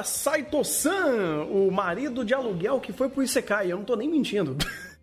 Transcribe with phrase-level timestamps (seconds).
[0.00, 3.70] Pra Saito-san, o marido de aluguel que foi pro Isekai.
[3.70, 4.56] Eu não tô nem mentindo.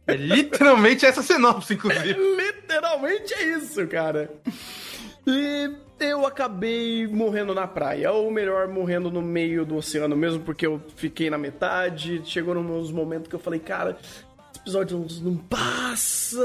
[0.07, 2.13] É literalmente essa sinopse, inclusive.
[2.13, 4.31] É, literalmente é isso, cara.
[5.27, 10.65] E eu acabei morrendo na praia, ou melhor, morrendo no meio do oceano mesmo, porque
[10.65, 12.23] eu fiquei na metade.
[12.25, 16.41] Chegou nos momentos que eu falei, cara, esse episódio não, não passa.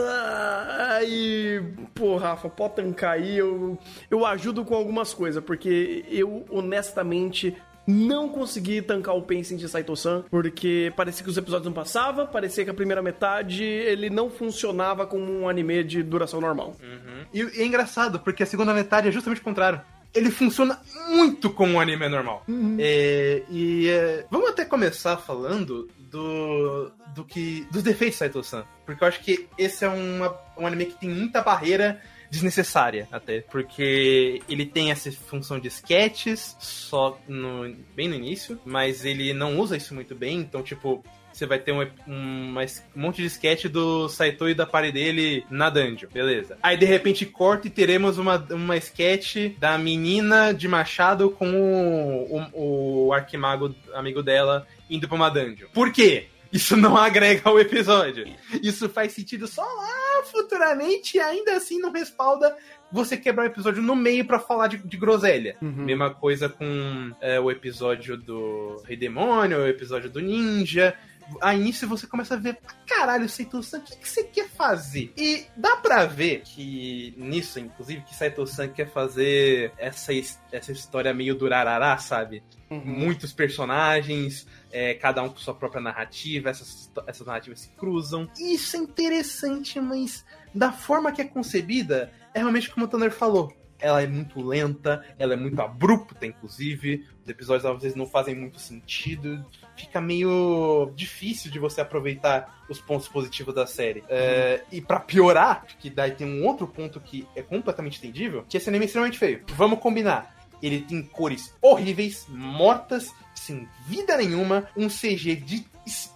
[0.99, 1.63] Aí,
[1.95, 3.79] pô, Rafa, pode tancar aí, eu,
[4.11, 10.25] eu ajudo com algumas coisas, porque eu honestamente não consegui tancar o pacing de Saito-san,
[10.31, 15.07] porque parecia que os episódios não passavam, parecia que a primeira metade ele não funcionava
[15.07, 16.77] como um anime de duração normal.
[16.81, 17.27] Uhum.
[17.33, 19.81] E, e é engraçado, porque a segunda metade é justamente o contrário
[20.15, 20.79] ele funciona
[21.09, 22.45] muito como um anime normal.
[22.47, 22.77] Uhum.
[22.79, 29.03] É, e é, vamos até começar falando do, do que dos defeitos de Saito-san, porque
[29.03, 32.01] eu acho que esse é uma, um anime que tem muita barreira
[32.33, 39.05] desnecessária até, porque ele tem essa função de sketches só no, bem no início, mas
[39.05, 42.67] ele não usa isso muito bem, então tipo, você vai ter um, um, um,
[42.97, 46.57] monte de sketch do Saito e da parede dele na dungeon, beleza.
[46.63, 52.49] Aí de repente corta e teremos uma, uma sketch da menina de machado com o,
[52.55, 55.69] o, o arquimago amigo dela indo pra uma dungeon.
[55.73, 56.29] Por quê?
[56.53, 58.27] Isso não agrega ao episódio.
[58.63, 62.55] Isso faz sentido só lá futuramente e ainda assim não respalda
[62.91, 65.57] você quebrar o episódio no meio para falar de, de groselha.
[65.63, 65.85] Uhum.
[65.85, 70.95] Mesma coisa com é, o episódio do Rei Demônio, o episódio do Ninja
[71.41, 75.13] a início você começa a ver, caralho, Saito-san, o que, que você quer fazer?
[75.17, 80.13] E dá pra ver que nisso, inclusive, que Saito-san quer fazer essa,
[80.51, 82.43] essa história meio durarará, sabe?
[82.71, 82.83] Uhum.
[82.85, 88.29] Muitos personagens, é, cada um com sua própria narrativa, essas, essas narrativas se cruzam.
[88.39, 93.55] Isso é interessante, mas da forma que é concebida, é realmente como o Tanner falou
[93.83, 97.05] ela é muito lenta, ela é muito abrupta, inclusive.
[97.23, 99.45] Os episódios às vezes não fazem muito sentido.
[99.77, 104.05] Fica meio difícil de você aproveitar os pontos positivos da série.
[104.09, 108.57] É, e para piorar, que daí tem um outro ponto que é completamente entendível, que
[108.57, 109.43] esse anime é extremamente feio.
[109.49, 110.37] Vamos combinar.
[110.63, 115.65] Ele tem cores horríveis, mortas, sem vida nenhuma, um CG de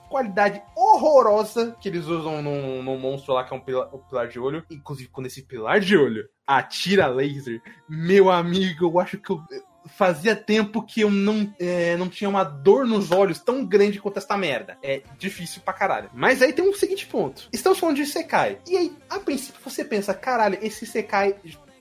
[0.09, 4.29] qualidade horrorosa que eles usam no, no monstro lá, que é um pilar, um pilar
[4.29, 4.65] de olho.
[4.71, 9.43] Inclusive, quando esse pilar de olho atira laser, meu amigo, eu acho que eu
[9.87, 14.19] fazia tempo que eu não, é, não tinha uma dor nos olhos tão grande quanto
[14.19, 14.79] esta merda.
[14.83, 16.11] É difícil pra caralho.
[16.15, 17.49] Mas aí tem um seguinte ponto.
[17.53, 18.59] Estamos falando de Sekai.
[18.69, 21.37] E aí, a princípio, você pensa, caralho, esse Sekai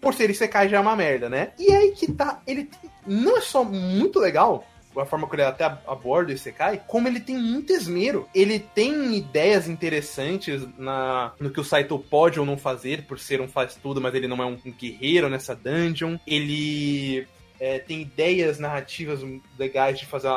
[0.06, 1.52] por ser Isekai já é uma merda, né?
[1.58, 2.70] E aí que tá, ele
[3.08, 4.64] não é só muito legal,
[5.00, 8.28] a forma que ele até aborda esse Sekai, como ele tem muito esmero.
[8.34, 13.42] Ele tem ideias interessantes na, no que o Saito pode ou não fazer, por ser
[13.42, 16.18] um faz-tudo, mas ele não é um, um guerreiro nessa dungeon.
[16.26, 17.28] Ele
[17.60, 19.22] é, tem ideias narrativas
[19.58, 20.30] legais de fazer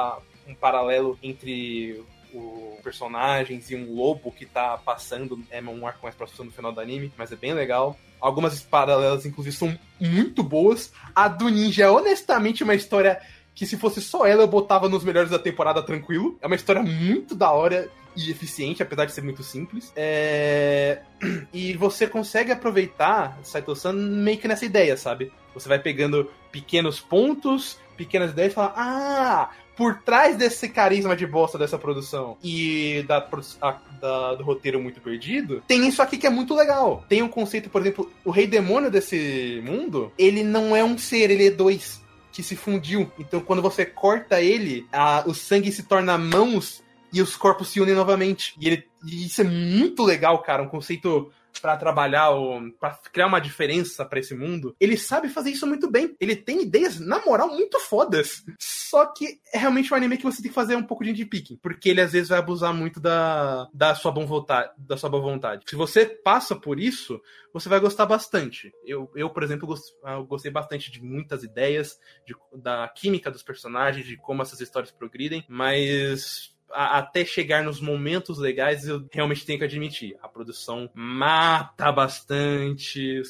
[0.47, 2.03] um paralelo entre
[2.33, 6.73] o personagens e um lobo que tá passando, é um arco mais próximo no final
[6.73, 7.99] do anime, mas é bem legal.
[8.21, 10.93] Algumas paralelas, inclusive, são muito boas.
[11.15, 13.21] A do Ninja é honestamente uma história
[13.59, 16.39] que se fosse só ela eu botava nos melhores da temporada tranquilo.
[16.41, 19.93] É uma história muito da hora e eficiente, apesar de ser muito simples.
[19.97, 21.03] É...
[21.53, 25.33] E você consegue aproveitar Saito-san meio que nessa ideia, sabe?
[25.55, 31.27] Você vai pegando pequenos pontos, pequenas ideias e fala: Ah, por trás desse carisma de
[31.27, 33.29] bosta dessa produção e da,
[33.61, 37.05] a, da, do roteiro muito perdido, tem isso aqui que é muito legal.
[37.09, 41.33] Tem um conceito, por exemplo, o rei demônio desse mundo, ele não é um ser,
[41.33, 42.01] ele é dois
[42.39, 43.11] que se fundiu.
[43.19, 47.81] Então, quando você corta ele, a, o sangue se torna mãos e os corpos se
[47.81, 48.55] unem novamente.
[48.61, 50.63] E, ele, e isso é muito legal, cara.
[50.63, 52.31] Um conceito para trabalhar,
[52.79, 56.15] para criar uma diferença para esse mundo, ele sabe fazer isso muito bem.
[56.21, 58.45] Ele tem ideias, na moral, muito fodas.
[58.59, 61.59] Só que é realmente um anime que você tem que fazer um pouco de nitpicking,
[61.63, 65.23] porque ele às vezes vai abusar muito da, da, sua, boa vontade, da sua boa
[65.23, 65.65] vontade.
[65.69, 67.21] Se você passa por isso,
[67.53, 68.73] você vai gostar bastante.
[68.85, 69.75] Eu, eu por exemplo,
[70.05, 74.91] eu gostei bastante de muitas ideias, de, da química dos personagens, de como essas histórias
[74.91, 80.17] progridem, mas a, até chegar nos momentos legais, eu realmente tenho que admitir.
[80.23, 83.23] A produção mata bastante,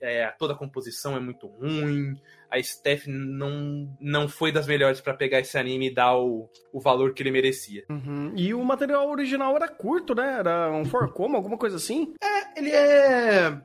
[0.00, 2.14] é, toda a composição é muito ruim.
[2.50, 6.80] A Steph não, não foi das melhores para pegar esse anime e dar o, o
[6.80, 7.82] valor que ele merecia.
[7.88, 8.32] Uhum.
[8.36, 10.36] E o material original era curto, né?
[10.38, 12.12] Era um forcoma, alguma coisa assim?
[12.22, 13.58] É, ele é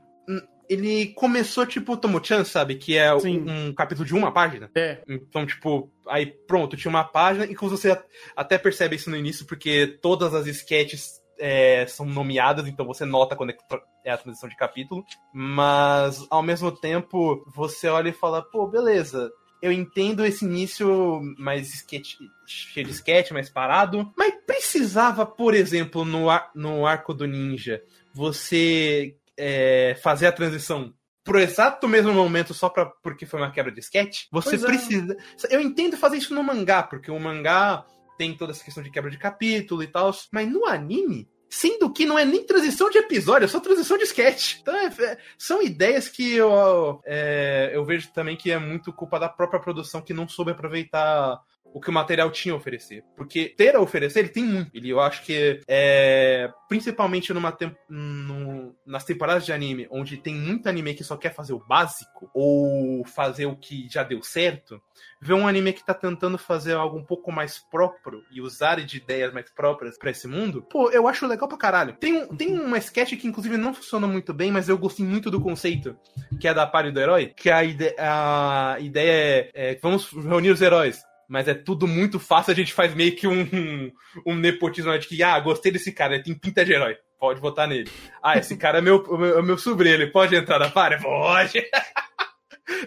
[0.70, 2.76] ele começou tipo Tomo-chan, sabe?
[2.76, 4.70] Que é um, um, capítulo de uma página.
[4.76, 5.02] É.
[5.08, 8.00] Então, tipo, aí pronto, tinha uma página, e você
[8.36, 13.36] até percebe isso no início, porque todas as sketches é, são nomeadas, então você nota
[13.36, 13.58] quando é,
[14.06, 15.04] é a transição de capítulo.
[15.34, 19.32] Mas, ao mesmo tempo, você olha e fala, pô, beleza.
[19.62, 22.16] eu entendo esse início mais sketch,
[22.46, 27.82] cheio de sketch, mais parado, mas precisava, por exemplo, no, ar, no arco do ninja,
[28.14, 30.94] você é, fazer a transição
[31.24, 34.60] pro exato mesmo momento só pra, porque foi uma quebra de sketch, você é.
[34.60, 35.18] precisa.
[35.50, 37.86] Eu entendo fazer isso no mangá, porque o mangá
[38.18, 42.06] tem toda essa questão de quebra de capítulo e tal, mas no anime, Sendo que
[42.06, 44.58] não é nem transição de episódio, é só transição de sketch.
[44.60, 49.18] Então, é, é, são ideias que eu, é, eu vejo também que é muito culpa
[49.18, 51.40] da própria produção que não soube aproveitar
[51.74, 53.04] o que o material tinha a oferecer.
[53.16, 54.72] Porque ter a oferecer, ele tem muito.
[54.74, 60.36] Ele, eu acho que, é, principalmente numa tem, no, nas temporadas de anime, onde tem
[60.36, 64.82] muito anime que só quer fazer o básico, ou fazer o que já deu certo,
[65.22, 68.98] ver um anime que tá tentando fazer algo um pouco mais próprio e usar de
[68.98, 71.96] ideias mais próprias para esse mundo, pô, eu acho legal pra caralho.
[72.00, 75.32] Tem, um, tem uma sketch que, inclusive, não funciona muito bem, mas eu gostei muito
[75.32, 75.98] do conceito,
[76.40, 80.52] que é da pare do herói, que a, ide a ideia é, é vamos reunir
[80.52, 83.92] os heróis mas é tudo muito fácil, a gente faz meio que um, um,
[84.26, 87.68] um nepotismo de que, ah, gostei desse cara, ele tem pinta de herói, pode votar
[87.68, 87.90] nele.
[88.24, 91.04] Ah, esse cara é meu, meu, meu sobrinho, ele pode entrar na party?
[91.04, 91.64] Pode!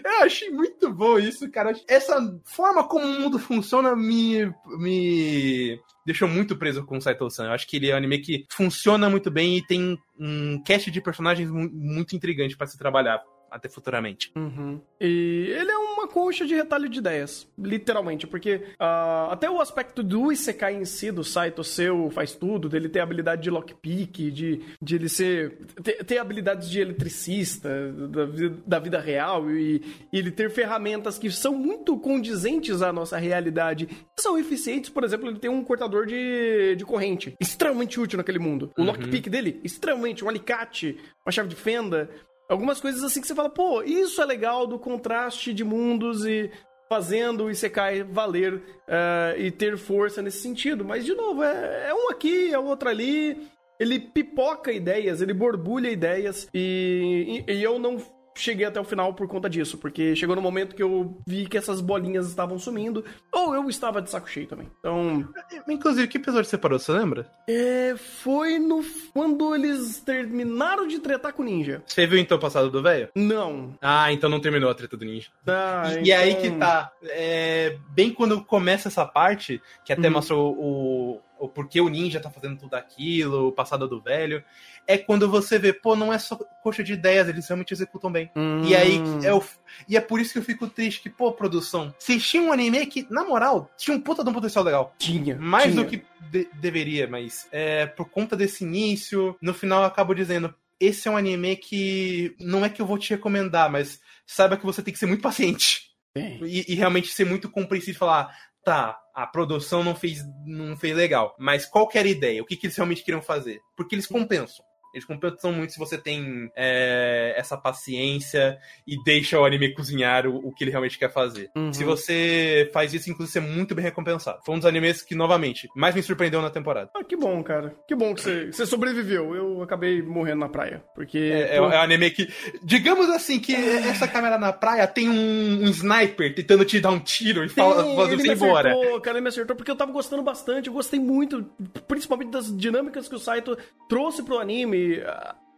[0.03, 1.73] Eu achei muito bom isso, cara.
[1.87, 2.15] Essa
[2.45, 7.45] forma como o mundo funciona me, me deixou muito preso com o Saito-san.
[7.45, 10.91] Eu acho que ele é um anime que funciona muito bem e tem um cast
[10.91, 14.31] de personagens muito intrigante para se trabalhar até futuramente.
[14.35, 14.79] Uhum.
[14.99, 20.01] E ele é uma concha de retalho de ideias, literalmente, porque uh, até o aspecto
[20.01, 24.61] do Isekai em si, do Saito seu faz tudo, dele ter habilidade de lockpick, de,
[24.81, 25.57] de ele ser.
[25.83, 28.25] ter, ter habilidades de eletricista da,
[28.65, 29.81] da vida real e,
[30.13, 35.27] e, ele ter ferramentas que são muito condizentes à nossa realidade, são eficientes, por exemplo,
[35.27, 38.71] ele tem um cortador de, de corrente, extremamente útil naquele mundo.
[38.77, 38.87] O uhum.
[38.87, 42.09] lockpick dele, extremamente, um alicate, uma chave de fenda,
[42.51, 46.51] Algumas coisas assim que você fala, pô, isso é legal do contraste de mundos e
[46.89, 50.83] fazendo o Isekai valer uh, e ter força nesse sentido.
[50.83, 53.47] Mas, de novo, é, é um aqui, é outro ali.
[53.79, 57.97] Ele pipoca ideias, ele borbulha ideias e, e, e eu não
[58.35, 61.57] cheguei até o final por conta disso, porque chegou no momento que eu vi que
[61.57, 64.67] essas bolinhas estavam sumindo, ou eu estava de saco cheio também.
[64.79, 65.27] Então.
[65.67, 67.29] Inclusive, que episódio você parou, você lembra?
[67.47, 67.95] É.
[67.97, 68.83] Foi no.
[69.13, 71.81] Quando eles terminaram de tretar com o ninja.
[71.85, 73.09] Você viu então o passado do velho?
[73.15, 73.75] Não.
[73.81, 75.29] Ah, então não terminou a treta do ninja.
[75.47, 76.03] Ah, e, então...
[76.03, 76.91] e aí que tá.
[77.03, 80.13] É, bem quando começa essa parte, que até uhum.
[80.13, 84.43] mostrou o o porquê o ninja tá fazendo tudo aquilo, o passado do velho,
[84.87, 88.29] é quando você vê, pô, não é só coxa de ideias, eles realmente executam bem.
[88.35, 88.61] Hum.
[88.63, 89.43] E aí é o,
[89.89, 92.85] e é por isso que eu fico triste que, pô, produção, vocês tinham um anime
[92.85, 94.93] que, na moral, tinha um puta de um potencial legal.
[94.99, 95.35] Tinha.
[95.35, 95.83] Mais tinha.
[95.83, 100.53] do que de deveria, mas é, por conta desse início, no final eu acabo dizendo,
[100.79, 104.65] esse é um anime que não é que eu vou te recomendar, mas saiba que
[104.65, 105.91] você tem que ser muito paciente.
[106.15, 110.95] E, e, realmente ser muito compreensível e falar, tá, a produção não fez, não fez
[110.95, 112.41] legal, mas qual que era a ideia?
[112.41, 113.59] O que, que eles realmente queriam fazer?
[113.75, 114.65] Porque eles compensam.
[114.93, 120.47] Eles compensam muito se você tem é, essa paciência e deixa o anime cozinhar o,
[120.47, 121.49] o que ele realmente quer fazer.
[121.55, 121.71] Uhum.
[121.71, 124.39] Se você faz isso, inclusive, você é muito bem recompensado.
[124.45, 126.89] Foi um dos animes que, novamente, mais me surpreendeu na temporada.
[126.95, 127.73] Ah, que bom, cara.
[127.87, 129.33] Que bom que você, você sobreviveu.
[129.33, 130.83] Eu acabei morrendo na praia.
[130.93, 131.17] Porque.
[131.17, 132.27] É, é, um anime que.
[132.63, 136.99] Digamos assim, que essa câmera na praia tem um, um sniper tentando te dar um
[136.99, 138.73] tiro e fala, fazendo você embora.
[139.01, 140.67] Cara, ele me acertou porque eu tava gostando bastante.
[140.67, 141.45] Eu gostei muito,
[141.87, 143.57] principalmente das dinâmicas que o Saito
[143.87, 144.80] trouxe pro anime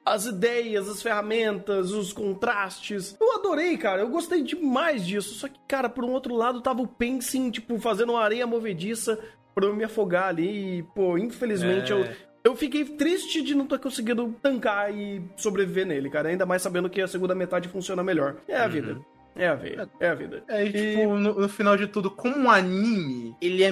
[0.06, 3.16] as ideias, as ferramentas, os contrastes.
[3.20, 4.02] Eu adorei, cara.
[4.02, 5.36] Eu gostei demais disso.
[5.36, 9.18] Só que, cara, por um outro lado, tava o Pensing, tipo, fazendo uma areia movediça
[9.56, 10.80] pra eu me afogar ali.
[10.80, 11.96] E, pô, infelizmente é.
[11.96, 12.34] eu.
[12.44, 16.28] Eu fiquei triste de não ter conseguido tancar e sobreviver nele, cara.
[16.28, 18.36] Ainda mais sabendo que a segunda metade funciona melhor.
[18.50, 18.70] É a uhum.
[18.70, 18.98] vida.
[19.34, 19.90] É a vida.
[20.00, 20.44] É a vida.
[20.50, 23.72] É, e, tipo, no, no, final de tudo, como um anime, ele é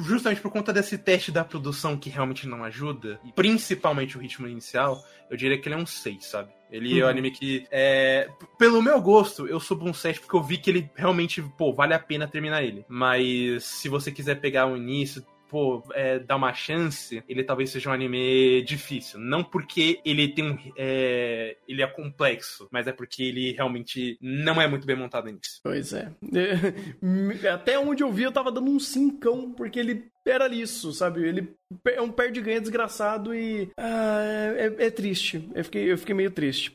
[0.00, 5.02] justamente por conta desse teste da produção que realmente não ajuda, principalmente o ritmo inicial,
[5.30, 6.50] eu diria que ele é um 6, sabe?
[6.70, 6.98] Ele uhum.
[6.98, 7.10] é um uhum.
[7.10, 8.28] anime que, é,
[8.58, 11.94] pelo meu gosto, eu subo um 7 porque eu vi que ele realmente, pô, vale
[11.94, 12.84] a pena terminar ele.
[12.88, 17.90] Mas se você quiser pegar o início, pô, é, dar uma chance, ele talvez seja
[17.90, 19.18] um anime difícil.
[19.18, 20.58] Não porque ele tem um.
[20.76, 25.60] É, ele é complexo, mas é porque ele realmente não é muito bem montado nisso.
[25.62, 26.12] Pois é.
[27.52, 31.26] Até onde eu vi, eu tava dando um cincão, porque ele era isso, sabe?
[31.26, 31.52] Ele
[31.86, 33.70] é um perde-ganha desgraçado e.
[33.76, 34.20] Ah,
[34.56, 35.50] é, é, triste.
[35.54, 36.72] Eu fiquei, eu fiquei meio triste.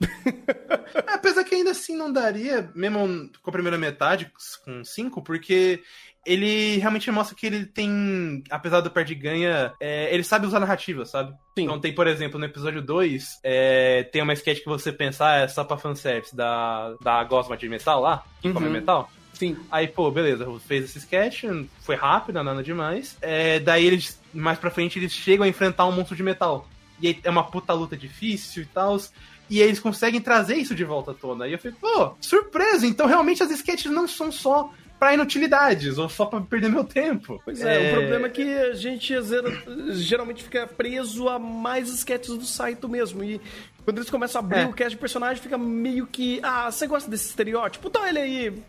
[1.07, 4.31] Apesar que ainda assim não daria, mesmo com a primeira metade,
[4.63, 5.81] com 5, porque
[6.25, 11.31] ele realmente mostra que ele tem, apesar do perde-ganha, é, ele sabe usar narrativa, sabe?
[11.57, 11.65] Sim.
[11.65, 15.37] Então tem, por exemplo, no episódio 2, é, tem uma sketch que você pensar ah,
[15.41, 18.53] é só pra fanservice da, da Gosma de metal lá, que uhum.
[18.53, 19.09] come metal.
[19.33, 19.57] Sim.
[19.69, 21.43] Aí, pô, beleza, fez esse sketch,
[21.81, 23.17] foi rápido, nada demais.
[23.21, 26.67] É, daí eles, mais pra frente, eles chegam a enfrentar um monstro de metal.
[27.01, 28.97] E aí é uma puta luta difícil e tal.
[29.49, 31.47] E eles conseguem trazer isso de volta à tona.
[31.47, 32.87] E eu fico, pô, surpresa!
[32.87, 37.41] Então realmente as sketches não são só pra inutilidades ou só pra perder meu tempo.
[37.43, 37.91] Pois é, é...
[37.91, 39.13] o problema é que a gente
[39.91, 43.23] geralmente fica preso a mais sketches do site mesmo.
[43.23, 43.39] E
[43.83, 44.65] quando eles começam a abrir é.
[44.65, 46.39] o cast de personagem, fica meio que.
[46.41, 47.87] Ah, você gosta desse estereótipo?
[47.87, 48.63] Então ele aí.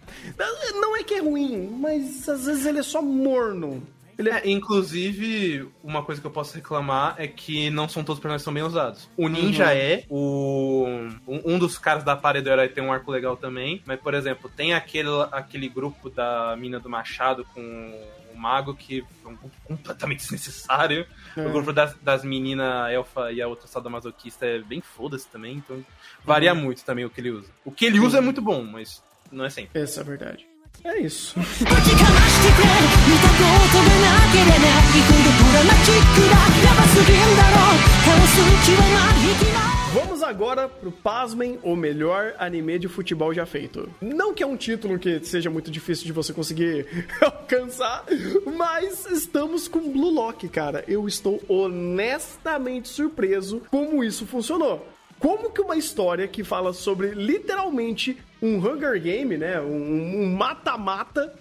[0.74, 3.82] Não é que é ruim, mas às vezes ele é só morno.
[4.18, 4.38] Ele é...
[4.38, 4.50] é...
[4.50, 8.44] inclusive, uma coisa que eu posso reclamar é que não são todos os personagens que
[8.44, 9.08] são bem usados.
[9.16, 9.70] O Ninja uhum.
[9.70, 10.86] é, o
[11.26, 14.50] um, dos caras da parede do herói tem um arco legal também, mas, por exemplo,
[14.54, 17.60] tem aquele, aquele grupo da mina do Machado com
[18.32, 21.06] o Mago que é um grupo completamente desnecessário.
[21.36, 21.46] É.
[21.46, 25.84] O grupo das, das meninas elfa e a outra sadomasoquista é bem foda-se também, então
[26.24, 26.60] varia uhum.
[26.60, 27.50] muito também o que ele usa.
[27.64, 29.80] O que ele usa é muito bom, mas não é sempre.
[29.80, 30.45] Essa é a verdade.
[30.84, 31.34] É isso.
[39.92, 43.88] Vamos agora pro Pasmem, o melhor anime de futebol já feito.
[44.00, 46.86] Não que é um título que seja muito difícil de você conseguir
[47.20, 48.04] alcançar,
[48.56, 50.84] mas estamos com Blue Lock, cara.
[50.86, 54.86] Eu estou honestamente surpreso como isso funcionou.
[55.18, 59.60] Como que uma história que fala sobre literalmente um Hunger Game, né?
[59.60, 61.32] Um mata-mata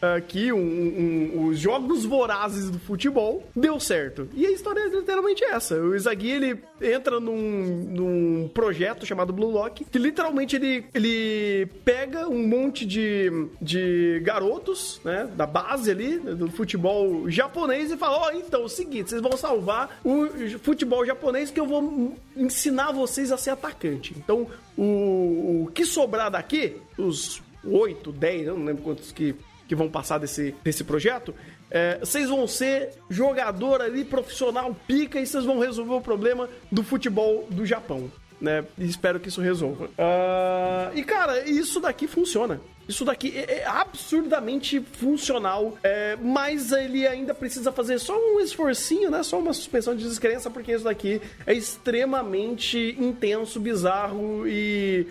[0.00, 4.28] aqui, um, um, os jogos vorazes do futebol, deu certo.
[4.34, 5.76] E a história é literalmente essa.
[5.76, 12.28] O Izagui, ele entra num, num projeto chamado Blue Lock, que literalmente ele, ele pega
[12.28, 13.30] um monte de,
[13.60, 18.64] de garotos, né, da base ali, do futebol japonês e fala, ó, oh, então, é
[18.64, 20.26] o seguinte, vocês vão salvar o
[20.62, 24.14] futebol japonês que eu vou ensinar vocês a ser atacante.
[24.16, 29.34] Então, o, o que sobrar daqui, os 8, 10, eu não lembro quantos que
[29.70, 31.32] que vão passar desse, desse projeto,
[31.70, 36.82] é, vocês vão ser jogador ali profissional pica e vocês vão resolver o problema do
[36.82, 38.10] futebol do Japão.
[38.40, 38.64] Né?
[38.76, 39.84] E espero que isso resolva.
[39.84, 42.60] Uh, e cara, isso daqui funciona.
[42.88, 49.08] Isso daqui é, é absurdamente funcional, é, mas ele ainda precisa fazer só um esforcinho,
[49.08, 49.22] né?
[49.22, 55.06] Só uma suspensão de descrença, porque isso daqui é extremamente intenso, bizarro e,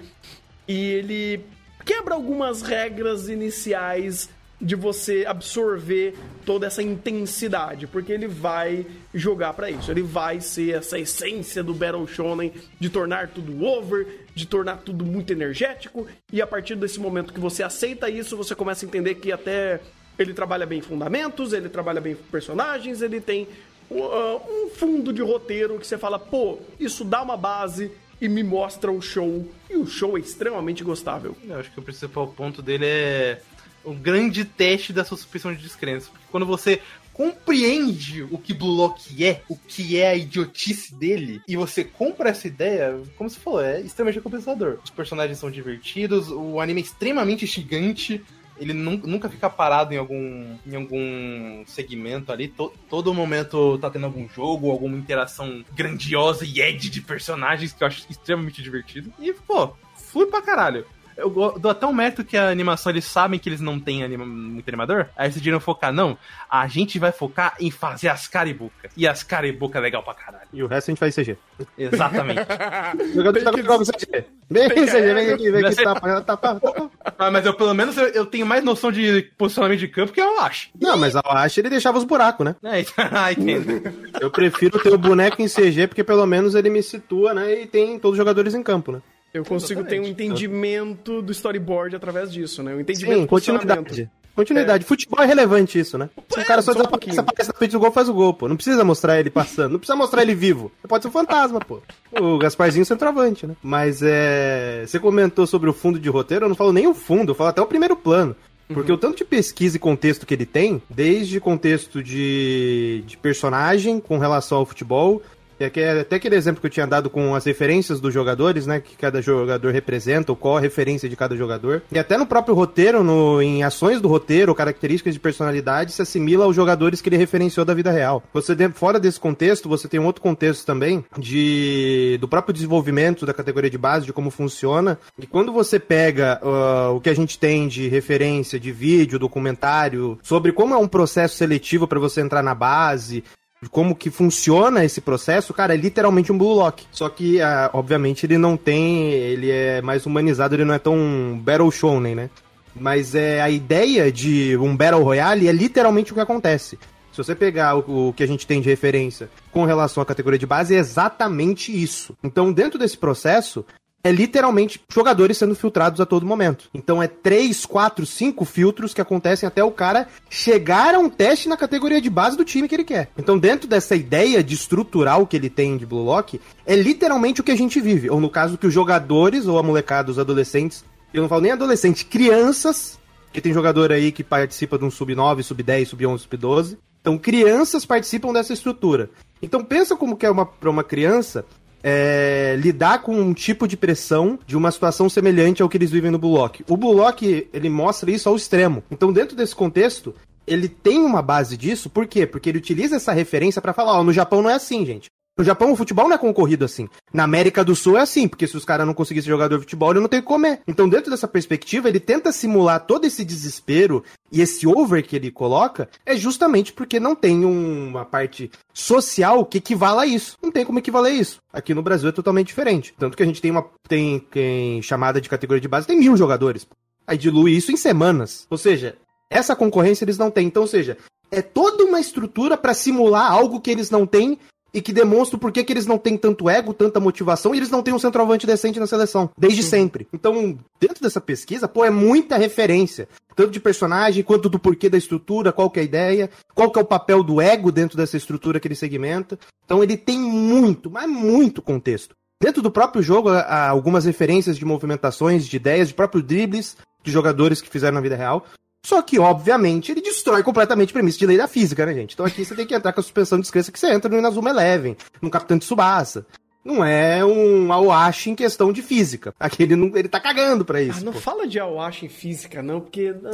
[0.67, 1.45] e ele
[1.85, 4.27] quebra algumas regras iniciais
[4.61, 9.89] de você absorver toda essa intensidade, porque ele vai jogar para isso.
[9.89, 15.05] Ele vai ser essa essência do Battle Shonen de tornar tudo over, de tornar tudo
[15.05, 19.15] muito energético, e a partir desse momento que você aceita isso, você começa a entender
[19.15, 19.79] que até
[20.17, 23.47] ele trabalha bem fundamentos, ele trabalha bem personagens, ele tem
[23.89, 28.43] uh, um fundo de roteiro que você fala, pô, isso dá uma base e me
[28.43, 29.47] mostra o show.
[29.69, 31.37] E o show é extremamente gostável.
[31.47, 33.41] Eu acho que o principal ponto dele é
[33.83, 36.09] o grande teste da sua suspensão de descrença.
[36.11, 36.81] Porque quando você
[37.13, 42.29] compreende o que Blue Lock é, o que é a idiotice dele, e você compra
[42.29, 44.79] essa ideia, como você falou, é extremamente recompensador.
[44.81, 48.23] Os personagens são divertidos, o anime é extremamente gigante,
[48.57, 52.47] ele nunca fica parado em algum, em algum segmento ali.
[52.49, 57.83] To, todo momento tá tendo algum jogo, alguma interação grandiosa e edge de personagens que
[57.83, 59.11] eu acho extremamente divertido.
[59.19, 60.85] E, pô, flui pra caralho
[61.19, 64.25] eu dou até um mérito que a animação, eles sabem que eles não têm anima,
[64.25, 66.17] muito animador, aí eles decidiram focar, não,
[66.49, 68.91] a gente vai focar em fazer as caribucas.
[68.95, 70.47] E as caribucas é legal pra caralho.
[70.51, 71.37] E o resto a gente faz CG.
[71.77, 72.41] Exatamente.
[73.13, 74.25] Jogador tá com CG.
[74.49, 76.91] Vem, CG, vem aqui, vem aqui, tapa, tapa, tapa.
[77.17, 80.21] Ah, mas eu pelo menos eu, eu, tenho mais noção de posicionamento de campo que
[80.21, 80.69] eu acho.
[80.79, 82.55] Não, mas eu acho ele deixava os buracos, né?
[82.63, 83.81] É, ah, entendo.
[84.19, 87.61] Eu prefiro ter o boneco em CG porque pelo menos ele me situa, né?
[87.61, 89.01] E tem todos os jogadores em campo, né?
[89.33, 90.01] Eu consigo Exatamente.
[90.01, 92.73] ter um entendimento do storyboard através disso, né?
[92.73, 94.09] Um entendimento Sim, continuidade.
[94.35, 94.83] Continuidade.
[94.83, 94.87] É.
[94.87, 96.09] Futebol é relevante isso, né?
[96.29, 98.13] Se é, o cara só, só desaparece, um aparece na frente do gol, faz o
[98.13, 98.47] gol, pô.
[98.47, 99.73] Não precisa mostrar ele passando.
[99.73, 100.71] Não precisa mostrar ele vivo.
[100.87, 101.81] Pode ser um fantasma, pô.
[102.19, 103.55] O Gasparzinho centroavante, né?
[103.61, 104.83] Mas é.
[104.87, 107.49] Você comentou sobre o fundo de roteiro, eu não falo nem o fundo, eu falo
[107.49, 108.35] até o primeiro plano.
[108.67, 108.97] Porque uhum.
[108.97, 114.19] o tanto de pesquisa e contexto que ele tem, desde contexto de, de personagem com
[114.19, 117.99] relação ao futebol, é é até aquele exemplo que eu tinha dado com as referências
[117.99, 118.79] dos jogadores, né?
[118.79, 121.81] Que cada jogador representa, ou qual a referência de cada jogador.
[121.91, 126.45] E até no próprio roteiro, no, em ações do roteiro, características de personalidade, se assimila
[126.45, 128.23] aos jogadores que ele referenciou da vida real.
[128.33, 133.33] Você, fora desse contexto, você tem um outro contexto também de do próprio desenvolvimento da
[133.33, 134.97] categoria de base, de como funciona.
[135.17, 140.17] E quando você pega uh, o que a gente tem de referência de vídeo, documentário,
[140.21, 143.23] sobre como é um processo seletivo para você entrar na base,
[143.67, 146.85] como que funciona esse processo, cara, é literalmente um Blue Lock.
[146.91, 149.11] Só que, uh, obviamente, ele não tem.
[149.11, 152.29] Ele é mais humanizado, ele não é tão Battle Shonen, né?
[152.73, 156.79] Mas é a ideia de um Battle Royale é literalmente o que acontece.
[157.11, 160.39] Se você pegar o, o, que a gente tem de referência com relação à categoria
[160.39, 162.15] de base, é exatamente isso.
[162.23, 163.65] Então, dentro desse processo,
[164.03, 166.69] é literalmente jogadores sendo filtrados a todo momento.
[166.73, 171.49] Então é 3, 4, 5 filtros que acontecem até o cara chegar a um teste
[171.49, 173.09] na categoria de base do time que ele quer.
[173.17, 177.43] Então, dentro dessa ideia de estrutural que ele tem de Blue Lock, é literalmente o
[177.43, 178.09] que a gente vive.
[178.09, 181.51] Ou no caso que os jogadores, ou a molecada, os adolescentes, eu não falo nem
[181.51, 182.99] adolescentes, crianças,
[183.33, 186.77] que tem jogador aí que participa de um sub-9, sub-10, sub-11, sub-12.
[187.01, 189.09] Então, crianças participam dessa estrutura.
[189.41, 191.45] Então, pensa como que é uma, para uma criança
[191.83, 196.11] é, lidar com um tipo de pressão de uma situação semelhante ao que eles vivem
[196.11, 196.63] no Blue Lock.
[196.67, 198.83] O Blue Lock, ele mostra isso ao extremo.
[198.91, 200.13] Então, dentro desse contexto,
[200.45, 202.25] ele tem uma base disso, por quê?
[202.25, 205.09] Porque ele utiliza essa referência para falar, ó, no Japão não é assim, gente.
[205.39, 206.89] No Japão, o futebol não é concorrido assim.
[207.13, 209.91] Na América do Sul é assim, porque se os caras não conseguissem jogador de futebol,
[209.91, 210.59] ele não tem que comer.
[210.67, 215.31] Então, dentro dessa perspectiva, ele tenta simular todo esse desespero e esse over que ele
[215.31, 220.35] coloca, é justamente porque não tem uma parte social que equivala a isso.
[220.43, 221.39] Não tem como equivaler isso.
[221.53, 222.93] Aqui no Brasil é totalmente diferente.
[222.99, 226.17] Tanto que a gente tem uma tem, tem chamada de categoria de base, tem mil
[226.17, 226.67] jogadores.
[227.07, 228.45] Aí dilui isso em semanas.
[228.49, 228.97] Ou seja,
[229.29, 230.47] essa concorrência eles não têm.
[230.47, 230.97] Então, ou seja,
[231.31, 234.37] é toda uma estrutura para simular algo que eles não têm
[234.73, 237.69] e que demonstra por que, que eles não têm tanto ego, tanta motivação e eles
[237.69, 239.69] não têm um centroavante decente na seleção, desde Sim.
[239.69, 240.07] sempre.
[240.13, 244.97] Então, dentro dessa pesquisa, pô, é muita referência, tanto de personagem quanto do porquê da
[244.97, 248.17] estrutura, qual que é a ideia, qual que é o papel do ego dentro dessa
[248.17, 249.39] estrutura que ele segmenta.
[249.65, 252.15] Então, ele tem muito, mas muito contexto.
[252.41, 257.11] Dentro do próprio jogo, há algumas referências de movimentações, de ideias, de próprios dribles de
[257.11, 258.45] jogadores que fizeram na vida real.
[258.85, 262.13] Só que, obviamente, ele destrói completamente a premissa de lei da física, né, gente?
[262.13, 264.17] Então aqui você tem que entrar com a suspensão de descrença que você entra no
[264.17, 266.25] Inazuma Eleven, no Capitão de Subasa.
[266.63, 269.33] Não é um Awashi em questão de física.
[269.39, 270.99] Aqui ele, não, ele tá cagando pra isso.
[270.99, 271.19] Ah, não pô.
[271.19, 273.13] fala de Awashi em física, não, porque.
[273.13, 273.31] Não,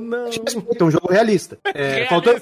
[0.00, 0.26] não.
[0.26, 1.58] É um jogo realista.
[1.74, 2.40] É, faltando,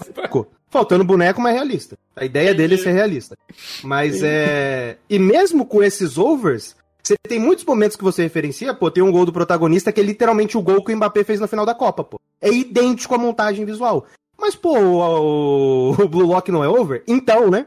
[0.69, 1.97] faltando boneco, mas realista.
[2.17, 3.37] A ideia dele é ser realista.
[3.83, 4.97] Mas é.
[5.09, 9.13] E mesmo com esses overs, você tem muitos momentos que você referencia, pô, tem um
[9.13, 11.75] gol do protagonista que é literalmente o gol que o Mbappé fez na final da
[11.75, 12.21] Copa, pô.
[12.41, 14.07] É idêntico à montagem visual.
[14.41, 17.03] Mas, pô, o, o, Blue Lock não é over?
[17.07, 17.67] Então, né?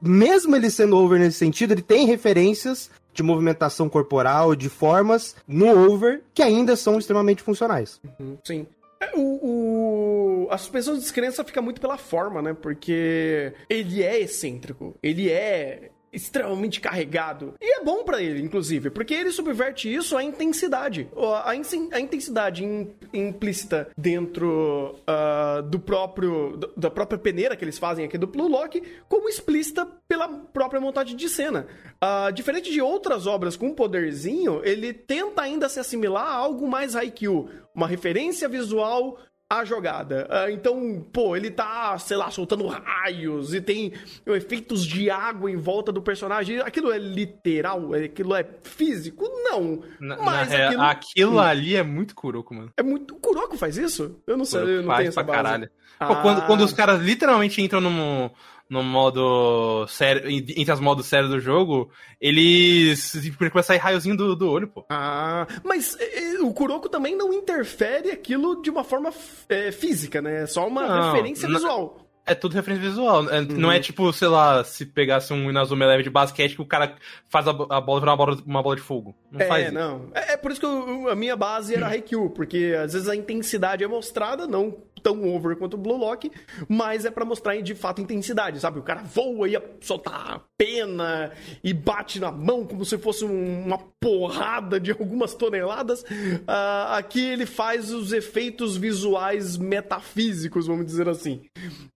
[0.00, 5.68] Mesmo ele sendo over nesse sentido, ele tem referências de movimentação corporal, de formas no
[5.68, 8.00] over que ainda são extremamente funcionais.
[8.18, 8.66] Uhum, sim.
[9.00, 12.54] É, o, o, a suspensão de descrença fica muito pela forma, né?
[12.54, 17.54] Porque ele é excêntrico, ele é extremamente carregado.
[17.60, 21.08] E é bom para ele, inclusive, porque ele subverte isso à intensidade.
[21.16, 22.64] A, a intensidade
[23.12, 28.82] implícita dentro uh, do próprio da própria peneira que eles fazem aqui do Blue Lock,
[29.08, 31.66] como explícita pela própria montagem de cena.
[32.02, 36.94] Uh, diferente de outras obras com poderzinho, ele tenta ainda se assimilar a algo mais
[36.94, 39.18] Haikyuu, uma referência visual
[39.48, 40.28] a jogada.
[40.30, 43.92] Uh, então, pô, ele tá, sei lá, soltando raios e tem
[44.26, 46.60] efeitos de água em volta do personagem.
[46.60, 47.92] Aquilo é literal?
[47.94, 49.24] Aquilo é físico?
[49.44, 49.82] Não.
[50.00, 50.82] Na, mas na aquilo...
[50.82, 52.72] aquilo ali é muito Kuroko, mano.
[52.76, 53.14] É muito.
[53.14, 54.20] O Kuroko faz isso?
[54.26, 55.42] Eu não sei, eu não tenho essa base.
[55.42, 55.70] Caralho.
[55.98, 56.06] Ah.
[56.06, 58.30] Pô, quando, quando os caras literalmente entram num no
[58.70, 64.50] modo sério, entre as modos sérios do jogo, eles começam a sair raiozinho do, do
[64.50, 64.84] olho, pô.
[64.88, 69.12] Ah, mas e, o Kuroko também não interfere aquilo de uma forma
[69.48, 70.42] é, física, né?
[70.42, 72.04] É só uma não, referência não, visual.
[72.26, 73.28] É tudo referência visual.
[73.28, 73.80] É, Não é uhum.
[73.82, 76.96] tipo, sei lá, se pegasse um Inazuma Eleven de basquete que o cara
[77.28, 79.14] faz a, a bola virar uma bola, uma bola de fogo.
[79.30, 80.08] Não é, faz não.
[80.14, 83.14] É, é, por isso que eu, a minha base era Haikyuu, porque às vezes a
[83.14, 84.74] intensidade é mostrada, não
[85.04, 86.32] tão over quanto o Blue Lock,
[86.66, 88.78] mas é para mostrar de fato intensidade, sabe?
[88.78, 91.30] O cara voa e solta a pena
[91.62, 96.02] e bate na mão como se fosse um, uma porrada de algumas toneladas.
[96.02, 101.42] Uh, aqui ele faz os efeitos visuais metafísicos, vamos dizer assim.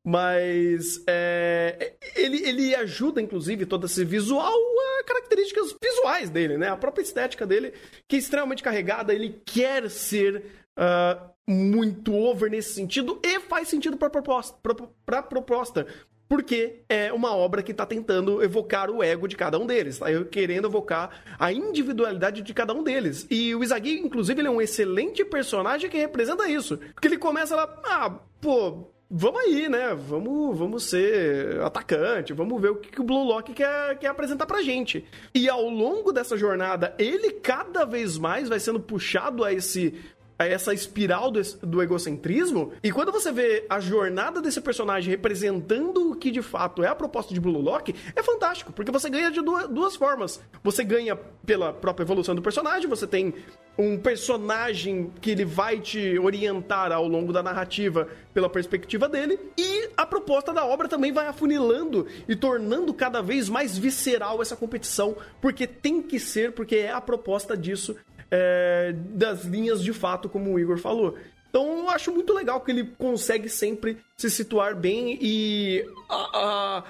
[0.07, 4.53] Mas é, ele, ele ajuda, inclusive, todo esse visual
[5.01, 6.69] a características visuais dele, né?
[6.69, 7.73] A própria estética dele,
[8.07, 10.45] que é extremamente carregada, ele quer ser
[10.79, 14.57] uh, muito over nesse sentido e faz sentido para proposta,
[15.05, 15.87] pra, proposta.
[16.29, 20.07] Porque é uma obra que está tentando evocar o ego de cada um deles, está
[20.25, 23.27] querendo evocar a individualidade de cada um deles.
[23.31, 26.77] E o Izagi, inclusive, ele é um excelente personagem que representa isso.
[26.95, 28.11] Porque ele começa lá, ah,
[28.43, 29.95] pô, vamos aí, né?
[29.95, 34.45] Vamos, vamos ser atacante, vamos ver o que, que o Blue Lock quer, quer apresentar
[34.45, 35.07] pra gente.
[35.35, 39.95] E ao longo dessa jornada, ele cada vez mais vai sendo puxado a esse
[40.47, 42.73] essa espiral do, do, egocentrismo.
[42.83, 46.95] E quando você vê a jornada desse personagem representando o que de fato é a
[46.95, 50.41] proposta de Blue Lock, é fantástico, porque você ganha de duas, duas formas.
[50.63, 53.35] Você ganha pela própria evolução do personagem, você tem
[53.77, 59.89] um personagem que ele vai te orientar ao longo da narrativa pela perspectiva dele, e
[59.97, 65.17] a proposta da obra também vai afunilando e tornando cada vez mais visceral essa competição,
[65.41, 67.97] porque tem que ser, porque é a proposta disso,
[68.31, 71.17] é, das linhas de fato, como o Igor falou.
[71.49, 76.85] Então eu acho muito legal que ele consegue sempre se situar bem e a, a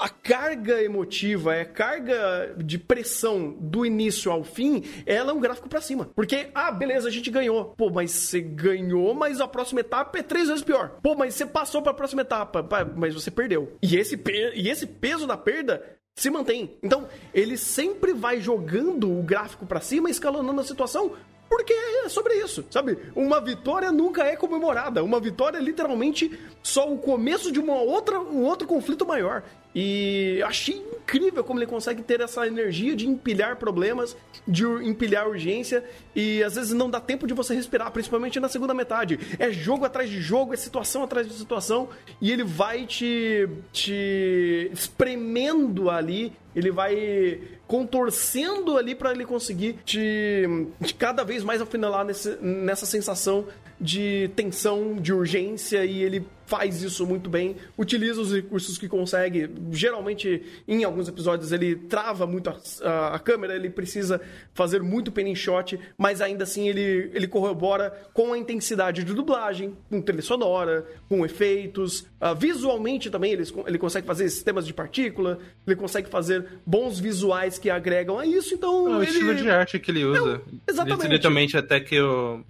[0.00, 5.68] a carga emotiva, a carga de pressão do início ao fim, ela é um gráfico
[5.68, 6.08] para cima.
[6.14, 7.74] Porque, ah, beleza, a gente ganhou.
[7.76, 10.98] Pô, mas você ganhou, mas a próxima etapa é três vezes pior.
[11.02, 13.76] Pô, mas você passou para a próxima etapa, mas você perdeu.
[13.82, 14.20] E esse,
[14.54, 16.76] e esse peso da perda se mantém.
[16.82, 21.12] Então, ele sempre vai jogando o gráfico para cima, escalonando a situação
[21.48, 22.98] porque é sobre isso, sabe?
[23.16, 25.02] Uma vitória nunca é comemorada.
[25.02, 29.42] Uma vitória é literalmente só o começo de uma outra, um outro conflito maior.
[29.74, 35.84] E achei incrível como ele consegue ter essa energia de empilhar problemas, de empilhar urgência,
[36.14, 39.18] e às vezes não dá tempo de você respirar, principalmente na segunda metade.
[39.38, 41.88] É jogo atrás de jogo, é situação atrás de situação,
[42.20, 50.42] e ele vai te, te espremendo ali, ele vai contorcendo ali para ele conseguir te,
[50.82, 53.46] te, cada vez mais afinalar nesse, nessa sensação
[53.80, 59.50] de tensão, de urgência, e ele faz isso muito bem, utiliza os recursos que consegue.
[59.70, 64.18] Geralmente, em alguns episódios, ele trava muito a, a, a câmera, ele precisa
[64.54, 69.76] fazer muito penny shot, mas ainda assim ele, ele corrobora com a intensidade de dublagem,
[69.90, 72.00] com trilha sonora, com efeitos.
[72.18, 77.58] Uh, visualmente também ele, ele consegue fazer sistemas de partícula, ele consegue fazer bons visuais
[77.58, 78.88] que agregam a isso, então.
[78.88, 79.10] É o ele...
[79.10, 80.20] estilo de arte que ele usa.
[80.20, 81.08] Não, exatamente.
[81.08, 82.42] Literalmente, até que o.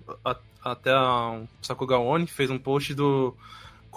[0.64, 3.34] Até o Sakuga Oni fez um post do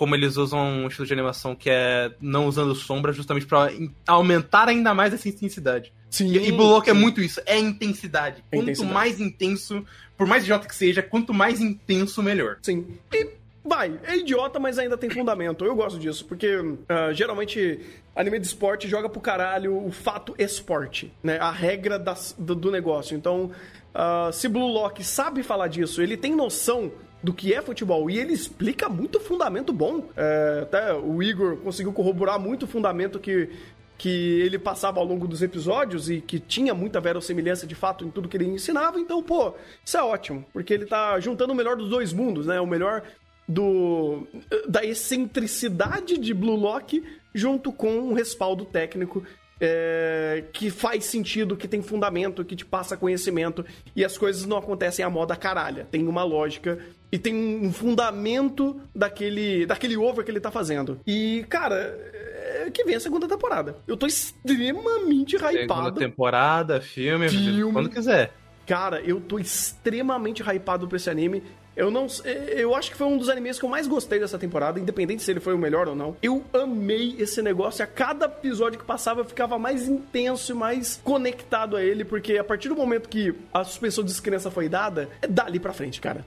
[0.02, 3.72] como eles usam um estilo de animação que é não usando sombra, justamente para
[4.08, 5.94] aumentar ainda mais essa intensidade.
[6.10, 8.44] Sim, e, e Bullock é muito isso, é intensidade.
[8.52, 8.94] É quanto intensidade.
[8.96, 9.86] mais intenso,
[10.18, 12.58] por mais idiota que seja, quanto mais intenso, melhor.
[12.64, 12.98] Sim.
[13.14, 13.30] E
[13.64, 15.64] vai, é idiota, mas ainda tem fundamento.
[15.64, 17.80] Eu gosto disso, porque uh, geralmente
[18.16, 21.38] anime de esporte joga pro caralho o fato esporte, né?
[21.38, 23.16] A regra das, do, do negócio.
[23.16, 23.52] Então,
[23.94, 26.92] uh, se Blue Lock sabe falar disso, ele tem noção
[27.24, 28.10] do que é futebol.
[28.10, 30.10] E ele explica muito fundamento bom.
[30.16, 33.50] É, até o Igor conseguiu corroborar muito o fundamento que,
[33.98, 38.10] que ele passava ao longo dos episódios e que tinha muita verossimilhança de fato em
[38.10, 39.00] tudo que ele ensinava.
[39.00, 39.54] Então, pô,
[39.86, 42.60] isso é ótimo, porque ele tá juntando o melhor dos dois mundos, né?
[42.60, 43.04] O melhor
[43.48, 44.28] do
[44.68, 47.04] da excentricidade de Blue Lock
[47.34, 49.24] junto com um respaldo técnico
[49.60, 53.64] é, que faz sentido, que tem fundamento, que te passa conhecimento
[53.96, 55.88] e as coisas não acontecem à moda caralha.
[55.90, 56.80] Tem uma lógica
[57.12, 61.00] e tem um fundamento daquele, daquele over que ele tá fazendo.
[61.06, 63.78] E, cara, é, que vem a segunda temporada.
[63.88, 65.58] Eu tô extremamente hypado.
[65.58, 68.34] Segunda temporada, filme, filme, quando quiser.
[68.66, 71.44] Cara, eu tô extremamente hypado pra esse anime.
[71.76, 72.08] Eu não
[72.56, 75.32] eu acho que foi um dos animes que eu mais gostei dessa temporada, independente se
[75.32, 76.18] ele foi o melhor ou não.
[76.22, 81.00] Eu amei esse negócio, a cada episódio que passava eu ficava mais intenso e mais
[81.04, 85.10] conectado a ele, porque a partir do momento que a suspensão de descrença foi dada,
[85.22, 86.26] é dali pra frente, cara.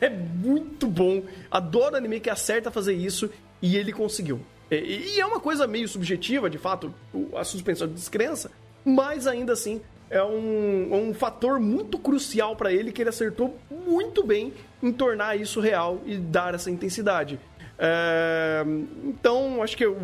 [0.00, 1.22] É muito bom.
[1.50, 4.40] Adoro anime que acerta fazer isso e ele conseguiu.
[4.70, 6.94] E é uma coisa meio subjetiva, de fato,
[7.36, 8.50] a suspensão de descrença,
[8.84, 14.24] mas ainda assim é um, um fator muito crucial para ele que ele acertou muito
[14.24, 17.38] bem em tornar isso real e dar essa intensidade.
[17.78, 18.62] É,
[19.04, 19.96] então, acho que, eu,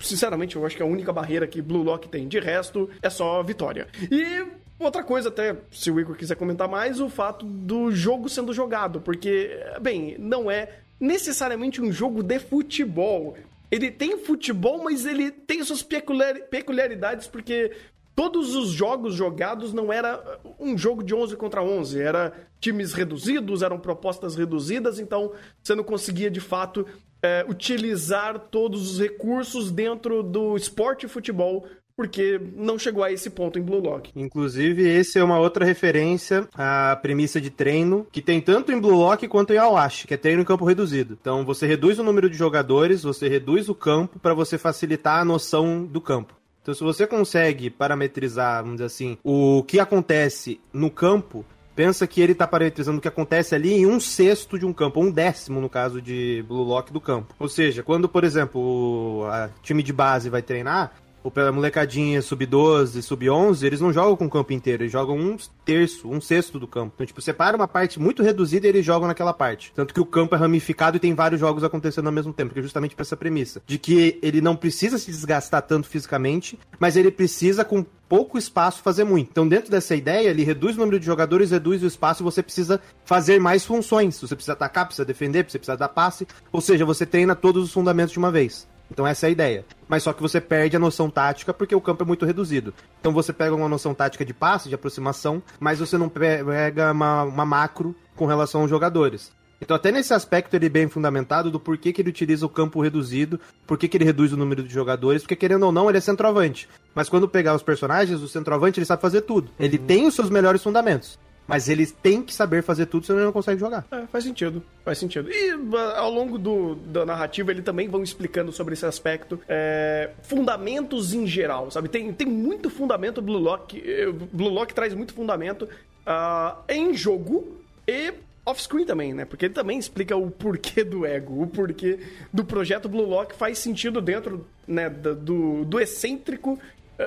[0.00, 2.26] sinceramente, eu acho que é a única barreira que Blue Lock tem.
[2.26, 3.86] De resto, é só vitória.
[4.10, 4.46] E
[4.84, 9.00] outra coisa, até se o Igor quiser comentar mais, o fato do jogo sendo jogado,
[9.00, 13.36] porque, bem, não é necessariamente um jogo de futebol.
[13.70, 17.72] Ele tem futebol, mas ele tem suas peculiaridades, porque
[18.14, 23.62] todos os jogos jogados não era um jogo de 11 contra 11, era times reduzidos,
[23.62, 26.84] eram propostas reduzidas, então você não conseguia de fato
[27.22, 31.66] é, utilizar todos os recursos dentro do esporte e futebol
[31.98, 34.12] porque não chegou a esse ponto em Blue Lock.
[34.14, 38.94] Inclusive, esse é uma outra referência à premissa de treino que tem tanto em Blue
[38.94, 41.18] Lock quanto em Awash, que é treino em campo reduzido.
[41.20, 45.24] Então, você reduz o número de jogadores, você reduz o campo para você facilitar a
[45.24, 46.34] noção do campo.
[46.62, 52.20] Então, se você consegue parametrizar, vamos dizer assim, o que acontece no campo, pensa que
[52.20, 55.60] ele está parametrizando o que acontece ali em um sexto de um campo, um décimo
[55.60, 57.34] no caso de Blue Lock do campo.
[57.40, 59.28] Ou seja, quando, por exemplo, o
[59.64, 60.92] time de base vai treinar,
[61.34, 66.08] a molecadinha sub-12, sub-11, eles não jogam com o campo inteiro, eles jogam um terço,
[66.08, 66.92] um sexto do campo.
[66.94, 69.72] Então, tipo, separa uma parte muito reduzida e eles jogam naquela parte.
[69.74, 72.60] Tanto que o campo é ramificado e tem vários jogos acontecendo ao mesmo tempo, que
[72.60, 73.62] é justamente pra essa premissa.
[73.66, 78.82] De que ele não precisa se desgastar tanto fisicamente, mas ele precisa, com pouco espaço,
[78.82, 79.28] fazer muito.
[79.30, 82.80] Então, dentro dessa ideia, ele reduz o número de jogadores, reduz o espaço você precisa
[83.04, 84.18] fazer mais funções.
[84.18, 86.26] Você precisa atacar, precisa defender, precisa dar passe.
[86.50, 88.66] Ou seja, você treina todos os fundamentos de uma vez.
[88.90, 89.64] Então essa é a ideia.
[89.88, 92.74] Mas só que você perde a noção tática porque o campo é muito reduzido.
[93.00, 97.24] Então você pega uma noção tática de passe, de aproximação, mas você não pega uma,
[97.24, 99.36] uma macro com relação aos jogadores.
[99.60, 102.80] Então, até nesse aspecto, ele é bem fundamentado do porquê que ele utiliza o campo
[102.80, 106.00] reduzido, porquê que ele reduz o número de jogadores, porque querendo ou não, ele é
[106.00, 106.68] centroavante.
[106.94, 109.50] Mas quando pegar os personagens, o centroavante ele sabe fazer tudo.
[109.58, 109.86] Ele uhum.
[109.86, 111.18] tem os seus melhores fundamentos.
[111.48, 113.86] Mas eles têm que saber fazer tudo, senão ele não consegue jogar.
[113.90, 114.62] É, faz sentido.
[114.84, 115.30] Faz sentido.
[115.32, 115.50] E
[115.96, 119.40] ao longo do, da narrativa, ele também vão explicando sobre esse aspecto.
[119.48, 121.88] É, fundamentos em geral, sabe?
[121.88, 123.82] Tem, tem muito fundamento Blue Lock.
[123.82, 125.62] Eh, Blue Lock traz muito fundamento
[126.06, 127.56] uh, em jogo
[127.86, 128.12] e
[128.44, 129.24] off-screen também, né?
[129.24, 131.98] Porque ele também explica o porquê do ego, o porquê
[132.32, 136.58] do projeto Blue Lock faz sentido dentro né, do, do excêntrico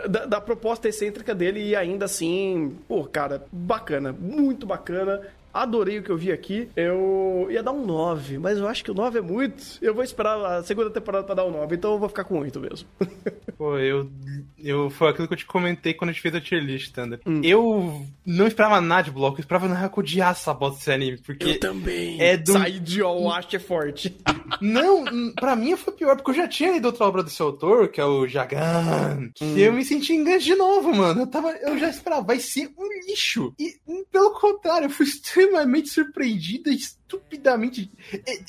[0.08, 5.21] da, da, proposta excêntrica dele e ainda assim, pô, cara, bacana, muito bacana.
[5.53, 6.69] Adorei o que eu vi aqui.
[6.75, 9.63] Eu ia dar um 9, mas eu acho que o 9 é muito.
[9.81, 12.39] Eu vou esperar a segunda temporada pra dar um 9, então eu vou ficar com
[12.39, 12.87] 8 mesmo.
[13.57, 14.09] Pô, eu,
[14.57, 14.89] eu.
[14.89, 17.19] Foi aquilo que eu te comentei quando a gente fez a tier list, Thunder.
[17.25, 17.41] Hum.
[17.43, 21.17] Eu não esperava nada de bloco, eu esperava na que odiar essa bosta desse anime,
[21.17, 21.51] porque.
[21.51, 22.19] Eu também.
[22.19, 22.53] É do...
[22.53, 24.17] Sair de All é forte.
[24.59, 28.01] Não, pra mim foi pior, porque eu já tinha lido outra obra desse autor, que
[28.01, 29.31] é o Jagan.
[29.41, 29.55] Hum.
[29.55, 31.21] E eu me senti enganado de novo, mano.
[31.21, 33.53] Eu, tava, eu já esperava, vai ser um lixo.
[33.59, 33.75] E,
[34.11, 35.05] pelo contrário, eu fui
[35.41, 37.91] extremamente surpreendida, estupidamente.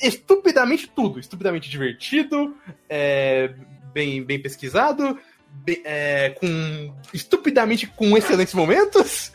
[0.01, 1.19] Estupidamente tudo.
[1.19, 2.55] Estupidamente divertido,
[2.87, 3.53] é,
[3.93, 5.17] bem, bem pesquisado,
[5.49, 6.93] bem, é, com.
[7.13, 9.31] estupidamente com excelentes momentos.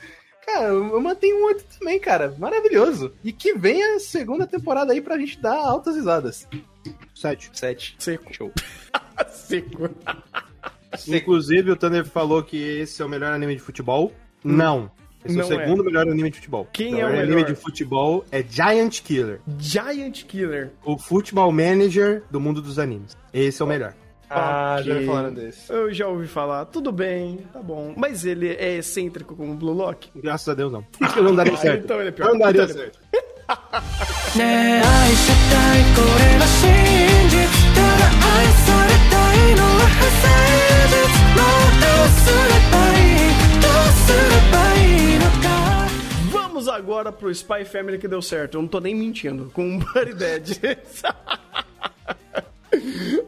[0.47, 2.35] Cara, eu mantenho um 8 também, cara.
[2.39, 3.13] Maravilhoso.
[3.23, 6.49] E que venha a segunda temporada aí pra gente dar altas risadas.
[7.15, 7.51] 7.
[7.53, 7.97] 7.
[7.99, 8.33] Seco.
[8.33, 8.53] Show.
[9.29, 9.91] Seco.
[11.07, 14.11] Inclusive, o Thunder falou que esse é o melhor anime de futebol.
[14.43, 14.53] Hum.
[14.57, 14.91] Não.
[15.29, 15.87] Esse não é o segundo é.
[15.87, 16.69] melhor anime de futebol.
[16.73, 17.25] Quem então, é o melhor?
[17.25, 19.41] anime de futebol é Giant Killer.
[19.59, 20.71] Giant Killer.
[20.85, 23.17] O futebol manager do mundo dos animes.
[23.33, 23.95] Esse é o melhor.
[24.31, 24.85] Ah, okay.
[24.85, 25.73] já ouvi falar desse.
[25.73, 26.65] Eu já ouvi falar.
[26.67, 27.95] Tudo bem, tá bom.
[27.97, 30.11] Mas ele é excêntrico como o Blue Lock?
[30.15, 30.85] Graças a Deus não.
[31.23, 31.85] não daria ah, certo.
[31.85, 32.29] então ele é pior.
[32.29, 32.99] Não daria então certo.
[46.59, 48.57] Vamos agora pro Spy Family que deu certo.
[48.57, 49.49] Eu não tô nem mentindo.
[49.55, 50.59] Com um Buddy Dead.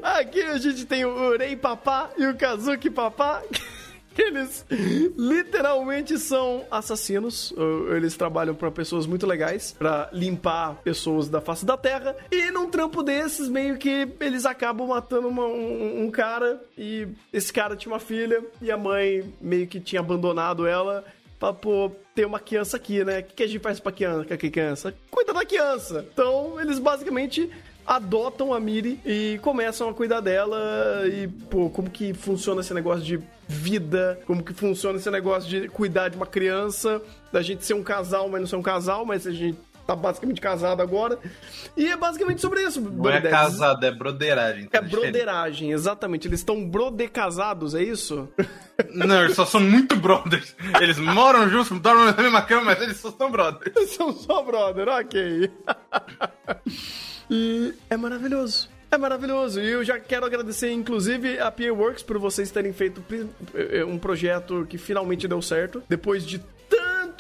[0.02, 3.40] Aqui a gente tem o Urei Papá e o Kazuki Papá.
[4.18, 4.66] Eles
[5.16, 7.54] literalmente são assassinos.
[7.94, 12.16] Eles trabalham para pessoas muito legais, para limpar pessoas da face da terra.
[12.32, 16.60] E num trampo desses, meio que eles acabam matando uma, um, um, cara.
[16.76, 18.44] E esse cara tinha uma filha.
[18.60, 21.04] E a mãe meio que tinha abandonado ela.
[21.38, 23.20] Pra, pô, ter uma criança aqui, né?
[23.20, 24.36] O que a gente faz pra criança?
[24.36, 24.94] Criança?
[25.10, 26.06] Cuida da criança.
[26.12, 27.50] Então, eles basicamente
[27.86, 33.04] adotam a Miri e começam a cuidar dela e, pô, como que funciona esse negócio
[33.04, 37.74] de vida, como que funciona esse negócio de cuidar de uma criança, da gente ser
[37.74, 41.18] um casal, mas não ser um casal, mas a gente tá basicamente casado agora.
[41.76, 42.80] E é basicamente sobre isso.
[42.80, 44.66] Não é casado, é broderagem.
[44.66, 46.28] Tá é broderagem, exatamente.
[46.28, 48.28] Eles estão brodecasados, é isso?
[48.94, 50.54] Não, eles só são muito brothers.
[50.80, 53.90] Eles moram juntos, dormem na mesma cama, mas eles só são brothers.
[53.90, 55.50] são só brothers, ok.
[57.32, 58.68] E é maravilhoso.
[58.90, 59.60] É maravilhoso.
[59.60, 63.04] E eu já quero agradecer, inclusive, a PA Works por vocês terem feito
[63.54, 65.80] eh, um projeto que finalmente deu certo.
[65.88, 66.42] Depois de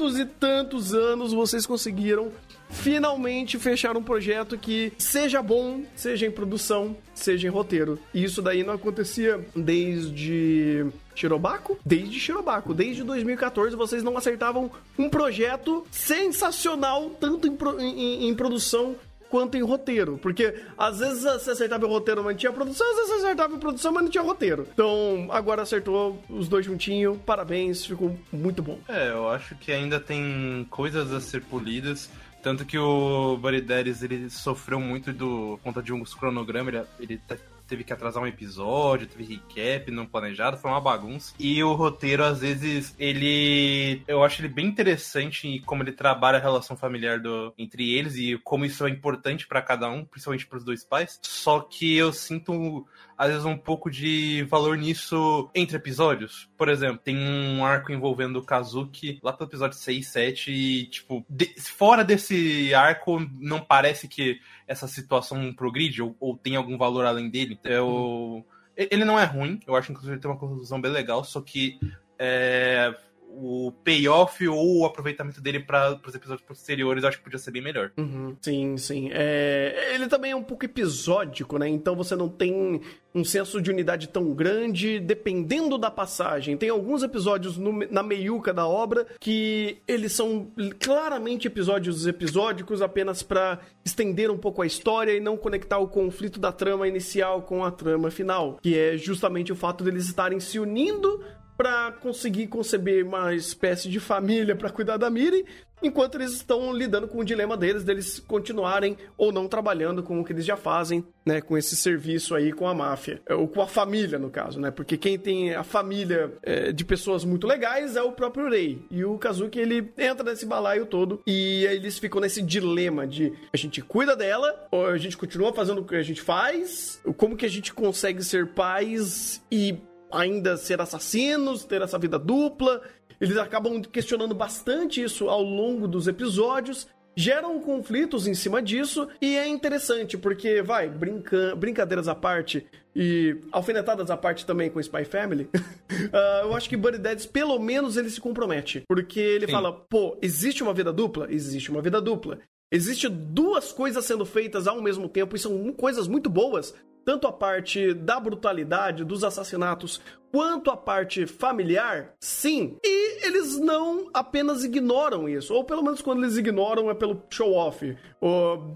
[0.00, 2.32] tantos e tantos anos, vocês conseguiram
[2.70, 7.98] finalmente fechar um projeto que seja bom, seja em produção, seja em roteiro.
[8.14, 11.78] E isso daí não acontecia desde Shirobako?
[11.84, 18.96] Desde Shirobako, desde 2014 vocês não acertavam um projeto sensacional, tanto em, em, em produção
[19.30, 20.18] quanto em roteiro.
[20.18, 23.54] Porque às vezes você acertava em roteiro, mas não tinha produção, às vezes você acertava
[23.54, 24.66] em produção, mas não tinha roteiro.
[24.72, 28.78] Então, agora acertou os dois juntinho, parabéns, ficou muito bom.
[28.88, 32.10] É, eu acho que ainda tem coisas a ser polidas.
[32.42, 37.36] Tanto que o Barideres, ele sofreu muito do conta de um cronograma, ele, ele tá
[37.70, 41.32] teve que atrasar um episódio, teve recap não planejado, foi uma bagunça.
[41.38, 44.02] E o roteiro, às vezes, ele.
[44.08, 47.54] Eu acho ele bem interessante em como ele trabalha a relação familiar do...
[47.56, 51.20] entre eles e como isso é importante para cada um, principalmente para os dois pais.
[51.22, 52.86] Só que eu sinto
[53.20, 56.48] às vezes um pouco de valor nisso entre episódios.
[56.56, 61.22] Por exemplo, tem um arco envolvendo o Kazuki lá pelo episódio 6, 7 e, tipo,
[61.28, 67.04] de, fora desse arco, não parece que essa situação progride ou, ou tem algum valor
[67.04, 67.60] além dele.
[67.62, 68.42] Eu,
[68.74, 71.78] ele não é ruim, eu acho inclusive ele tem uma conclusão bem legal, só que
[72.18, 72.96] é,
[73.32, 77.50] o payoff ou o aproveitamento dele para os episódios posteriores, eu acho que podia ser
[77.50, 77.92] bem melhor.
[77.96, 78.36] Uhum.
[78.40, 79.10] Sim, sim.
[79.12, 79.92] É...
[79.94, 81.68] Ele também é um pouco episódico, né?
[81.68, 82.80] Então você não tem
[83.14, 86.56] um senso de unidade tão grande, dependendo da passagem.
[86.56, 93.22] Tem alguns episódios no, na meiuca da obra que eles são claramente episódios episódicos apenas
[93.22, 97.64] para estender um pouco a história e não conectar o conflito da trama inicial com
[97.64, 101.20] a trama final, que é justamente o fato deles estarem se unindo
[101.60, 105.44] para conseguir conceber uma espécie de família para cuidar da Miri,
[105.82, 110.24] enquanto eles estão lidando com o dilema deles, deles continuarem ou não trabalhando com o
[110.24, 113.66] que eles já fazem, né, com esse serviço aí com a máfia, ou com a
[113.66, 118.02] família, no caso, né, porque quem tem a família é, de pessoas muito legais é
[118.02, 122.40] o próprio Rei, e o Kazuki, ele entra nesse balaio todo, e eles ficam nesse
[122.40, 126.22] dilema de a gente cuida dela, ou a gente continua fazendo o que a gente
[126.22, 129.78] faz, como que a gente consegue ser pais e
[130.12, 132.82] ainda ser assassinos, ter essa vida dupla.
[133.20, 136.88] Eles acabam questionando bastante isso ao longo dos episódios.
[137.16, 141.54] Geram conflitos em cima disso e é interessante porque, vai, brinca...
[141.56, 146.76] brincadeiras à parte e alfinetadas à parte também com Spy Family, uh, eu acho que
[146.76, 148.82] Buddy Daddies, pelo menos, ele se compromete.
[148.88, 149.52] Porque ele Sim.
[149.52, 151.26] fala, pô, existe uma vida dupla?
[151.30, 152.38] Existe uma vida dupla.
[152.72, 157.32] Existe duas coisas sendo feitas ao mesmo tempo e são coisas muito boas tanto a
[157.32, 162.76] parte da brutalidade, dos assassinatos, quanto a parte familiar, sim.
[162.84, 167.96] E eles não apenas ignoram isso, ou pelo menos quando eles ignoram é pelo show-off.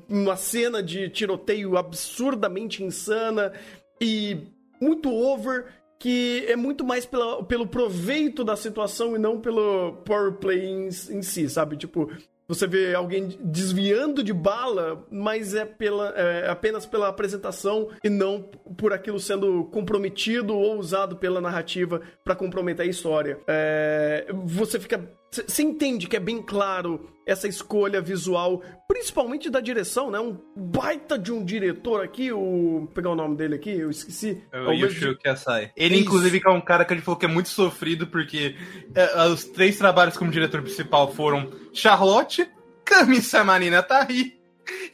[0.09, 3.53] Uma cena de tiroteio absurdamente insana
[4.01, 4.39] e
[4.81, 5.67] muito over
[5.99, 10.89] que é muito mais pela, pelo proveito da situação e não pelo power play em,
[10.89, 11.79] em si, sabe?
[11.79, 12.11] Tipo,
[12.47, 18.43] você vê alguém desviando de bala, mas é, pela, é apenas pela apresentação e não
[18.77, 23.39] por aquilo sendo comprometido ou usado pela narrativa para comprometer a história.
[23.47, 25.11] É, você fica
[25.43, 30.19] você entende que é bem claro essa escolha visual, principalmente da direção, né?
[30.19, 32.81] Um baita de um diretor aqui, o.
[32.81, 34.43] Vou pegar o nome dele aqui, eu esqueci.
[34.53, 35.73] É o Yoshio Kasai.
[35.77, 36.05] Ele, Isso.
[36.05, 38.57] inclusive, é um cara que a gente falou que é muito sofrido, porque
[38.95, 42.49] é, os três trabalhos como diretor principal foram Charlotte,
[42.85, 44.39] Camisa Marina tá aí.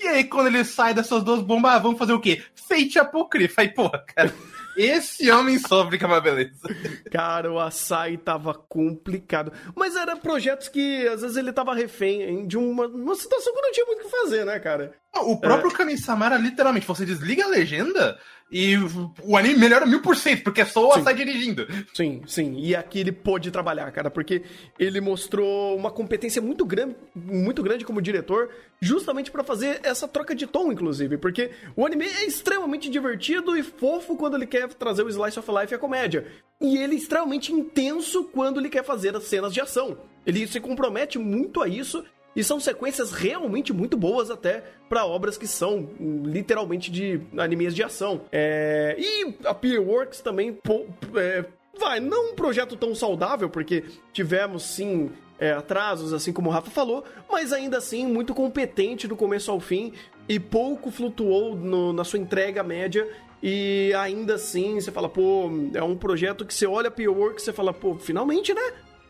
[0.01, 2.43] E aí, quando ele sai dessas duas bombas, ah, vamos fazer o quê?
[2.55, 3.63] Fate Apocrypha.
[3.63, 4.33] Aí, porra, cara.
[4.77, 6.69] Esse homem sofre que é uma beleza.
[7.11, 9.53] Cara, o açaí tava complicado.
[9.75, 13.73] Mas eram projetos que, às vezes, ele tava refém de uma, uma situação que não
[13.73, 14.95] tinha muito o que fazer, né, cara?
[15.15, 15.75] O próprio é.
[15.75, 18.19] Kami-Samara, literalmente, você desliga a legenda
[18.51, 18.75] e
[19.23, 21.67] o anime melhora mil por cento, porque é só o Asai dirigindo.
[21.95, 22.59] Sim, sim.
[22.59, 24.43] E aqui ele pôde trabalhar, cara, porque
[24.79, 30.35] ele mostrou uma competência muito grande, muito grande como diretor, justamente para fazer essa troca
[30.35, 31.17] de tom, inclusive.
[31.17, 35.51] Porque o anime é extremamente divertido e fofo quando ele quer trazer o Slice of
[35.51, 36.27] Life e a comédia.
[36.61, 39.99] E ele é extremamente intenso quando ele quer fazer as cenas de ação.
[40.27, 45.37] Ele se compromete muito a isso e são sequências realmente muito boas até para obras
[45.37, 45.89] que são
[46.25, 48.23] literalmente de animes de ação.
[48.31, 48.97] É...
[48.99, 51.45] E a Peerworks também pô, é...
[51.79, 56.71] vai, não um projeto tão saudável, porque tivemos sim é, atrasos, assim como o Rafa
[56.71, 59.93] falou, mas ainda assim muito competente do começo ao fim
[60.29, 63.09] e pouco flutuou no, na sua entrega média.
[63.43, 67.47] E ainda assim, você fala, pô, é um projeto que você olha a Peerworks e
[67.47, 68.61] você fala, pô, finalmente, né?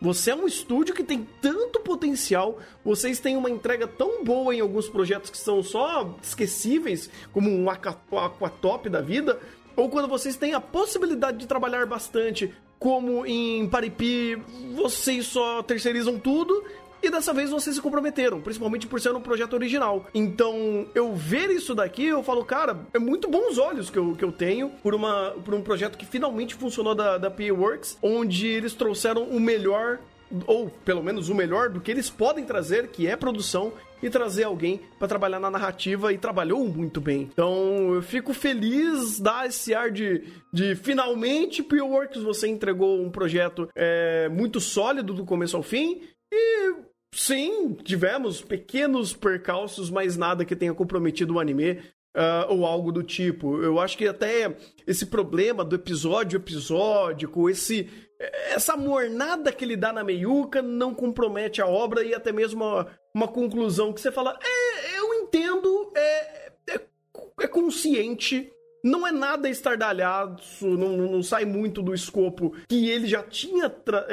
[0.00, 4.60] Você é um estúdio que tem tanto potencial, vocês têm uma entrega tão boa em
[4.60, 9.38] alguns projetos que são só esquecíveis, como um Aquatop da vida,
[9.76, 14.36] ou quando vocês têm a possibilidade de trabalhar bastante, como em Paripi,
[14.74, 16.64] vocês só terceirizam tudo
[17.02, 20.06] e dessa vez vocês se comprometeram, principalmente por ser um projeto original.
[20.14, 24.24] Então, eu ver isso daqui, eu falo, cara, é muito bons olhos que eu, que
[24.24, 28.46] eu tenho por, uma, por um projeto que finalmente funcionou da, da PA Works, onde
[28.46, 29.98] eles trouxeram o melhor
[30.46, 34.44] ou pelo menos o melhor do que eles podem trazer, que é produção, e trazer
[34.44, 37.28] alguém para trabalhar na narrativa e trabalhou muito bem.
[37.32, 43.10] Então eu fico feliz, dar esse ar de, de finalmente Pure Works você entregou um
[43.10, 46.00] projeto é, muito sólido do começo ao fim
[46.32, 46.74] e
[47.12, 51.80] Sim, tivemos pequenos percalços, mas nada que tenha comprometido o anime.
[52.16, 53.62] Uh, ou algo do tipo.
[53.62, 57.88] Eu acho que até esse problema do episódio episódico, esse
[58.52, 62.86] essa mornada que ele dá na meiuca não compromete a obra e até mesmo uma,
[63.14, 66.80] uma conclusão que você fala, é, eu entendo, é, é,
[67.40, 68.52] é consciente,
[68.84, 73.70] não é nada estardalhado, não, não, sai muito do escopo que ele já tinha,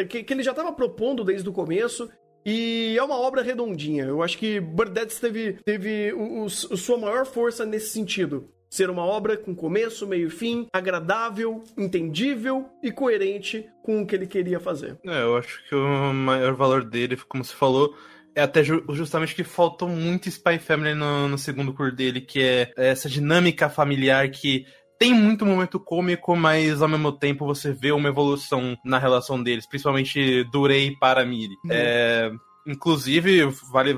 [0.09, 2.09] que, que ele já estava propondo desde o começo.
[2.47, 4.05] E é uma obra redondinha.
[4.05, 8.49] Eu acho que Birdettes teve, teve o, o, sua maior força nesse sentido.
[8.69, 14.15] Ser uma obra com começo, meio e fim, agradável, entendível e coerente com o que
[14.15, 14.97] ele queria fazer.
[15.05, 17.93] É, eu acho que o maior valor dele, como você falou,
[18.33, 22.71] é até justamente que faltou muito Spy Family no, no segundo curso dele, que é
[22.77, 24.65] essa dinâmica familiar que
[24.97, 29.67] tem muito momento cômico, mas ao mesmo tempo você vê uma evolução na relação deles,
[29.67, 31.55] principalmente do Rei para Miri.
[31.65, 31.71] Uhum.
[31.71, 32.31] É,
[32.67, 33.97] Inclusive, vale,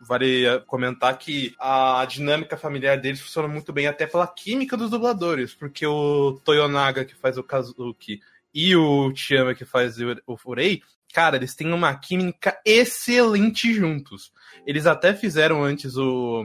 [0.00, 5.54] vale comentar que a dinâmica familiar deles funciona muito bem até pela química dos dubladores,
[5.54, 8.18] porque o Toyonaga, que faz o Kazuki,
[8.52, 10.82] e o Chiyama, que faz o Furei,
[11.14, 14.32] cara, eles têm uma química excelente juntos.
[14.66, 16.42] Eles até fizeram antes o,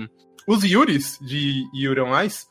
[0.48, 2.46] os Yuris de Yuri on Ice,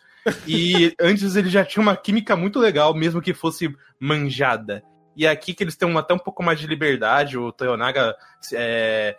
[0.47, 4.83] e antes eles já tinham uma química muito legal, mesmo que fosse manjada.
[5.15, 8.17] E aqui que eles têm até um pouco mais de liberdade, o Toyonaga
[8.55, 9.15] é,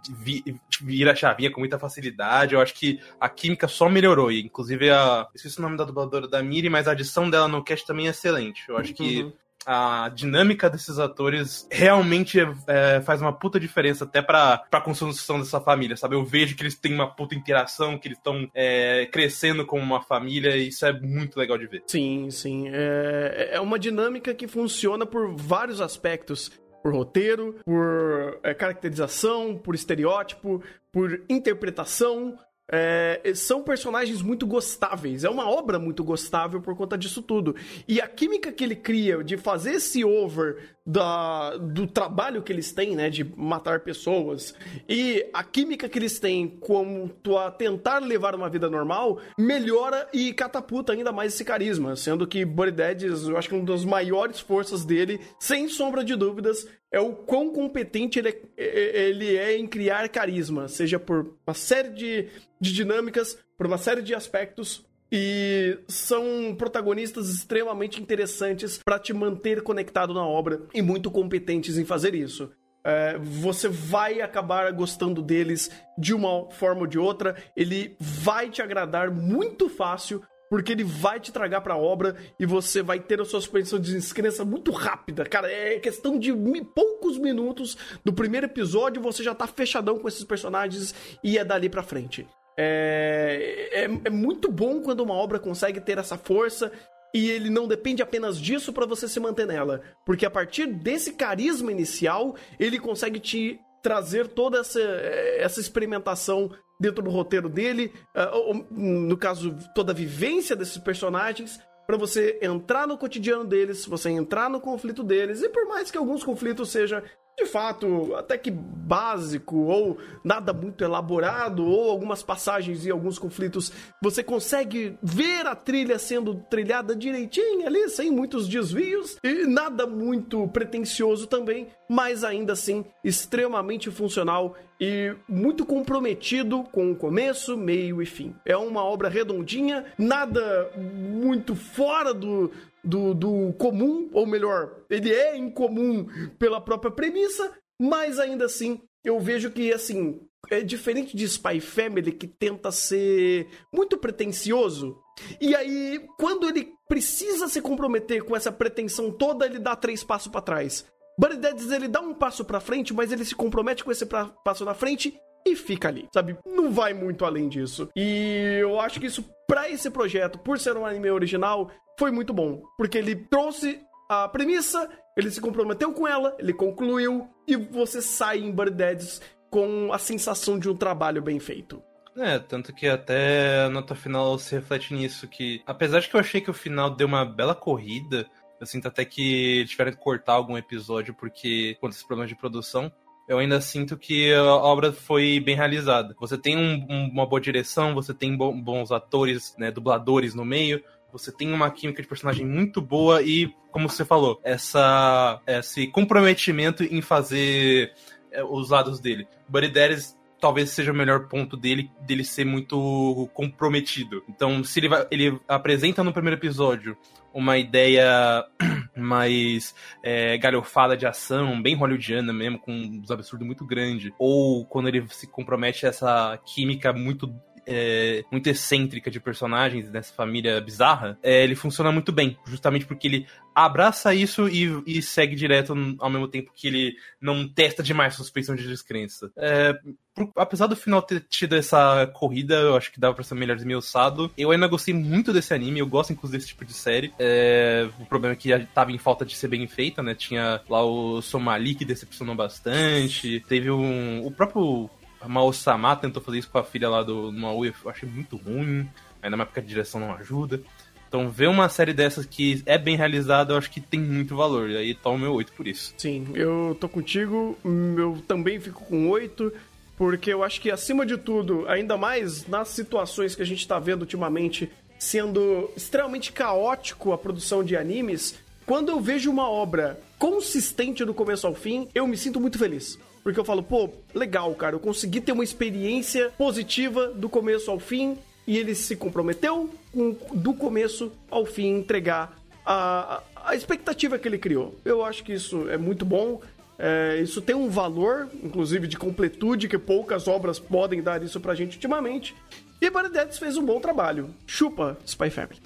[0.81, 2.55] vira a chavinha com muita facilidade.
[2.55, 4.31] Eu acho que a química só melhorou.
[4.31, 5.27] E, inclusive, a.
[5.35, 8.09] Esqueci o nome da dubladora da Miri, mas a adição dela no cast também é
[8.09, 8.63] excelente.
[8.67, 8.95] Eu acho uhum.
[8.95, 9.33] que
[9.65, 15.59] a dinâmica desses atores realmente é, faz uma puta diferença até pra, pra construção dessa
[15.59, 16.15] família, sabe?
[16.15, 20.01] Eu vejo que eles têm uma puta interação, que eles estão é, crescendo como uma
[20.01, 21.83] família, e isso é muito legal de ver.
[21.87, 22.69] Sim, sim.
[22.69, 26.51] É, é uma dinâmica que funciona por vários aspectos
[26.83, 30.61] por roteiro, por é, caracterização, por estereótipo,
[30.91, 32.37] por interpretação,
[32.71, 35.23] é, são personagens muito gostáveis.
[35.23, 37.55] É uma obra muito gostável por conta disso tudo.
[37.87, 42.71] E a química que ele cria de fazer esse over da, do trabalho que eles
[42.71, 44.53] têm, né, de matar pessoas,
[44.87, 50.33] e a química que eles têm quanto a tentar levar uma vida normal, melhora e
[50.33, 51.95] catapulta ainda mais esse carisma.
[51.95, 56.15] Sendo que Buddy Deads, eu acho que uma das maiores forças dele, sem sombra de
[56.15, 61.55] dúvidas, é o quão competente ele é, ele é em criar carisma, seja por uma
[61.55, 62.27] série de,
[62.61, 69.61] de dinâmicas, por uma série de aspectos, e são protagonistas extremamente interessantes para te manter
[69.63, 72.51] conectado na obra e muito competentes em fazer isso.
[72.85, 78.61] É, você vai acabar gostando deles de uma forma ou de outra, ele vai te
[78.61, 80.21] agradar muito fácil
[80.53, 83.91] porque ele vai te tragar pra obra e você vai ter a sua suspensão de
[83.91, 85.25] descrença muito rápida.
[85.25, 86.31] Cara, é questão de
[86.75, 87.75] poucos minutos
[88.05, 90.93] do primeiro episódio você já tá fechadão com esses personagens
[91.23, 92.27] e é dali pra frente.
[92.55, 96.71] É, é, é muito bom quando uma obra consegue ter essa força
[97.15, 101.13] e ele não depende apenas disso para você se manter nela, porque a partir desse
[101.13, 108.65] carisma inicial, ele consegue te trazer toda essa, essa experimentação dentro do roteiro dele, uh,
[108.71, 114.49] no caso, toda a vivência desses personagens, para você entrar no cotidiano deles, você entrar
[114.49, 117.01] no conflito deles, e por mais que alguns conflitos sejam
[117.37, 123.71] de fato, até que básico, ou nada muito elaborado, ou algumas passagens e alguns conflitos,
[124.01, 130.47] você consegue ver a trilha sendo trilhada direitinho ali, sem muitos desvios, e nada muito
[130.49, 138.05] pretensioso também, mas ainda assim extremamente funcional e muito comprometido com o começo, meio e
[138.05, 138.35] fim.
[138.45, 142.51] É uma obra redondinha, nada muito fora do,
[142.83, 146.05] do, do comum, ou melhor, ele é incomum
[146.37, 152.11] pela própria premissa, mas ainda assim eu vejo que, assim, é diferente de Spy Family
[152.11, 154.97] que tenta ser muito pretencioso.
[155.41, 160.29] E aí, quando ele precisa se comprometer com essa pretensão toda, ele dá três passos
[160.29, 160.85] para trás.
[161.19, 164.65] Buddy Deads, ele dá um passo para frente, mas ele se compromete com esse passo
[164.65, 165.13] na frente
[165.45, 166.37] e fica ali, sabe?
[166.45, 167.89] Não vai muito além disso.
[167.95, 171.69] E eu acho que isso, para esse projeto, por ser um anime original,
[171.99, 172.63] foi muito bom.
[172.77, 178.39] Porque ele trouxe a premissa, ele se comprometeu com ela, ele concluiu, e você sai
[178.39, 181.81] em Bird Deads com a sensação de um trabalho bem feito.
[182.17, 186.19] É, tanto que até a nota final se reflete nisso, que apesar de que eu
[186.19, 188.27] achei que o final deu uma bela corrida,
[188.59, 192.91] eu sinto até que tiveram que cortar algum episódio porque conta esses problemas de produção,
[193.27, 196.15] eu ainda sinto que a obra foi bem realizada.
[196.19, 200.83] Você tem um, um, uma boa direção, você tem bons atores, né, dubladores no meio,
[201.11, 206.83] você tem uma química de personagem muito boa e, como você falou, essa, esse comprometimento
[206.83, 207.93] em fazer
[208.31, 209.27] é, os lados dele.
[209.47, 214.21] Buddy Daddies talvez seja o melhor ponto dele, dele ser muito comprometido.
[214.27, 216.97] Então, se ele, vai, ele apresenta no primeiro episódio
[217.33, 218.45] uma ideia
[218.95, 219.73] mais
[220.03, 225.05] é, galhofada de ação, bem hollywoodiana mesmo, com uns absurdos muito grandes, ou quando ele
[225.09, 227.33] se compromete a essa química muito
[227.65, 233.07] é, muito excêntrica de personagens dessa família bizarra, é, ele funciona muito bem, justamente porque
[233.07, 238.15] ele abraça isso e, e, segue direto ao mesmo tempo que ele não testa demais
[238.15, 239.31] suspeição de descrença.
[239.37, 239.77] É,
[240.15, 243.55] por, apesar do final ter tido essa corrida, eu acho que dava pra ser melhor
[243.55, 244.31] desmiuçado.
[244.37, 247.13] Eu ainda gostei muito desse anime, eu gosto inclusive desse tipo de série.
[247.19, 250.15] É, o problema é que tava em falta de ser bem feita, né?
[250.15, 253.43] Tinha lá o Somali que decepcionou bastante.
[253.47, 254.25] Teve um.
[254.25, 254.89] O próprio
[255.23, 258.87] a Mao-sama tentou fazer isso com a filha lá do Maui, eu achei muito ruim,
[259.21, 260.61] ainda mais porque a direção não ajuda.
[261.07, 264.69] Então, ver uma série dessas que é bem realizada, eu acho que tem muito valor.
[264.69, 265.93] E aí toma meu 8 por isso.
[265.97, 269.53] Sim, eu tô contigo, eu também fico com 8,
[269.95, 273.79] porque eu acho que, acima de tudo, ainda mais nas situações que a gente tá
[273.79, 274.69] vendo ultimamente,
[274.99, 281.45] sendo extremamente caótico a produção de animes, quando eu vejo uma obra consistente do começo
[281.45, 282.97] ao fim, eu me sinto muito feliz.
[283.23, 287.79] Porque eu falo, pô, legal, cara, eu consegui ter uma experiência positiva do começo ao
[287.79, 294.27] fim e ele se comprometeu com, do começo ao fim entregar a, a expectativa que
[294.27, 294.77] ele criou.
[294.83, 296.41] Eu acho que isso é muito bom.
[296.77, 301.55] É, isso tem um valor, inclusive de completude, que poucas obras podem dar isso pra
[301.55, 302.35] gente ultimamente.
[302.81, 304.33] E Baradettes fez um bom trabalho.
[304.45, 305.61] Chupa, Spy Family.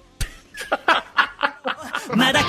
[2.15, 2.39] まだ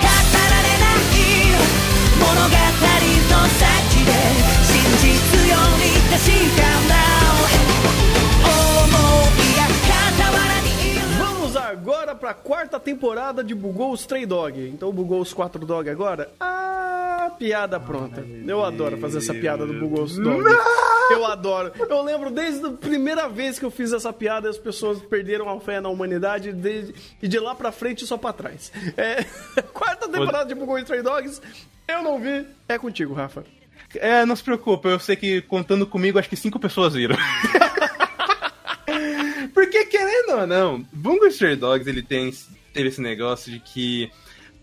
[11.17, 14.59] Vamos agora para a quarta temporada de Bugou os Stray Dog.
[14.69, 16.31] Então bugou os quatro dog agora?
[16.39, 18.25] Ah, piada pronta.
[18.47, 20.43] Eu adoro fazer essa piada do Bugou os Dog.
[21.11, 21.71] Eu adoro.
[21.77, 25.59] Eu lembro desde a primeira vez que eu fiz essa piada, as pessoas perderam a
[25.59, 26.49] fé na humanidade
[27.21, 28.71] e de lá pra frente só pra trás.
[28.97, 29.23] É,
[29.73, 31.41] quarta temporada de Bugou Stray Dogs.
[31.87, 32.45] Eu não vi.
[32.67, 33.43] É contigo, Rafa.
[33.95, 37.15] É, não se preocupe, eu sei que contando comigo, acho que cinco pessoas viram.
[39.53, 42.31] Porque, querendo ou não, Bungo Stray Dogs ele tem,
[42.73, 44.11] teve esse negócio de que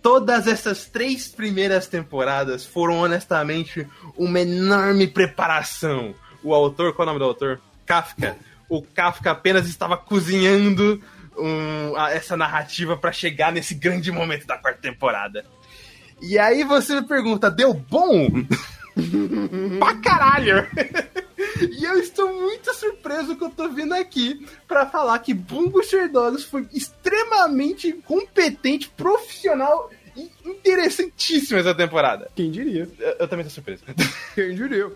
[0.03, 6.15] todas essas três primeiras temporadas foram honestamente uma enorme preparação.
[6.43, 7.61] O autor, qual é o nome do autor?
[7.85, 8.37] Kafka.
[8.69, 11.03] O Kafka apenas estava cozinhando
[11.37, 15.45] um, essa narrativa para chegar nesse grande momento da quarta temporada.
[16.21, 18.29] E aí você me pergunta, deu bom?
[19.79, 20.67] pra caralho!
[21.79, 25.81] e eu estou muito surpreso que eu tô vindo aqui para falar que Bungo
[26.11, 32.31] Dogs foi extremamente competente, profissional e interessantíssimo essa temporada.
[32.35, 32.89] Quem diria?
[32.99, 33.83] Eu, eu também tô surpreso.
[34.35, 34.91] Quem diria?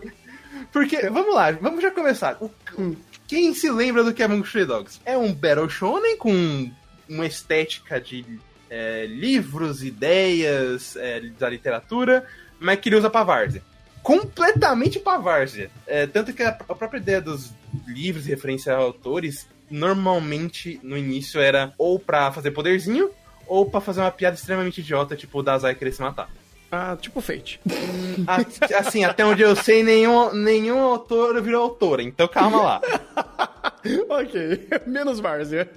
[0.72, 2.38] Porque, vamos lá, vamos já começar.
[2.40, 2.96] O, hum.
[3.28, 5.00] Quem se lembra do que é Bungo Dogs?
[5.04, 6.70] É um Battle Shonen com
[7.08, 8.24] uma estética de
[8.68, 12.26] é, livros, ideias é, da literatura,
[12.58, 13.62] mas que ele usa pra várzea
[14.02, 15.70] completamente pra várzea.
[15.86, 17.52] É, tanto que a, a, própria ideia dos
[17.86, 23.10] livros e referência a autores, normalmente no início era ou pra fazer poderzinho,
[23.46, 26.30] ou pra fazer uma piada extremamente idiota, tipo o Dazai querer se matar.
[26.72, 27.60] Ah, tipo Fate.
[28.78, 32.80] assim, até onde eu sei, nenhum, nenhum autor virou autora, então calma lá.
[34.08, 35.68] ok, menos várzea.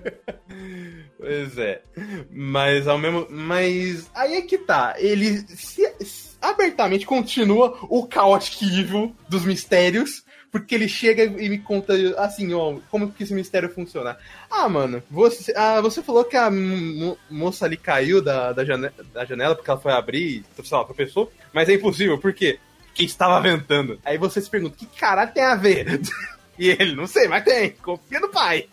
[1.24, 1.82] Pois é.
[2.30, 3.26] Mas ao mesmo.
[3.30, 4.93] Mas aí é que tá.
[4.97, 10.26] Ele se, se, abertamente continua o Chaotic Evil dos mistérios.
[10.51, 14.15] Porque ele chega e me conta assim, ó, como que esse mistério funciona.
[14.51, 18.93] Ah, mano, você, ah, você falou que a mo moça ali caiu da, da, janela,
[19.11, 21.32] da janela porque ela foi abrir, sei lá, tropeçou.
[21.51, 22.59] Mas é impossível, por quê?
[22.86, 23.99] Porque estava ventando.
[24.05, 25.99] Aí você se pergunta, que caralho tem a ver?
[26.59, 28.67] e ele, não sei, mas tem, confia no pai.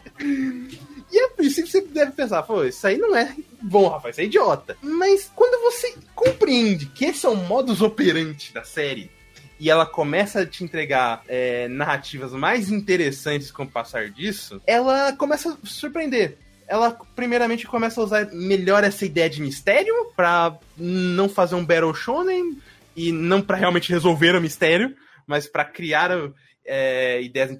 [1.13, 4.25] E a princípio você deve pensar, pô, isso aí não é bom, Rafael, isso é
[4.25, 4.77] idiota.
[4.81, 9.11] Mas quando você compreende que esse é o modus operandi da série,
[9.61, 15.13] e ela começa a te entregar é, narrativas mais interessantes com o passar disso, ela
[15.13, 16.39] começa a surpreender.
[16.67, 21.93] Ela, primeiramente, começa a usar melhor essa ideia de mistério para não fazer um Battle
[21.93, 22.57] Shonen
[22.97, 24.97] e não para realmente resolver o mistério,
[25.27, 26.11] mas para criar
[26.65, 27.51] é, ideias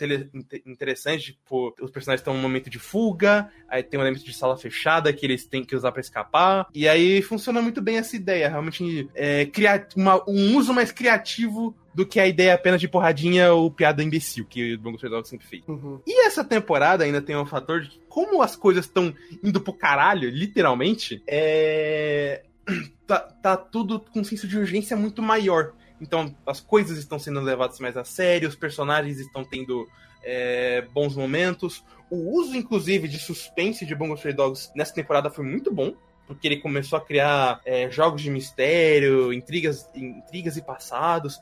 [0.67, 4.33] interessantes, tipo, os personagens estão em um momento de fuga, aí tem um elemento de
[4.33, 8.17] sala fechada que eles têm que usar para escapar, e aí funciona muito bem essa
[8.17, 12.89] ideia, realmente é, criar uma, um uso mais criativo do que a ideia apenas de
[12.89, 15.63] porradinha ou piada imbecil, que o Bungo Stray sempre fez.
[15.67, 16.01] Uhum.
[16.07, 19.73] E essa temporada ainda tem um fator de que, como as coisas estão indo pro
[19.73, 22.43] caralho, literalmente, é...
[23.07, 25.73] tá, tá tudo com um senso de urgência muito maior.
[26.01, 29.89] Então as coisas estão sendo levadas mais a sério, os personagens estão tendo
[30.23, 31.85] é, bons momentos.
[32.11, 35.95] O uso, inclusive, de suspense de Bungo Stray Dogs nessa temporada foi muito bom
[36.31, 41.41] porque ele começou a criar é, jogos de mistério, intrigas, intrigas e passados.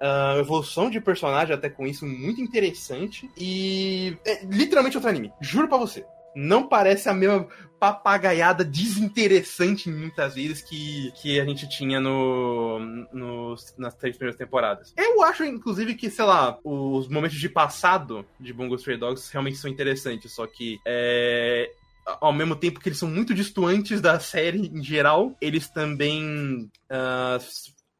[0.00, 3.30] Uh, evolução de personagem até com isso muito interessante.
[3.36, 5.30] E é literalmente outro anime.
[5.42, 6.06] Juro pra você.
[6.34, 7.46] Não parece a mesma
[7.80, 12.78] papagaiada desinteressante muitas vezes que, que a gente tinha no,
[13.10, 14.92] no, nas três primeiras temporadas.
[14.96, 19.56] Eu acho, inclusive, que, sei lá, os momentos de passado de Bungo Stray Dogs realmente
[19.56, 21.72] são interessantes, só que é,
[22.20, 27.40] ao mesmo tempo que eles são muito distantes da série em geral, eles também uh,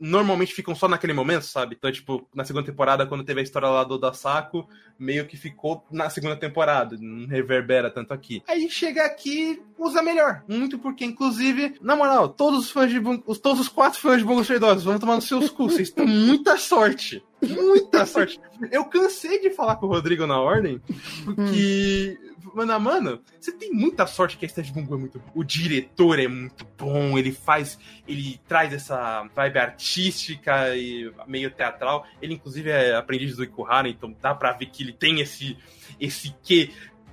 [0.00, 1.76] normalmente ficam só naquele momento, sabe?
[1.78, 4.66] Então, tipo, na segunda temporada, quando teve a história lá do Dasako,
[4.98, 8.42] meio que ficou na segunda temporada, não reverbera tanto aqui.
[8.48, 10.42] Aí chega aqui, usa melhor.
[10.48, 14.24] Muito porque, inclusive, na moral, todos os fãs de Bungo, todos os quatro fãs de
[14.24, 17.22] Bungo Stray vão tomar nos seus cus, vocês têm muita sorte.
[17.42, 18.40] Muita sorte.
[18.70, 20.80] Eu cansei de falar com o Rodrigo na ordem,
[21.24, 22.39] porque hum.
[22.54, 25.30] Mano, mano, você tem muita sorte que a Steve Bungo é muito bom.
[25.34, 27.78] O diretor é muito bom, ele faz.
[28.06, 32.06] Ele traz essa vibe artística e meio teatral.
[32.20, 35.56] Ele, inclusive, é aprendiz do Ikuhara, então dá pra ver que ele tem esse.
[36.00, 36.70] esse quê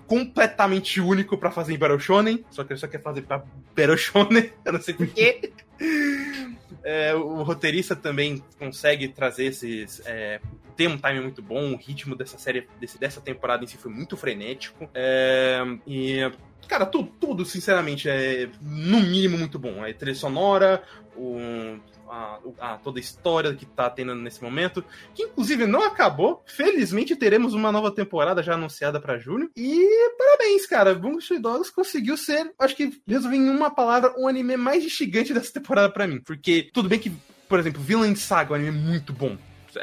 [0.07, 3.43] completamente único para fazer em Battle Shonen, só que ele só quer fazer pra
[3.75, 5.51] Battle Shonen, eu não sei porquê.
[6.89, 10.01] É, o roteirista também consegue trazer esses.
[10.05, 10.39] É,
[10.77, 13.91] tem um time muito bom, o ritmo dessa série, desse, dessa temporada em si foi
[13.91, 14.89] muito frenético.
[14.93, 16.19] É, e.
[16.65, 19.83] Cara, tudo, tudo, sinceramente, é no mínimo muito bom.
[19.83, 20.81] A trilha sonora,
[21.13, 21.77] o,
[22.17, 26.43] a, a, toda a história que tá tendo nesse momento, que inclusive não acabou.
[26.45, 29.49] Felizmente teremos uma nova temporada já anunciada para julho.
[29.55, 30.95] E parabéns, cara.
[30.95, 35.53] Bungo Dogs conseguiu ser, acho que resolvi em uma palavra, um anime mais instigante dessa
[35.53, 36.19] temporada para mim.
[36.25, 37.11] Porque tudo bem que,
[37.47, 39.37] por exemplo, Villain Saga é um anime muito bom.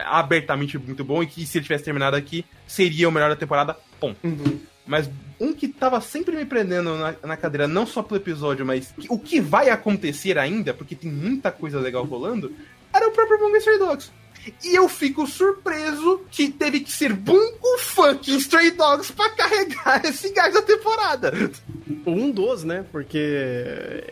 [0.07, 3.77] Abertamente muito bom, e que se ele tivesse terminado aqui, seria o melhor da temporada.
[4.01, 4.19] Ponto.
[4.27, 4.59] Uhum.
[4.87, 5.11] Mas
[5.41, 9.19] um que tava sempre me prendendo na, na, cadeira, não só pelo episódio, mas o
[9.19, 12.53] que vai acontecer ainda, porque tem muita coisa legal rolando,
[12.93, 14.13] era o próprio Stray Dogs.
[14.63, 20.33] E eu fico surpreso que teve que ser Bungo fucking Stray Dogs pra carregar esse
[20.33, 21.33] gás da temporada.
[22.07, 22.85] Um dos, né?
[22.91, 23.19] Porque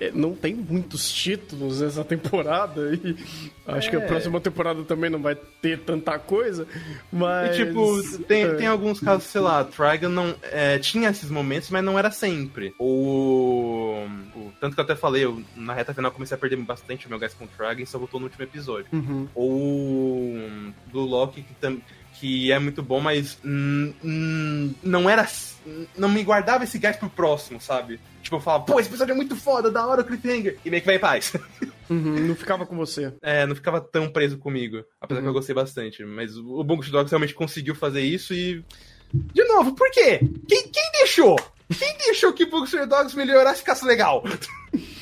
[0.00, 3.16] é, não tem muitos títulos nessa temporada e
[3.66, 3.90] acho é.
[3.90, 4.06] que a é.
[4.06, 6.66] próxima temporada também não vai ter tanta coisa,
[7.12, 7.56] mas...
[7.58, 8.54] E, tipo, tem, é.
[8.54, 12.74] tem alguns casos, sei lá, Trigon não, é, tinha esses momentos, mas não era sempre.
[12.78, 14.08] Ou...
[14.60, 17.18] Tanto que eu até falei, eu, na reta final comecei a perder bastante o meu
[17.18, 18.86] gás com Trigon e só voltou no último episódio.
[18.92, 19.28] Uhum.
[19.34, 20.11] Ou
[20.86, 21.80] do Loki, que, tam,
[22.14, 25.26] que é muito bom, mas hum, hum, não era.
[25.96, 28.00] Não me guardava esse gás pro próximo, sabe?
[28.22, 30.58] Tipo, eu falava, pô, esse episódio é muito foda, da hora o cliffhanger.
[30.64, 31.32] E meio que vai em paz.
[31.90, 33.12] Uhum, não ficava com você.
[33.20, 34.82] É, não ficava tão preso comigo.
[34.98, 35.24] Apesar uhum.
[35.24, 36.02] que eu gostei bastante.
[36.04, 38.64] Mas o Bungo Dogs realmente conseguiu fazer isso e.
[39.12, 40.20] De novo, por quê?
[40.48, 41.36] Quem, quem deixou?
[41.78, 44.24] Quem deixou que Bungo Dogs melhorasse e ficasse legal?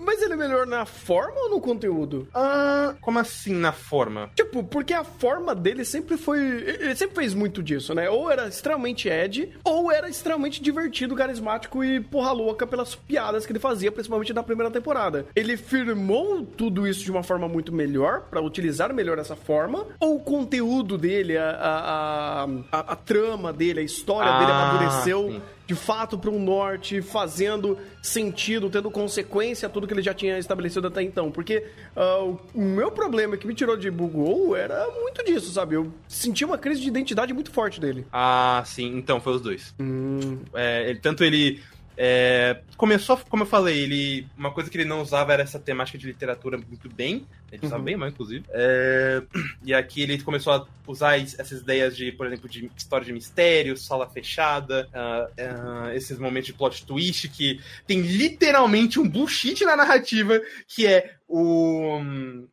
[0.00, 2.28] Mas ele é melhor na forma ou no conteúdo?
[2.34, 4.30] Ah, como assim na forma?
[4.34, 6.38] Tipo, porque a forma dele sempre foi.
[6.40, 8.08] Ele sempre fez muito disso, né?
[8.08, 13.52] Ou era extremamente Ed, ou era extremamente divertido, carismático e porra louca pelas piadas que
[13.52, 15.26] ele fazia, principalmente na primeira temporada.
[15.34, 20.16] Ele firmou tudo isso de uma forma muito melhor, para utilizar melhor essa forma, ou
[20.16, 25.30] o conteúdo dele, a, a, a, a trama dele, a história ah, dele amadureceu.
[25.32, 30.14] Sim de fato para um norte, fazendo sentido, tendo consequência a tudo que ele já
[30.14, 31.30] tinha estabelecido até então.
[31.30, 31.62] Porque
[31.94, 35.74] uh, o meu problema que me tirou de Bugou era muito disso, sabe?
[35.74, 38.06] Eu senti uma crise de identidade muito forte dele.
[38.10, 38.96] Ah, sim.
[38.96, 39.74] Então, foi os dois.
[39.78, 40.38] Hum.
[40.54, 41.60] É, ele, tanto ele
[42.00, 45.98] é, começou, como eu falei, ele uma coisa que ele não usava era essa temática
[45.98, 47.26] de literatura muito bem.
[47.50, 47.84] Ele usava uhum.
[47.84, 48.44] bem mal, inclusive.
[48.50, 49.20] É,
[49.64, 53.76] e aqui ele começou a usar essas ideias de, por exemplo, de história de mistério,
[53.76, 59.74] sala fechada, uh, uh, esses momentos de plot twist que tem literalmente um bullshit na
[59.74, 62.48] narrativa, que é o, um,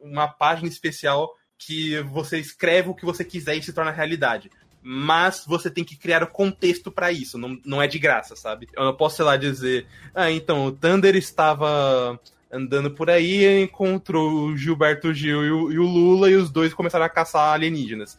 [0.00, 4.50] uma página especial que você escreve o que você quiser e se torna realidade
[4.86, 8.68] mas você tem que criar o contexto para isso, não, não é de graça, sabe?
[8.76, 12.20] Eu não posso, sei lá, dizer, ah, então, o Thunder estava
[12.52, 16.72] andando por aí encontrou o Gilberto Gil e o, e o Lula e os dois
[16.72, 18.16] começaram a caçar alienígenas.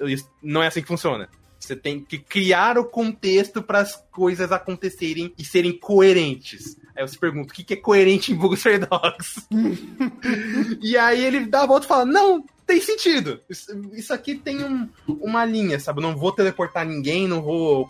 [0.00, 1.28] Isso não é assim que funciona.
[1.58, 6.78] Você tem que criar o contexto para as coisas acontecerem e serem coerentes.
[6.96, 9.46] Aí você pergunta, o que é coerente em Booster Dogs?
[10.80, 13.40] e aí ele dá a volta e fala, não, tem sentido.
[13.48, 16.00] Isso, aqui tem um, uma linha, sabe?
[16.00, 17.88] Não vou teleportar ninguém, não vou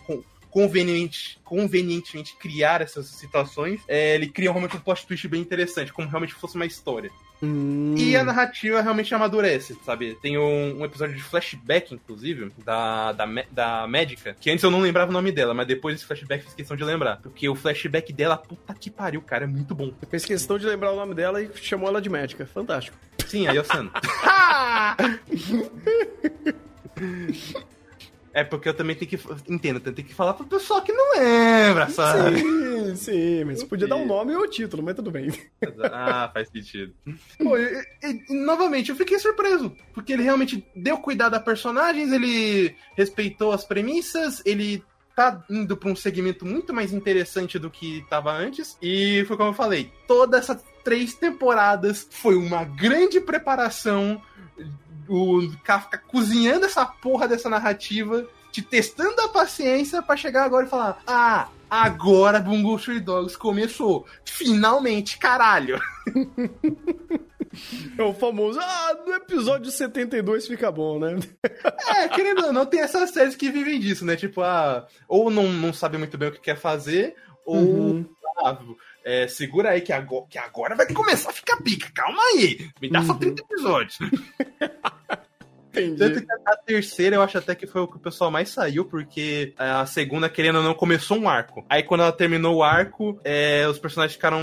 [0.49, 3.81] conveniente, convenientemente criar essas situações.
[3.87, 7.11] É, ele cria realmente um plot twist bem interessante, como realmente fosse uma história.
[7.41, 7.95] Hum.
[7.97, 10.17] E a narrativa realmente amadurece, sabe?
[10.21, 14.81] Tem um, um, episódio de flashback, inclusive, da, da, da médica, que antes eu não
[14.81, 17.17] lembrava o nome dela, mas depois desse flashback fiz questão de lembrar.
[17.17, 19.91] Porque o flashback dela, puta que pariu, cara, é muito bom.
[19.99, 22.45] Você fez questão de lembrar o nome dela e chamou ela de médica.
[22.45, 22.97] Fantástico.
[23.27, 23.91] Sim, aí eu sendo.
[28.35, 29.17] É porque eu também tenho que.
[29.49, 32.41] Entendo, eu tenho que falar pro pessoal que não lembra, sabe?
[32.41, 35.31] Sim, sim, mas você podia dar um nome ou o título, mas tudo bem.
[35.89, 36.93] Ah, faz sentido.
[37.39, 42.75] Pô, e, e, novamente, eu fiquei surpreso, porque ele realmente deu cuidado a personagens, ele
[42.97, 44.83] respeitou as premissas, ele
[45.15, 48.77] tá indo para um segmento muito mais interessante do que estava antes.
[48.81, 54.21] E foi como eu falei, todas essas três temporadas foi uma grande preparação
[55.07, 60.69] o Kafka cozinhando essa porra dessa narrativa, te testando a paciência para chegar agora e
[60.69, 64.05] falar: Ah, agora Bungo Stray Dogs começou.
[64.23, 65.79] Finalmente, caralho.
[67.97, 71.15] É o famoso, ah, no episódio 72 fica bom, né?
[71.87, 74.17] É, querendo ou não, tem essas séries que vivem disso, né?
[74.17, 78.05] Tipo, ah, ou não, não sabe muito bem o que quer fazer, ou uhum.
[79.03, 81.91] É, segura aí que agora, que agora vai começar a ficar pica.
[81.93, 82.69] Calma aí.
[82.81, 83.05] Me dá uhum.
[83.05, 83.99] só 30 episódios.
[85.75, 85.97] Entendi.
[85.97, 88.85] Tanto que a terceira eu acho até que foi o que o pessoal mais saiu,
[88.85, 91.65] porque a segunda, querendo ou não, começou um arco.
[91.69, 94.41] Aí quando ela terminou o arco, é, os personagens ficaram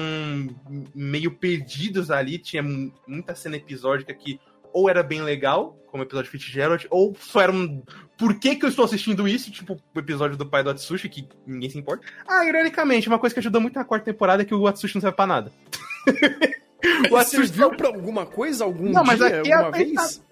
[0.95, 2.39] meio perdidos ali.
[2.39, 4.39] Tinha muita cena episódica que
[4.73, 7.83] ou era bem legal, como o episódio de Fitzgerald, ou só era um.
[8.17, 9.51] Por que, que eu estou assistindo isso?
[9.51, 12.05] Tipo, o episódio do pai do Atsushi, que ninguém se importa.
[12.27, 15.01] Ah, ironicamente, uma coisa que ajudou muito na quarta temporada é que o Atsushi não
[15.01, 15.53] serve pra nada.
[17.11, 20.23] o Atsushi serviu pra alguma coisa, algum não, dia, mas aqui alguma é vez?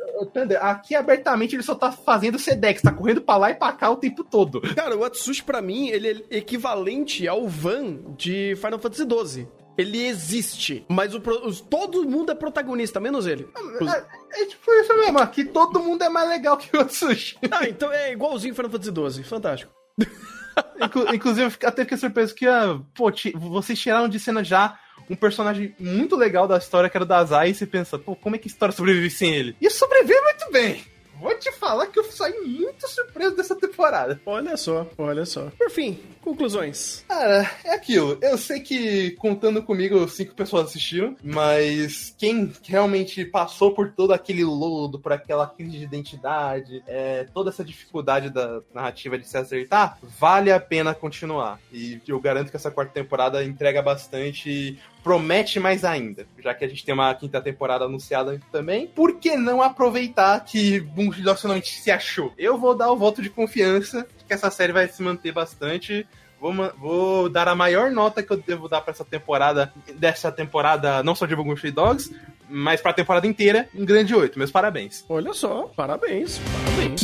[0.61, 3.97] Aqui abertamente ele só tá fazendo Sedex, tá correndo pra lá e pra cá o
[3.97, 4.61] tempo todo.
[4.75, 9.49] Cara, o Atsushi pra mim, ele é equivalente ao Van de Final Fantasy XII.
[9.79, 11.21] Ele existe, mas o,
[11.71, 13.49] todo mundo é protagonista, menos ele.
[13.57, 17.37] É, é, tipo isso mesmo, aqui todo mundo é mais legal que o Atsushi.
[17.51, 19.73] Ah, então é igualzinho Final Fantasy XII, fantástico.
[21.13, 24.79] Inclusive, até fiquei surpreso que, ah, pô, vocês tiraram de cena já
[25.09, 28.37] um personagem muito legal da história, que era o Dazai, e você pensa, pô, como
[28.37, 29.57] é que a história sobrevive sem ele?
[29.61, 30.85] E sobrevive muito bem!
[31.21, 34.21] Vou te falar que eu saí muito surpreso dessa temporada.
[34.25, 35.51] Olha só, olha só.
[35.59, 37.05] Por fim, conclusões.
[37.07, 38.19] Cara, é aquilo.
[38.23, 44.45] Eu sei que contando comigo, cinco pessoas assistiram, mas quem realmente passou por todo aquele
[44.45, 49.99] lodo, por aquela crise de identidade, é, toda essa dificuldade da narrativa de se acertar,
[50.19, 51.61] vale a pena continuar.
[51.73, 56.69] E eu garanto que essa quarta temporada entrega bastante promete mais ainda, já que a
[56.69, 58.87] gente tem uma quinta temporada anunciada também.
[58.87, 62.33] Por que não aproveitar que Bungie finalmente se achou?
[62.39, 66.07] Eu vou dar o voto de confiança que essa série vai se manter bastante.
[66.41, 71.03] Vou, vou dar a maior nota que eu devo dar para essa temporada, dessa temporada,
[71.03, 72.15] não só de Bungie Dogs,
[72.49, 74.39] mas para a temporada inteira, um grande 8.
[74.39, 75.05] Meus parabéns.
[75.09, 77.03] Olha só, parabéns, parabéns.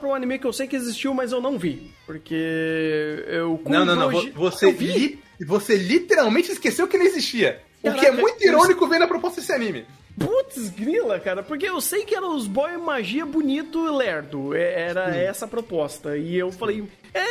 [0.00, 1.92] Pra um anime que eu sei que existiu, mas eu não vi.
[2.06, 3.60] Porque eu.
[3.66, 4.08] Não, não, não.
[4.08, 4.30] Hoje...
[4.30, 5.22] Você, li...
[5.46, 7.62] você literalmente esqueceu que ele existia.
[7.82, 9.86] Caraca, o que é muito irônico ver na proposta desse anime.
[10.18, 14.54] Putz, grila, cara, porque eu sei que eram os boy magia bonito e lerdo.
[14.54, 15.18] É, era Sim.
[15.18, 16.16] essa a proposta.
[16.16, 16.84] E eu falei,
[17.14, 17.24] é,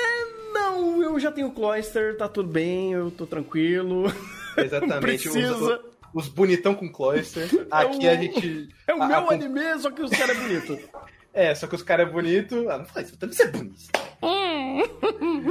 [0.53, 4.11] não, eu já tenho Cloyster, tá tudo bem, eu tô tranquilo.
[4.57, 5.01] Exatamente.
[5.01, 5.82] Precisa.
[6.13, 7.47] Os, os bonitão com Cloyster.
[7.70, 8.70] Aqui é o, a gente.
[8.88, 9.34] É o a, meu a...
[9.34, 10.80] anime, só que os caras é bonito.
[11.34, 12.69] É, só que os caras é bonito.
[12.69, 13.75] Ah, não faz isso, deve ser bonito.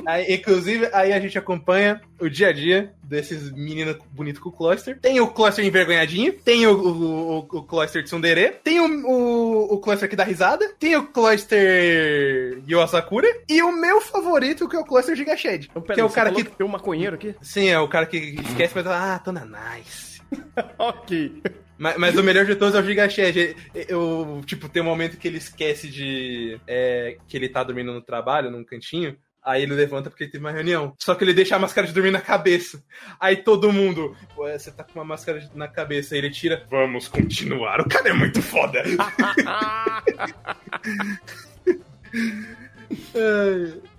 [0.06, 4.52] aí, inclusive, aí a gente acompanha o dia a dia desses meninos bonitos com o
[4.52, 4.98] Cluster.
[5.00, 9.78] Tem o Cluster envergonhadinho, tem o, o, o, o Cluster Tsundere, tem o, o, o
[9.78, 14.84] Cluster que dá risada, tem o Cluster Yoasakura e o meu favorito que é o
[14.84, 15.70] Cluster Gigashed.
[15.70, 16.44] Então, que é o cara que...
[16.44, 17.34] Tem um maconheiro aqui?
[17.40, 20.20] Sim, é o cara que esquece, mas ah, tô na nice.
[20.78, 21.42] ok.
[21.78, 23.56] Mas, mas, o melhor de todos é o Gigachet.
[23.74, 26.60] Eu, tipo, tem um momento que ele esquece de.
[26.66, 29.16] É, que ele tá dormindo no trabalho, num cantinho.
[29.44, 30.92] Aí ele levanta porque ele teve uma reunião.
[30.98, 32.82] Só que ele deixa a máscara de dormir na cabeça.
[33.18, 36.14] Aí todo mundo, você tá com uma máscara na cabeça.
[36.14, 36.66] Aí ele tira.
[36.68, 37.80] Vamos continuar.
[37.80, 38.82] O cara é muito foda.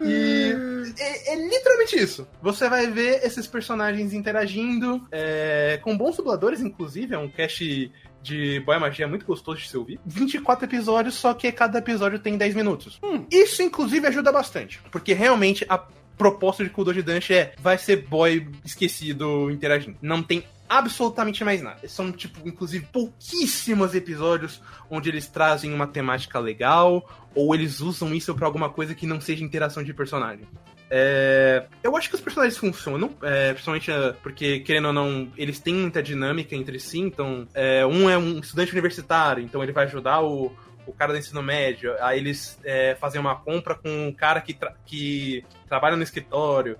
[0.02, 2.28] e é, é, literalmente isso.
[2.42, 7.14] Você vai ver esses personagens interagindo é, com bons dubladores, inclusive.
[7.14, 10.00] É um cast de Boy Magia muito gostoso de se ouvir.
[10.06, 13.00] 24 episódios, só que cada episódio tem 10 minutos.
[13.04, 13.26] Hum.
[13.32, 14.82] Isso, inclusive, ajuda bastante.
[14.92, 15.78] Porque realmente a
[16.18, 19.98] proposta de Kudoji Dance é vai ser boy esquecido interagindo.
[20.02, 21.88] Não tem absolutamente mais nada.
[21.88, 28.34] São, tipo, inclusive, pouquíssimos episódios onde eles trazem uma temática legal ou eles usam isso
[28.36, 30.48] para alguma coisa que não seja interação de personagem.
[30.92, 35.60] É, eu acho que os personagens funcionam, é, principalmente é, porque, querendo ou não, eles
[35.60, 37.00] têm muita dinâmica entre si.
[37.00, 40.52] Então, é, um é um estudante universitário, então ele vai ajudar o,
[40.88, 41.94] o cara do ensino médio.
[42.02, 46.78] Aí eles é, fazem uma compra com um cara que, tra que trabalha no escritório.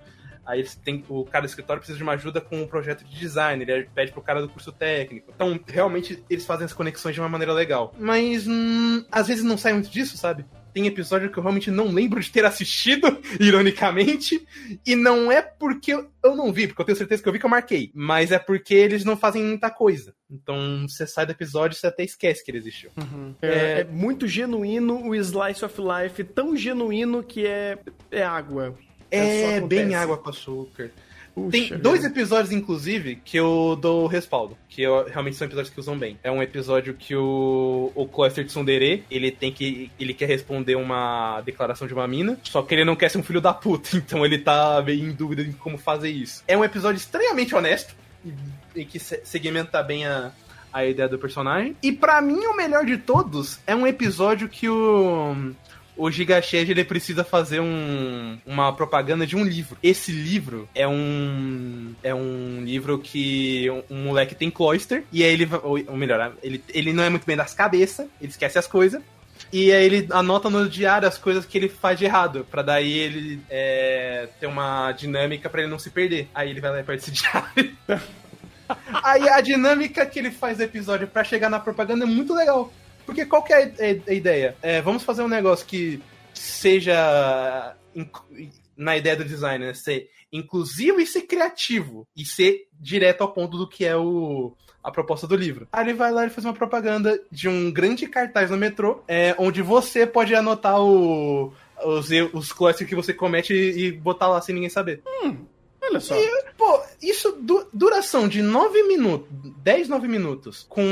[0.50, 3.62] Aí têm, o cara do escritório precisa de uma ajuda com um projeto de design,
[3.62, 5.32] ele pede pro cara do curso técnico.
[5.34, 7.94] Então, realmente, eles fazem as conexões de uma maneira legal.
[7.98, 10.44] Mas, hum, às vezes não sai muito disso, sabe?
[10.72, 14.46] tem episódio que eu realmente não lembro de ter assistido, ironicamente,
[14.86, 17.46] e não é porque eu não vi, porque eu tenho certeza que eu vi que
[17.46, 20.14] eu marquei, mas é porque eles não fazem muita coisa.
[20.30, 22.90] Então você sai do episódio e você até esquece que ele existiu.
[22.96, 23.34] Uhum.
[23.42, 27.78] É, é, muito genuíno o Slice of Life, tão genuíno que é,
[28.10, 28.76] é água.
[29.10, 30.90] É, é bem água com açúcar.
[31.34, 34.56] Puxa, Tem dois episódios, inclusive, que eu dou respaldo.
[34.68, 36.18] Que eu, realmente são episódios que usam bem.
[36.22, 39.90] É um episódio que o, o Cloyster Tsundere, ele tem que.
[39.98, 42.38] ele quer responder uma declaração de uma mina.
[42.42, 43.90] Só que ele não quer ser um filho da puta.
[44.10, 46.42] Então ele tá meio em dúvida em como fazer isso.
[46.48, 47.94] É um episódio extremamente honesto.
[48.74, 50.32] E que segmenta bem a,
[50.72, 51.76] a ideia do personagem.
[51.82, 55.52] E para mim, o melhor de todos é um episódio que o
[55.96, 59.76] o Gigashed ele precisa fazer um, uma propaganda de um livro.
[59.82, 65.32] Esse livro é um é um livro que um, um moleque tem cloister e aí
[65.32, 69.02] ele ou melhor, ele, ele não é muito bem das cabeças, ele esquece as coisas.
[69.52, 72.92] E aí ele anota no diário as coisas que ele faz de errado, para daí
[72.98, 76.28] ele é, ter uma dinâmica para ele não se perder.
[76.34, 77.76] Aí ele vai lá e perde esse diário.
[79.02, 82.72] aí a dinâmica que ele faz do episódio para chegar na propaganda é muito legal.
[83.10, 83.74] Porque qual que é
[84.06, 84.56] a ideia?
[84.62, 86.00] É, vamos fazer um negócio que
[86.32, 87.74] seja
[88.76, 89.74] na ideia do design, né?
[89.74, 92.06] Ser inclusivo e ser criativo.
[92.16, 95.66] E ser direto ao ponto do que é o, a proposta do livro.
[95.72, 99.34] Aí ele vai lá e faz uma propaganda de um grande cartaz no metrô, é,
[99.38, 101.52] onde você pode anotar o,
[101.84, 105.02] os, os clássicos que você comete e, e botar lá sem ninguém saber.
[105.04, 105.36] Hum,
[105.82, 106.14] olha só.
[106.14, 109.28] E, pô, isso, du duração de 9 minutos,
[109.64, 110.84] 10, 9 minutos, com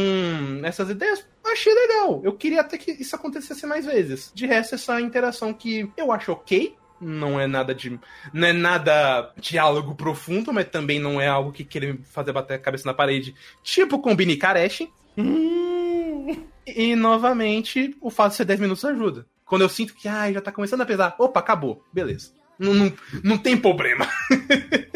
[0.65, 2.21] essas ideias, achei legal.
[2.25, 4.31] Eu queria até que isso acontecesse mais vezes.
[4.35, 6.77] De resto, essa interação que eu acho ok.
[7.01, 7.99] Não é nada de.
[8.33, 12.59] Não é nada diálogo profundo, mas também não é algo que queira fazer bater a
[12.59, 13.35] cabeça na parede.
[13.63, 14.89] Tipo com Bini Karesh.
[15.17, 16.37] Hum.
[16.67, 19.27] E, novamente, o fato de ser 10 minutos ajuda.
[19.47, 21.83] Quando eu sinto que ah, já tá começando a pesar, opa, acabou.
[21.93, 22.33] Beleza.
[22.59, 22.93] Não, não,
[23.23, 24.07] não tem problema.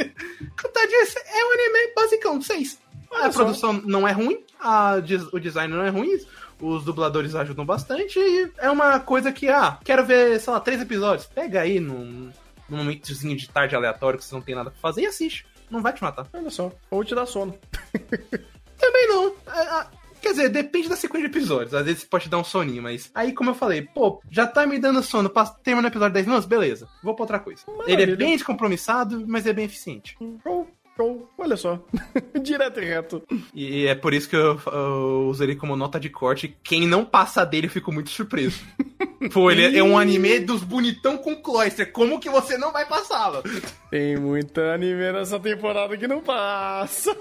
[0.72, 2.78] Tadinho, é um anime basicão, 6.
[3.12, 4.94] A produção não é ruim, a,
[5.32, 6.18] o design não é ruim,
[6.62, 10.80] os dubladores ajudam bastante e é uma coisa que, ah, quero ver, sei lá, três
[10.80, 11.26] episódios.
[11.26, 12.30] Pega aí num,
[12.68, 15.44] num momentozinho de tarde aleatório que você não tem nada pra fazer e assiste.
[15.68, 16.28] Não vai te matar.
[16.32, 16.70] Olha só.
[16.90, 17.58] Ou te dá sono.
[18.78, 19.34] Também não.
[19.46, 19.86] É,
[20.20, 21.74] quer dizer, depende da sequência de episódios.
[21.74, 23.10] Às vezes pode dar um soninho, mas.
[23.14, 26.26] Aí, como eu falei, pô, já tá me dando sono pra terminar o episódio 10
[26.26, 26.46] minutos?
[26.46, 26.88] Beleza.
[27.02, 27.62] Vou pra outra coisa.
[27.66, 28.02] Maravilha.
[28.02, 30.16] Ele é bem descompromissado, mas é bem eficiente.
[30.42, 30.68] Show.
[30.97, 31.28] Show.
[31.38, 31.78] Olha só.
[32.40, 33.22] Direto e reto.
[33.55, 36.57] E é por isso que eu, eu usei ele como nota de corte.
[36.62, 38.61] Quem não passa dele, eu fico muito surpreso.
[39.32, 41.90] Pô, ele é um anime dos bonitão com cloister.
[41.93, 43.43] Como que você não vai passá-lo?
[43.90, 47.14] Tem muita anime nessa temporada que não passa.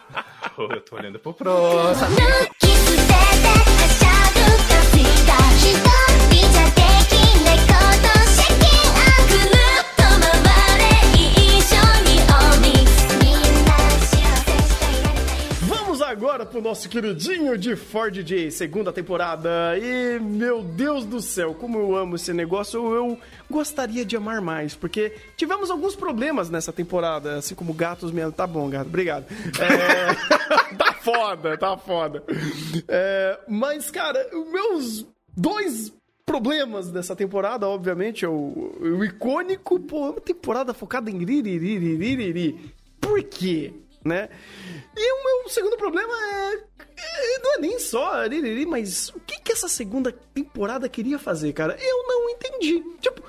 [0.54, 2.16] Pô, eu tô olhando pro próximo.
[16.18, 19.78] Agora pro nosso queridinho de Ford J, segunda temporada.
[19.78, 23.16] E, meu Deus do céu, como eu amo esse negócio, eu
[23.48, 28.32] gostaria de amar mais, porque tivemos alguns problemas nessa temporada, assim como gatos mesmo.
[28.32, 29.26] Tá bom, gato, obrigado.
[29.60, 30.74] É...
[30.74, 32.24] tá foda, tá foda.
[32.88, 33.38] É...
[33.46, 34.18] Mas, cara,
[34.50, 35.06] meus
[35.36, 35.94] dois
[36.26, 42.74] problemas dessa temporada, obviamente, é o, o icônico, pô, uma temporada focada em riririririri.
[43.00, 43.72] Por quê?
[44.04, 44.28] Né?
[44.96, 47.38] E o meu segundo problema é, é.
[47.42, 48.12] Não é nem só,
[48.66, 51.76] mas o que, que essa segunda temporada queria fazer, cara?
[51.80, 52.82] Eu não entendi.
[53.00, 53.22] Tipo,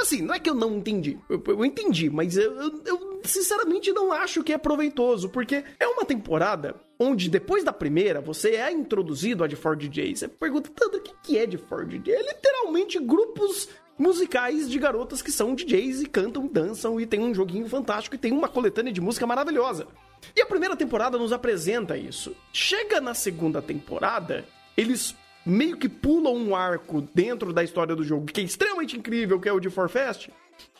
[0.00, 1.18] assim, não é que eu não entendi.
[1.28, 5.86] Eu, eu entendi, mas eu, eu, eu, sinceramente não acho que é proveitoso, porque é
[5.86, 10.14] uma temporada onde depois da primeira você é introduzido a de Ford J.
[10.14, 12.12] Você pergunta, tanto o que, que é de Ford J?
[12.12, 13.68] É literalmente grupos
[13.98, 18.18] musicais de garotas que são DJs e cantam, dançam e tem um joguinho fantástico e
[18.18, 19.86] tem uma coletânea de música maravilhosa.
[20.34, 22.34] E a primeira temporada nos apresenta isso.
[22.52, 24.44] Chega na segunda temporada,
[24.76, 29.40] eles meio que pulam um arco dentro da história do jogo, que é extremamente incrível,
[29.40, 30.28] que é o de Forfest,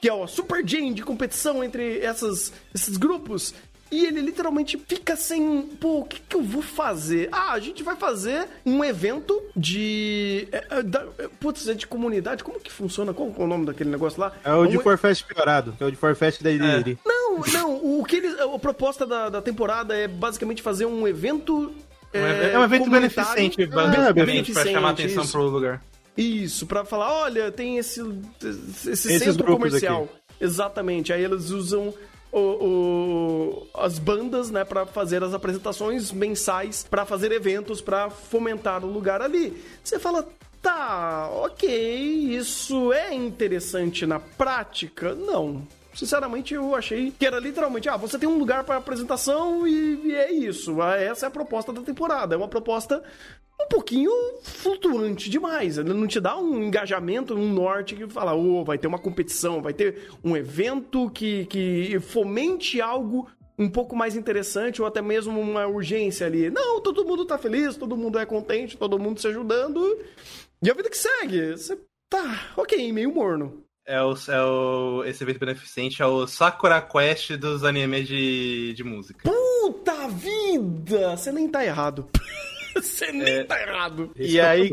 [0.00, 3.54] que é o Super Jam de competição entre essas, esses grupos.
[3.90, 5.62] E ele literalmente fica sem.
[5.62, 7.28] Pô, o que, que eu vou fazer?
[7.30, 10.48] Ah, a gente vai fazer um evento de.
[10.50, 12.42] É, é, da, é, putz, é de comunidade?
[12.42, 13.14] Como que funciona?
[13.14, 14.32] Qual é o nome daquele negócio lá?
[14.44, 16.98] É o de Forfest piorado, que é o de Forfest da Iriri.
[17.04, 17.08] É.
[17.08, 18.38] Não, não, o que eles.
[18.40, 21.72] A proposta da, da temporada é basicamente fazer um evento.
[22.12, 25.32] É, é um evento beneficente, é, beneficente pra chamar atenção isso.
[25.32, 25.82] pro lugar.
[26.16, 28.00] Isso, pra falar, olha, tem esse,
[28.86, 30.04] esse centro comercial.
[30.04, 30.44] Aqui.
[30.44, 31.12] Exatamente.
[31.12, 31.92] Aí eles usam
[32.32, 38.84] o, o, as bandas, né, para fazer as apresentações mensais, para fazer eventos, para fomentar
[38.84, 39.62] o lugar ali.
[39.82, 40.28] Você fala,
[40.60, 41.68] tá, ok,
[42.36, 45.14] isso é interessante na prática?
[45.14, 45.66] Não.
[45.96, 50.14] Sinceramente, eu achei que era literalmente, ah, você tem um lugar para apresentação e, e
[50.14, 50.82] é isso.
[50.82, 52.34] Ah, essa é a proposta da temporada.
[52.34, 53.02] É uma proposta
[53.58, 55.78] um pouquinho flutuante demais.
[55.78, 59.62] Ele não te dá um engajamento, um norte que fala, oh, vai ter uma competição,
[59.62, 63.26] vai ter um evento que, que fomente algo
[63.58, 66.50] um pouco mais interessante ou até mesmo uma urgência ali.
[66.50, 69.98] Não, todo mundo tá feliz, todo mundo é contente, todo mundo se ajudando.
[70.62, 71.52] E a vida que segue.
[71.52, 71.78] Você
[72.10, 73.65] tá, ok, meio morno.
[73.86, 78.82] É o, é o, esse evento beneficente é o Sakura Quest dos animes de, de
[78.82, 79.20] música.
[79.22, 81.16] Puta vida!
[81.16, 82.08] Você nem tá errado.
[82.74, 83.44] Você nem é...
[83.44, 84.10] tá errado.
[84.16, 84.70] Esse e é aí.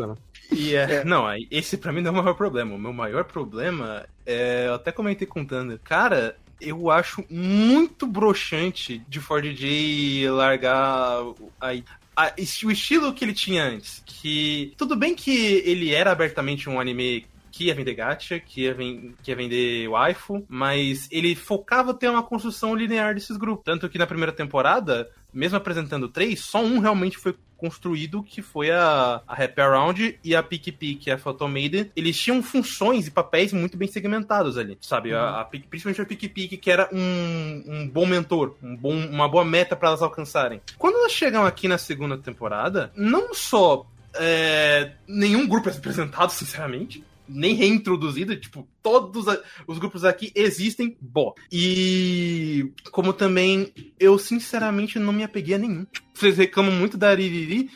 [0.51, 1.03] E é, é.
[1.03, 2.73] Não, esse pra mim não é o maior problema.
[2.73, 4.65] O meu maior problema é.
[4.67, 5.79] Eu até comentei com o Thunder.
[5.83, 11.21] Cara, eu acho muito broxante de Ford J largar
[11.61, 11.71] a,
[12.15, 12.33] a,
[12.63, 14.01] o estilo que ele tinha antes.
[14.05, 14.73] Que.
[14.75, 19.13] Tudo bem que ele era abertamente um anime que ia vender gacha, que ia, ven
[19.21, 23.63] que ia vender waifu, mas ele focava ter uma construção linear desses grupos.
[23.63, 28.71] Tanto que na primeira temporada, mesmo apresentando três, só um realmente foi construído, que foi
[28.71, 31.91] a, a Happy Around e a Pick Pick, a Photo Maiden.
[31.95, 35.13] Eles tinham funções e papéis muito bem segmentados ali, sabe?
[35.13, 35.19] Uhum.
[35.19, 39.29] A, a, principalmente a Pick Pick, que era um, um bom mentor, um bom, uma
[39.29, 40.59] boa meta para elas alcançarem.
[40.75, 43.85] Quando elas chegam aqui na segunda temporada, não só
[44.15, 49.25] é, nenhum grupo é apresentado, sinceramente nem reintroduzido, tipo, todos
[49.67, 51.33] os grupos aqui existem, bom.
[51.51, 55.85] E como também eu sinceramente não me apeguei a nenhum.
[56.13, 57.69] Vocês reclamam muito da Aririri,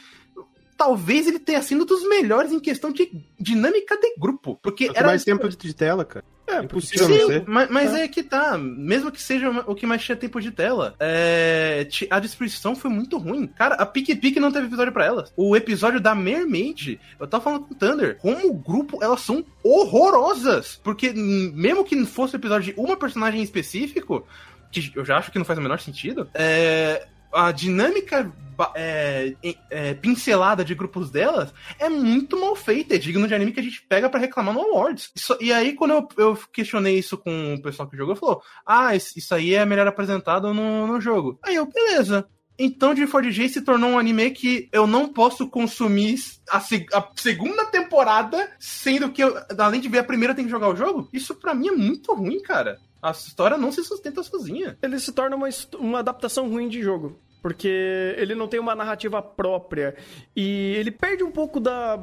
[0.78, 4.60] talvez ele tenha sido um dos melhores em questão de dinâmica de grupo.
[4.62, 6.24] Porque era mais tempo de tela, cara.
[6.48, 7.44] É, impossível Sim, ser.
[7.46, 8.04] Mas, mas é.
[8.04, 8.08] é.
[8.08, 8.58] que tá.
[8.58, 13.18] Mesmo que seja o que mais tinha tempo de tela, é, a descrição foi muito
[13.18, 13.48] ruim.
[13.48, 15.34] Cara, a Pique Pique não teve episódio para elas.
[15.36, 20.80] O episódio da Mermaid, eu tava falando com o Thunder, como grupo, elas são horrorosas.
[20.82, 24.26] Porque mesmo que fosse o episódio de uma personagem em específico,
[24.72, 28.32] que eu já acho que não faz o menor sentido, é, a dinâmica
[28.76, 29.36] é,
[29.70, 32.96] é, pincelada de grupos delas é muito mal feita.
[32.96, 35.12] É digno de anime que a gente pega para reclamar no Awards.
[35.16, 38.96] Isso, e aí, quando eu, eu, questionei isso com o pessoal que jogou, falou: Ah,
[38.96, 41.40] isso aí é melhor apresentado no, no jogo.
[41.44, 42.28] Aí eu, beleza.
[42.60, 46.16] Então, de 4G se tornou um anime que eu não posso consumir
[46.50, 50.50] a, seg a, segunda temporada, sendo que eu, além de ver a primeira, tem que
[50.50, 51.08] jogar o jogo?
[51.14, 52.80] Isso para mim é muito ruim, cara.
[53.02, 54.78] A história não se sustenta sozinha.
[54.82, 59.22] Ele se torna uma, uma adaptação ruim de jogo porque ele não tem uma narrativa
[59.22, 59.96] própria
[60.36, 61.98] e ele perde um pouco da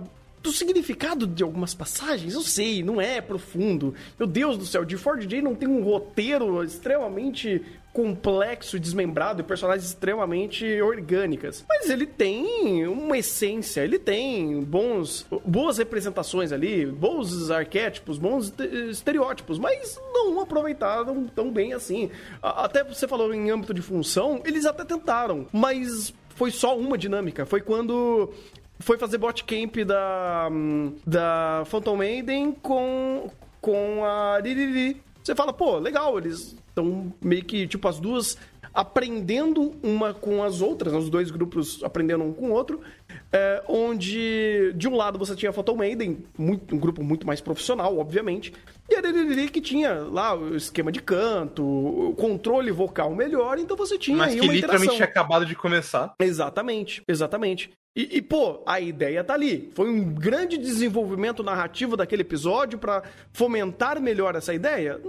[0.44, 3.94] do significado de algumas passagens, eu sei, não é profundo.
[4.18, 7.64] Meu Deus do céu, de Ford J não tem um roteiro extremamente
[7.94, 11.64] complexo, desmembrado e personagens extremamente orgânicas.
[11.68, 18.52] Mas ele tem uma essência, ele tem bons, boas representações ali, bons arquétipos, bons
[18.90, 22.10] estereótipos, mas não aproveitaram tão bem assim.
[22.42, 27.46] Até você falou em âmbito de função, eles até tentaram, mas foi só uma dinâmica.
[27.46, 28.32] Foi quando
[28.80, 30.48] foi fazer bot camp da,
[31.06, 33.30] da Phantom Maiden com,
[33.60, 35.00] com a Liriri.
[35.22, 38.36] Você fala, pô, legal, eles estão meio que, tipo, as duas
[38.74, 40.98] aprendendo uma com as outras, né?
[40.98, 42.80] os dois grupos aprendendo um com o outro,
[43.32, 47.40] é, onde de um lado você tinha a Photo Maiden, muito, um grupo muito mais
[47.40, 48.52] profissional, obviamente,
[48.90, 53.76] e a Liriri que tinha lá o esquema de canto, o controle vocal melhor, então
[53.76, 56.12] você tinha Mas aí que literalmente tinha acabado de começar.
[56.18, 57.70] Exatamente, exatamente.
[57.96, 59.70] E, e, pô, a ideia tá ali.
[59.72, 65.00] Foi um grande desenvolvimento narrativo daquele episódio para fomentar melhor essa ideia?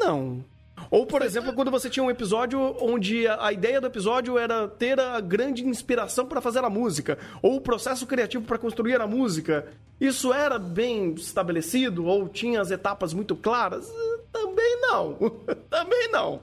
[0.00, 0.44] Não.
[0.92, 5.00] Ou, por exemplo, quando você tinha um episódio onde a ideia do episódio era ter
[5.00, 9.68] a grande inspiração para fazer a música, ou o processo criativo para construir a música.
[9.98, 13.90] Isso era bem estabelecido ou tinha as etapas muito claras?
[14.30, 15.14] Também não.
[15.70, 16.40] Também não.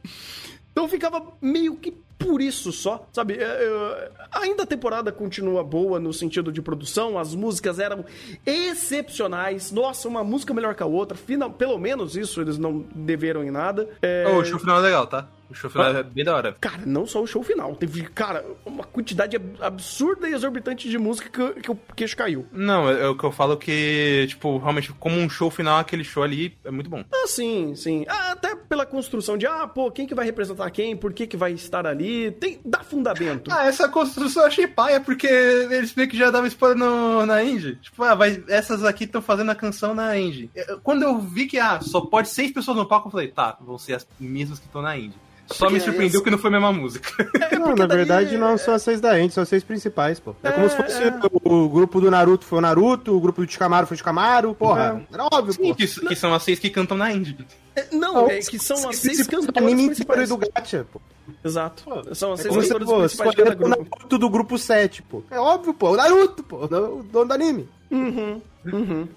[0.72, 3.36] Então ficava meio que por isso só, sabe?
[3.36, 8.04] É, é, ainda a temporada continua boa no sentido de produção, as músicas eram
[8.46, 9.72] excepcionais.
[9.72, 11.18] Nossa, uma música melhor que a outra.
[11.18, 13.88] Final, pelo menos isso eles não deveram em nada.
[14.02, 14.26] É...
[14.28, 15.30] Oh, o final é legal, tá?
[15.50, 16.56] O show final é bem da hora.
[16.60, 17.76] Cara, não só o show final.
[17.76, 22.46] Teve, cara, uma quantidade absurda e exorbitante de música que, que o queixo caiu.
[22.52, 26.04] Não, é, é, o que eu falo que, tipo, realmente, como um show final, aquele
[26.04, 27.04] show ali é muito bom.
[27.12, 28.06] Ah, sim, sim.
[28.08, 31.38] Ah, até pela construção de, ah, pô, quem que vai representar quem, por que que
[31.38, 33.52] vai estar ali, tem, dá fundamento.
[33.52, 37.44] Ah, essa construção eu achei paia, porque eles meio que já davam spoiler no, na
[37.44, 37.76] Indie.
[37.78, 40.52] Tipo, ah, vai, essas aqui estão fazendo a canção na Indie.
[40.84, 43.78] Quando eu vi que, ah, só pode seis pessoas no palco, eu falei, tá, vão
[43.78, 45.18] ser as mesmas que estão na Indie.
[45.52, 47.10] Só Porque me surpreendeu é que não foi a mesma música.
[47.50, 50.36] É, não, na verdade não são as seis da Ent, são as seis principais, pô.
[50.44, 51.20] É, é como se fosse é.
[51.44, 54.54] o, o, grupo do Naruto foi o Naruto, o grupo do Chikamaru foi o Chikamaru,
[54.54, 55.02] porra.
[55.12, 55.76] Era óbvio, Sim, pô.
[55.76, 57.48] Que, que, são as seis que cantam na Indie.
[57.92, 60.30] não, é que são as seis cantores anime principais.
[60.30, 61.02] do Gacha, pô.
[61.44, 61.84] Exato.
[61.84, 63.66] Pô, são as seis é cantores pô, principais de grupo.
[63.66, 65.24] O Naruto do grupo 7, pô.
[65.32, 65.92] É óbvio, pô.
[65.92, 66.66] O Naruto, pô.
[66.66, 66.68] O
[67.04, 67.68] dono do anime.
[67.90, 68.42] Uhum,
[68.72, 69.08] uhum.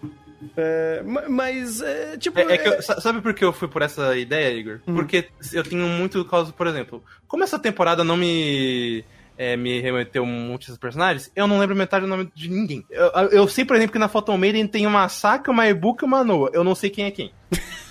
[0.57, 2.39] É, mas, é, tipo.
[2.39, 4.81] É, é eu, sabe por que eu fui por essa ideia, Igor?
[4.87, 4.95] Hum.
[4.95, 9.05] Porque eu tenho muito causa, por exemplo, como essa temporada não me.
[9.39, 12.85] É, me remeteu muitos personagens, eu não lembro metade do nome de ninguém.
[12.91, 16.07] Eu, eu sei, por exemplo, que na Photon Maiden tem uma Saka, uma Ebuka e
[16.07, 16.51] uma Noah.
[16.53, 17.33] Eu não sei quem é quem.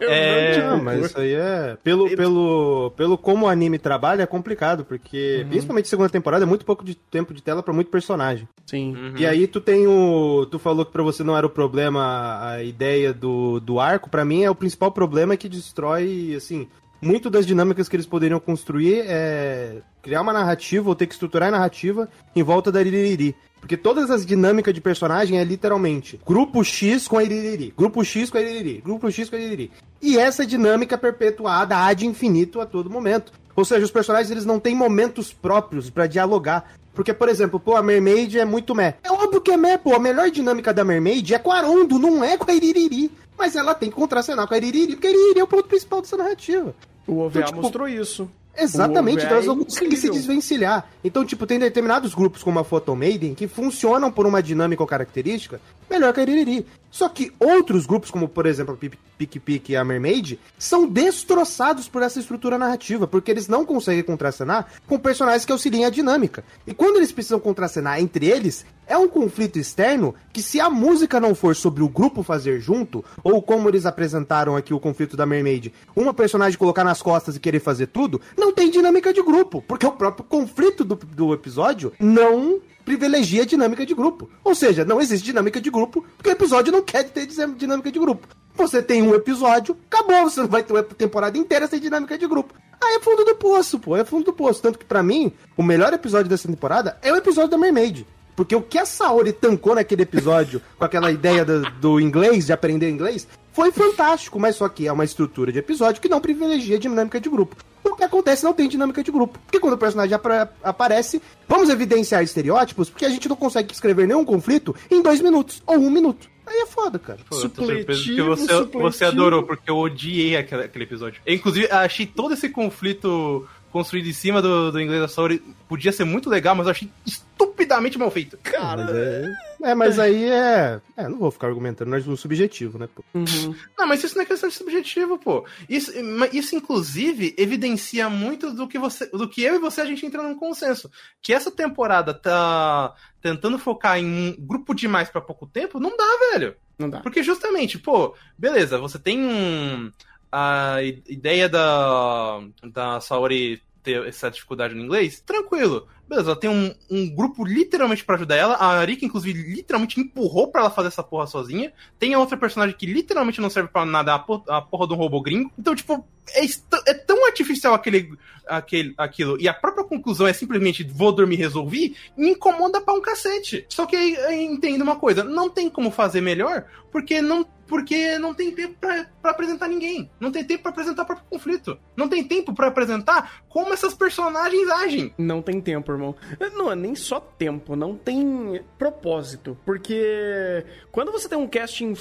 [0.00, 1.76] é, não, mas isso aí é.
[1.82, 5.48] Pelo, pelo, pelo como o anime trabalha, é complicado, porque, uhum.
[5.48, 8.48] principalmente segunda temporada, é muito pouco de tempo de tela para muito personagem.
[8.66, 8.94] Sim.
[8.94, 9.14] Uhum.
[9.16, 10.46] E aí tu tem o.
[10.50, 14.10] Tu falou que pra você não era o problema a ideia do, do arco.
[14.10, 16.68] para mim é o principal problema que destrói, assim.
[17.00, 21.48] Muito das dinâmicas que eles poderiam construir é criar uma narrativa ou ter que estruturar
[21.48, 23.36] a narrativa em volta da Iririri.
[23.60, 28.30] Porque todas as dinâmicas de personagem é literalmente grupo X com a Iririri, grupo X
[28.30, 29.70] com a Iririri, grupo X com a Iririri.
[30.00, 33.32] E essa dinâmica perpetuada há de infinito a todo momento.
[33.54, 36.72] Ou seja, os personagens eles não têm momentos próprios para dialogar.
[36.94, 38.94] Porque, por exemplo, pô, a Mermaid é muito meh.
[39.02, 39.94] É óbvio que é meh, pô.
[39.94, 43.10] A melhor dinâmica da Mermaid é com a Arondo, não é com a Iririri.
[43.36, 46.00] Mas ela tem que contracenar com a Iririri, porque a Iririri é o ponto principal
[46.00, 46.74] dessa narrativa.
[47.06, 48.30] O OVA então, tipo, mostrou isso.
[48.58, 50.86] Exatamente, então elas não conseguem se desvencilhar.
[51.04, 54.86] Então, tipo, tem determinados grupos como a Photo Maiden que funcionam por uma dinâmica ou
[54.86, 55.60] característica
[55.90, 56.66] melhor que a Iriri.
[56.90, 58.76] Só que outros grupos, como por exemplo a
[59.18, 64.72] Pick e a Mermaid, são destroçados por essa estrutura narrativa, porque eles não conseguem contracenar
[64.86, 66.42] com personagens que auxiliem a dinâmica.
[66.66, 71.20] E quando eles precisam contracenar entre eles, é um conflito externo que, se a música
[71.20, 75.26] não for sobre o grupo fazer junto, ou como eles apresentaram aqui o conflito da
[75.26, 79.62] Mermaid, uma personagem colocar nas costas e querer fazer tudo, não tem dinâmica de grupo,
[79.68, 84.30] porque o próprio conflito do, do episódio não privilegia a dinâmica de grupo.
[84.42, 87.98] Ou seja, não existe dinâmica de grupo, porque o episódio não quer ter dinâmica de
[87.98, 88.26] grupo.
[88.54, 92.26] Você tem um episódio, acabou, você não vai ter uma temporada inteira sem dinâmica de
[92.26, 92.54] grupo.
[92.82, 94.62] Aí é fundo do poço, pô, é fundo do poço.
[94.62, 98.06] Tanto que para mim, o melhor episódio dessa temporada é o episódio da Mermaid.
[98.38, 102.52] Porque o que a Saori tancou naquele episódio, com aquela ideia do, do, inglês, de
[102.52, 106.76] aprender inglês, foi fantástico, mas só que é uma estrutura de episódio que não privilegia
[106.76, 107.56] a dinâmica de grupo.
[107.82, 109.40] O que acontece não tem dinâmica de grupo.
[109.40, 110.24] Porque quando o personagem ap
[110.62, 115.60] aparece, vamos evidenciar estereótipos, porque a gente não consegue escrever nenhum conflito em dois minutos
[115.66, 116.28] ou um minuto.
[116.46, 117.18] Aí é foda, cara.
[117.28, 118.82] Pô, supletivo, você, supletivo.
[118.82, 121.20] você adorou, porque eu odiei aquele, aquele episódio.
[121.26, 125.92] Eu, inclusive, achei todo esse conflito construído em cima do, do inglês da Saori podia
[125.92, 128.38] ser muito legal, mas eu achei estupidamente mal feito.
[128.38, 128.84] Cara.
[128.84, 130.80] Mas é, é, mas aí é.
[130.96, 133.04] É, não vou ficar argumentando, nós no subjetivo, né, pô?
[133.14, 133.54] Uhum.
[133.78, 135.44] Não, mas isso não é questão de subjetivo, pô.
[135.68, 135.92] Isso,
[136.32, 139.06] isso, inclusive, evidencia muito do que você.
[139.06, 140.90] Do que eu e você a gente entra num consenso.
[141.20, 146.30] Que essa temporada tá tentando focar em um grupo demais para pouco tempo, não dá,
[146.32, 146.56] velho.
[146.78, 147.00] Não dá.
[147.00, 149.90] Porque justamente, pô, beleza, você tem um
[150.30, 155.88] a ideia da, da Saori ter essa dificuldade no inglês, tranquilo.
[156.08, 158.54] Beleza, ela tem um, um grupo literalmente para ajudar ela.
[158.54, 161.70] A Arika, inclusive, literalmente empurrou para ela fazer essa porra sozinha.
[161.98, 165.20] Tem a outra personagem que literalmente não serve para nada, a porra, a porra robô
[165.20, 165.52] gringo.
[165.58, 166.02] Então, tipo,
[166.34, 166.44] é,
[166.90, 168.10] é, tão artificial aquele,
[168.46, 169.38] aquele, aquilo.
[169.38, 171.94] E a própria conclusão é simplesmente vou dormir resolvi.
[172.16, 173.66] Me incomoda pra um cacete.
[173.68, 178.32] Só que aí, entendo uma coisa: não tem como fazer melhor, porque não porque não
[178.32, 180.10] tem tempo para apresentar ninguém.
[180.18, 181.78] Não tem tempo para apresentar o próprio conflito.
[181.94, 185.12] Não tem tempo para apresentar como essas personagens agem.
[185.18, 186.16] Não tem tempo, irmão.
[186.54, 189.56] Não é nem só tempo, não tem propósito.
[189.64, 191.94] Porque quando você tem um casting.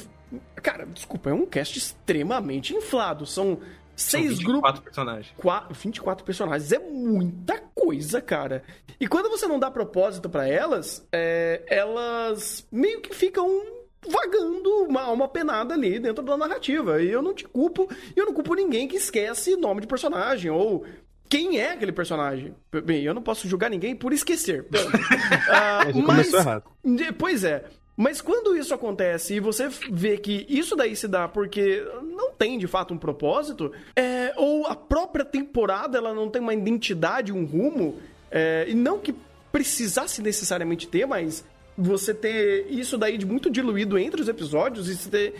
[0.55, 3.25] Cara, desculpa, é um cast extremamente inflado.
[3.25, 3.59] São
[3.95, 4.79] seis São 24 grupos.
[4.81, 5.33] personagens.
[5.37, 6.71] 4, 24 personagens.
[6.71, 8.63] É muita coisa, cara.
[8.99, 13.47] E quando você não dá propósito para elas, é, elas meio que ficam
[14.07, 17.01] vagando uma alma penada ali dentro da narrativa.
[17.01, 20.51] E eu não te culpo, e eu não culpo ninguém que esquece nome de personagem
[20.51, 20.85] ou
[21.29, 22.53] quem é aquele personagem.
[22.83, 24.61] Bem, eu não posso julgar ninguém por esquecer.
[24.63, 26.63] uh, mas, errado.
[27.17, 27.65] Pois é.
[27.95, 32.59] Mas quando isso acontece e você vê que isso daí se dá porque não tem
[32.59, 37.43] de fato um propósito, é, ou a própria temporada ela não tem uma identidade, um
[37.43, 37.97] rumo,
[38.29, 39.15] é, e não que
[39.51, 41.43] precisasse necessariamente ter, mas
[41.75, 45.35] você ter isso daí de muito diluído entre os episódios e ter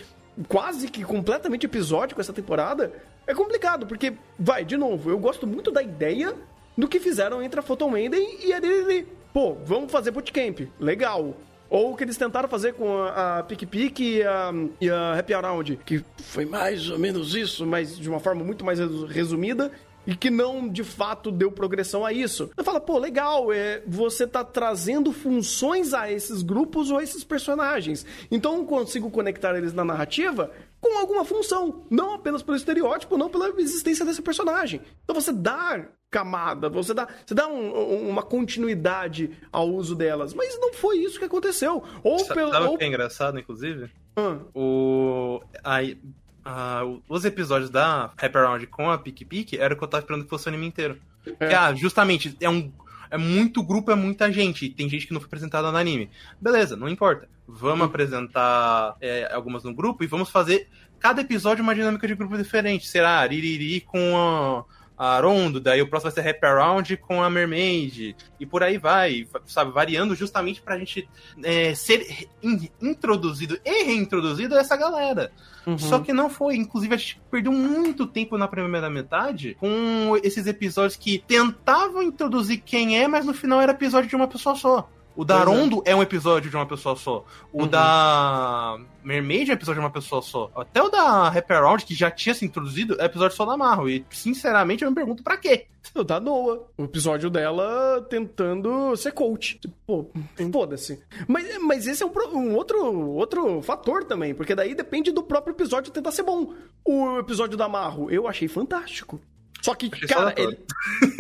[0.47, 2.91] quase que completamente episódico essa temporada,
[3.28, 6.34] é complicado, porque, vai, de novo, eu gosto muito da ideia
[6.78, 9.06] do que fizeram entre a Photon e a DDD.
[9.34, 11.36] Pô, vamos fazer bootcamp, legal.
[11.70, 15.20] Ou o que eles tentaram fazer com a, a Pick Pick e a, e a
[15.20, 18.80] Happy Around, que foi mais ou menos isso, mas de uma forma muito mais
[19.10, 19.70] resumida
[20.08, 22.50] e que não de fato deu progressão a isso.
[22.56, 27.26] Eu falo, pô, legal, é, você tá trazendo funções a esses grupos ou a esses
[27.26, 28.06] personagens.
[28.32, 33.30] Então eu consigo conectar eles na narrativa com alguma função, não apenas pelo estereótipo, não
[33.30, 34.80] pela existência desse personagem.
[35.04, 40.58] Então você dá camada, você dá, você dá um, uma continuidade ao uso delas, mas
[40.58, 41.84] não foi isso que aconteceu.
[42.02, 42.76] Ou Sabe, pelo, ou...
[42.76, 43.92] o que é engraçado, inclusive?
[44.16, 44.38] Ah.
[44.56, 45.42] O...
[45.64, 46.00] Aí,
[46.49, 50.02] ah, os episódios da Happy Round com a Pique Pique era o que eu tava
[50.02, 50.98] esperando que fosse o anime inteiro.
[51.41, 51.48] É.
[51.48, 52.72] Que, ah, justamente, é um.
[53.11, 54.69] É muito grupo, é muita gente.
[54.69, 56.10] Tem gente que não foi apresentada no anime.
[56.40, 57.28] Beleza, não importa.
[57.45, 57.86] Vamos uhum.
[57.86, 60.69] apresentar é, algumas no grupo e vamos fazer
[60.99, 62.88] cada episódio uma dinâmica de grupo diferente.
[62.88, 64.65] Será Ririri com a
[64.98, 68.78] a Arondo, daí o próximo vai ser Happy Around com a Mermaid, e por aí
[68.78, 71.07] vai, sabe, variando justamente pra gente
[71.44, 75.32] é, ser in introduzido e reintroduzido a essa galera.
[75.68, 75.78] Uhum.
[75.78, 80.48] Só que não foi, inclusive a gente perdeu muito tempo na primeira metade com esses
[80.48, 84.90] episódios que tentavam introduzir quem é, mas no final era episódio de uma pessoa só.
[85.18, 85.91] O da Arondo é.
[85.91, 85.95] é.
[85.95, 87.26] um episódio de uma pessoa só.
[87.52, 87.68] O uhum.
[87.68, 90.52] da Mermaid é um episódio de uma pessoa só.
[90.56, 93.89] Até o da Happy Around, que já tinha se introduzido, é episódio só da Marvel.
[93.89, 95.65] E, sinceramente, eu me pergunto pra quê?
[95.95, 96.64] O da Noah.
[96.77, 99.60] O episódio dela tentando ser coach.
[99.88, 100.11] Pô,
[100.52, 101.02] foda-se.
[101.27, 105.53] Mas, mas esse é um, um, outro, outro fator também, porque daí depende do próprio
[105.53, 106.53] episódio tentar ser bom.
[106.85, 109.19] O episódio da Marro, eu achei fantástico.
[109.61, 110.60] Só que, achei cara, ele...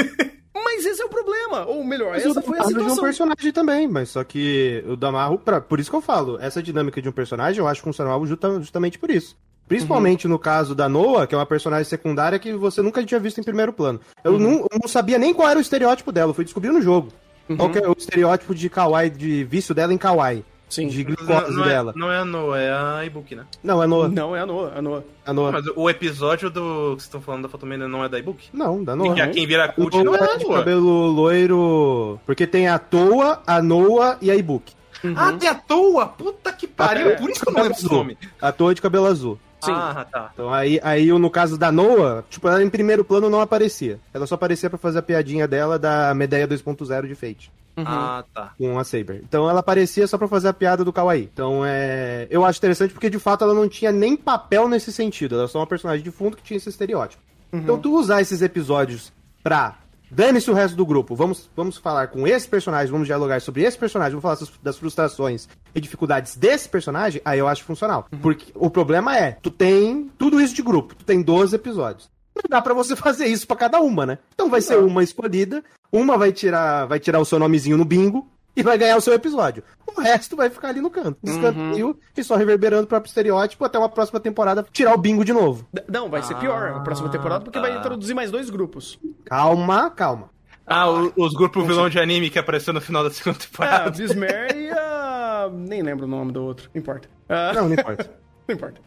[0.63, 1.65] Mas esse é o problema.
[1.65, 2.95] Ou melhor, mas essa foi a situação.
[2.95, 6.37] de um personagem também, mas só que o Damarro, pra, por isso que eu falo,
[6.39, 9.35] essa dinâmica de um personagem eu acho funcional justa, justamente por isso.
[9.67, 10.31] Principalmente uhum.
[10.31, 13.43] no caso da Noah, que é uma personagem secundária que você nunca tinha visto em
[13.43, 13.99] primeiro plano.
[14.23, 14.39] Eu, uhum.
[14.39, 17.09] não, eu não sabia nem qual era o estereótipo dela, eu fui descobrir no jogo.
[17.49, 17.57] Uhum.
[17.57, 20.43] Qual é o estereótipo de kawaii, de vício dela em kawaii.
[20.69, 20.87] Sim.
[20.87, 21.93] De glicose não, não é, dela.
[21.95, 23.45] não é a Noah, é a e-book, né?
[23.63, 24.09] Não, é a Noah.
[24.09, 25.03] Não, é a Noah, é a Noah.
[25.25, 25.51] A Noah.
[25.53, 26.61] Mas o episódio do
[26.95, 28.49] que vocês estão falando da Fotomania não é da e-book?
[28.51, 29.17] Não, da Noah.
[29.17, 30.59] E a quem vira cult não é a Noah.
[30.59, 32.19] cabelo loiro...
[32.25, 34.73] Porque tem a Toa, a Noah e a e-book.
[35.03, 35.13] Uhum.
[35.15, 36.07] Ah, tem a Toa?
[36.07, 38.17] Puta que pariu, é, por isso que eu não lembro esse nome.
[38.41, 39.39] A Toa de cabelo azul.
[39.61, 39.71] Sim.
[39.73, 40.31] Ah, tá.
[40.33, 43.99] Então aí, aí no caso da Noah, tipo, ela em primeiro plano não aparecia.
[44.13, 47.51] Ela só aparecia para fazer a piadinha dela da Medeia 2.0 de Fate.
[47.77, 47.83] Uhum.
[47.85, 48.53] Ah, tá.
[48.57, 49.21] Com a Saber.
[49.23, 51.29] Então ela aparecia só pra fazer a piada do Kawaii.
[51.31, 52.27] Então é.
[52.29, 55.35] Eu acho interessante porque de fato ela não tinha nem papel nesse sentido.
[55.35, 57.21] Ela é só uma personagem de fundo que tinha esse estereótipo.
[57.53, 57.59] Uhum.
[57.59, 59.13] Então tu usar esses episódios
[59.43, 59.77] pra.
[60.09, 61.15] Dane-se o resto do grupo.
[61.15, 65.49] Vamos, vamos falar com esse personagem, vamos dialogar sobre esse personagem, vamos falar das frustrações
[65.75, 68.07] e dificuldades desse personagem, aí eu acho funcional.
[68.13, 68.19] Uhum.
[68.19, 72.49] Porque o problema é, tu tem tudo isso de grupo, tu tem 12 episódios não
[72.49, 74.17] dá para você fazer isso para cada uma, né?
[74.33, 78.29] Então vai ser uma escolhida, uma vai tirar, vai tirar o seu nomezinho no bingo
[78.55, 79.63] e vai ganhar o seu episódio.
[79.85, 81.95] O resto vai ficar ali no canto, descantinho uhum.
[82.15, 85.67] e só reverberando o próprio estereótipo até uma próxima temporada tirar o bingo de novo.
[85.87, 87.65] Não, vai ser ah, pior a próxima temporada porque tá.
[87.67, 88.99] vai introduzir mais dois grupos.
[89.25, 90.29] Calma, calma.
[90.65, 93.85] Ah, o, os grupos vilão de anime que apareceu no final da segunda temporada.
[93.85, 95.49] Ah, Bismer e a...
[95.53, 97.07] Nem lembro o nome do outro, não importa.
[97.29, 97.55] Uh...
[97.55, 98.09] Não, não importa.
[98.47, 98.81] não importa.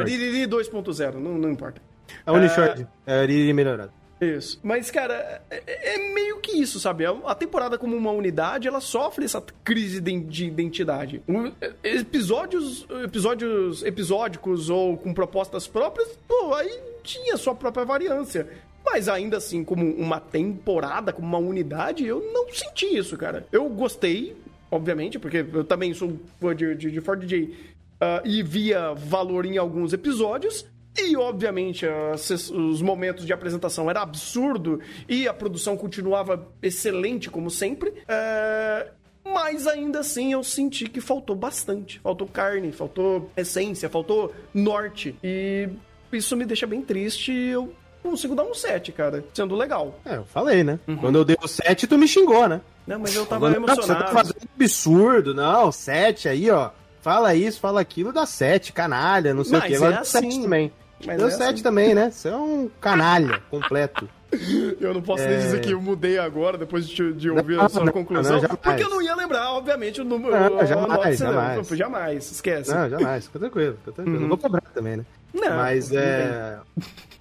[0.00, 1.82] Uh, Diriri 2.0, não, não importa.
[2.24, 3.92] A Unishort, é, a Riri melhorada.
[4.22, 4.60] Isso.
[4.62, 7.04] Mas, cara, é, é, meio que isso, sabe?
[7.04, 11.20] A temporada como uma unidade, ela sofre essa crise de identidade.
[11.82, 18.48] Episódios, episódios episódicos ou com propostas próprias, pô, aí tinha sua própria variância.
[18.84, 23.46] Mas ainda assim, como uma temporada, como uma unidade, eu não senti isso, cara.
[23.50, 24.36] Eu gostei,
[24.70, 27.44] obviamente, porque eu também sou fã de, de, de Ford J.
[27.44, 27.54] Uh,
[28.24, 30.66] e via valor em alguns episódios,
[30.96, 31.86] e, obviamente,
[32.52, 37.92] os momentos de apresentação era absurdo e a produção continuava excelente, como sempre.
[38.06, 38.88] É...
[39.24, 42.00] Mas ainda assim eu senti que faltou bastante.
[42.00, 45.16] Faltou carne, faltou essência, faltou norte.
[45.22, 45.68] E
[46.12, 47.32] isso me deixa bem triste.
[47.32, 49.24] Eu consigo dar um 7, cara.
[49.32, 49.98] Sendo legal.
[50.04, 50.78] É, eu falei, né?
[50.88, 50.96] Uhum.
[50.96, 52.60] Quando eu dei o 7, tu me xingou, né?
[52.86, 54.00] Não, mas eu tava Falando, emocionado.
[54.00, 55.70] Você tá fazendo absurdo, não.
[55.70, 56.70] 7 aí, ó.
[57.00, 59.74] Fala isso, fala aquilo, dá 7, canalha, não sei mas o quê.
[59.76, 60.30] Agora é assim.
[60.30, 60.72] 7 também.
[61.06, 61.62] Mas Deu é 7 assim.
[61.62, 62.10] também, né?
[62.10, 64.08] Você é um canalha completo.
[64.80, 65.28] Eu não posso é...
[65.28, 68.40] nem dizer que eu mudei agora, depois de, de ouvir não, a sua não, conclusão.
[68.40, 70.32] Não, porque eu não ia lembrar, obviamente, o número.
[70.32, 71.68] Não, jamais, jamais.
[71.68, 72.32] jamais.
[72.32, 72.74] Esquece.
[72.74, 73.26] Não, jamais.
[73.26, 74.16] Fica tranquilo, fica tranquilo.
[74.16, 74.22] Uhum.
[74.22, 75.04] Não vou cobrar também, né?
[75.32, 76.58] Não, mas é.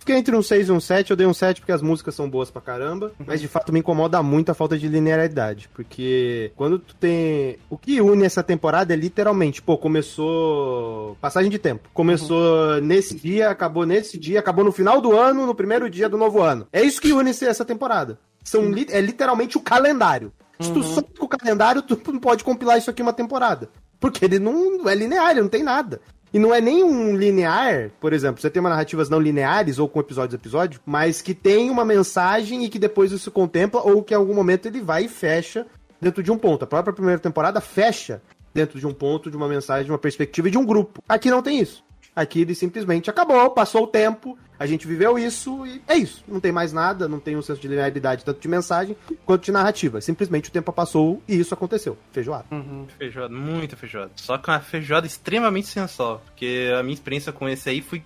[0.02, 2.28] Fiquei entre um 6 e um 7, eu dei um 7 porque as músicas são
[2.28, 6.80] boas pra caramba, mas de fato me incomoda muito a falta de linearidade, porque quando
[6.80, 7.60] tu tem...
[7.70, 11.16] O que une essa temporada é literalmente, pô, começou...
[11.22, 11.88] Passagem de tempo.
[11.94, 12.82] Começou uhum.
[12.82, 16.42] nesse dia, acabou nesse dia, acabou no final do ano, no primeiro dia do novo
[16.42, 16.68] ano.
[16.74, 18.18] É isso que une essa temporada.
[18.44, 18.88] São li...
[18.90, 20.34] É literalmente o calendário.
[20.60, 20.66] Uhum.
[20.66, 20.96] Se tu uhum.
[20.96, 23.70] só com o calendário, tu não pode compilar isso aqui uma temporada.
[24.00, 26.02] Porque ele não é linear, ele não tem nada.
[26.34, 29.90] E não é nem um linear, por exemplo, você tem uma narrativas não lineares ou
[29.90, 34.14] com episódios episódio, mas que tem uma mensagem e que depois isso contempla ou que
[34.14, 35.68] em algum momento ele vai e fecha
[36.00, 36.64] dentro de um ponto.
[36.64, 38.22] A própria primeira temporada fecha
[38.54, 41.04] dentro de um ponto, de uma mensagem, de uma perspectiva e de um grupo.
[41.08, 41.84] Aqui não tem isso.
[42.16, 46.24] Aqui ele simplesmente acabou, passou o tempo, a gente viveu isso e é isso.
[46.28, 49.52] Não tem mais nada, não tem um senso de linearidade tanto de mensagem quanto de
[49.52, 50.00] narrativa.
[50.00, 51.98] Simplesmente o tempo passou e isso aconteceu.
[52.12, 52.46] Feijoada.
[52.52, 52.86] Uhum.
[52.96, 54.12] Feijoada, muita feijoada.
[54.18, 56.22] Só que uma feijoada extremamente sensual.
[56.28, 58.04] Porque a minha experiência com esse aí foi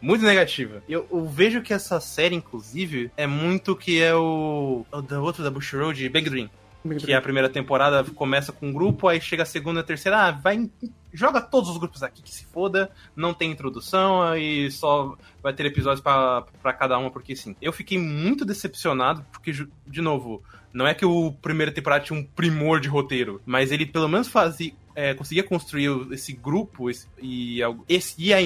[0.00, 0.82] muito negativa.
[0.88, 4.86] Eu, eu, vejo que essa série, inclusive, é muito que é o.
[4.90, 6.48] o da da Bush Road, Big Dream
[6.98, 10.30] que a primeira temporada começa com um grupo, aí chega a segunda a terceira, ah,
[10.30, 10.70] vai
[11.12, 15.66] joga todos os grupos aqui que se foda, não tem introdução aí só vai ter
[15.66, 17.56] episódios para cada uma porque sim.
[17.60, 19.52] Eu fiquei muito decepcionado porque
[19.86, 20.42] de novo,
[20.72, 24.28] não é que o primeiro temporada tinha um primor de roteiro, mas ele pelo menos
[24.28, 28.38] fazia é, conseguia construir esse grupo esse, e, esse, e, a,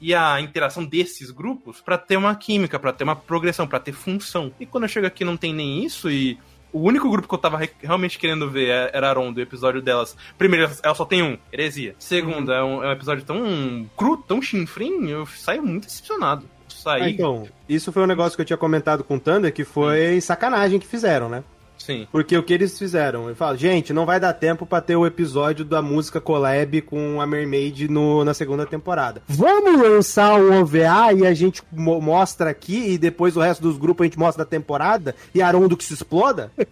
[0.00, 3.92] e a interação desses grupos para ter uma química, para ter uma progressão, para ter
[3.92, 4.52] função.
[4.60, 6.38] E quando eu chego aqui não tem nem isso e
[6.72, 10.16] o único grupo que eu tava realmente querendo ver é, era Aron, do episódio delas.
[10.36, 11.94] Primeiro, ela só tem um, heresia.
[11.98, 12.54] Segundo, uhum.
[12.54, 16.48] é, um, é, um, episódio tão cru, tão chinfrim, eu saio muito decepcionado.
[16.68, 17.02] Saí...
[17.02, 20.20] Ah, então, isso foi um negócio que eu tinha comentado com o Thunder, que foi
[20.20, 21.42] sacanagem que fizeram, né?
[21.86, 22.08] Sim.
[22.10, 23.28] Porque o que eles fizeram?
[23.28, 27.20] Eu falo, gente, não vai dar tempo para ter o episódio da música collab com
[27.20, 29.22] a Mermaid no, na segunda temporada.
[29.28, 33.78] Vamos lançar um OVA e a gente mo mostra aqui e depois o resto dos
[33.78, 36.50] grupos a gente mostra da temporada e Arondo que se exploda?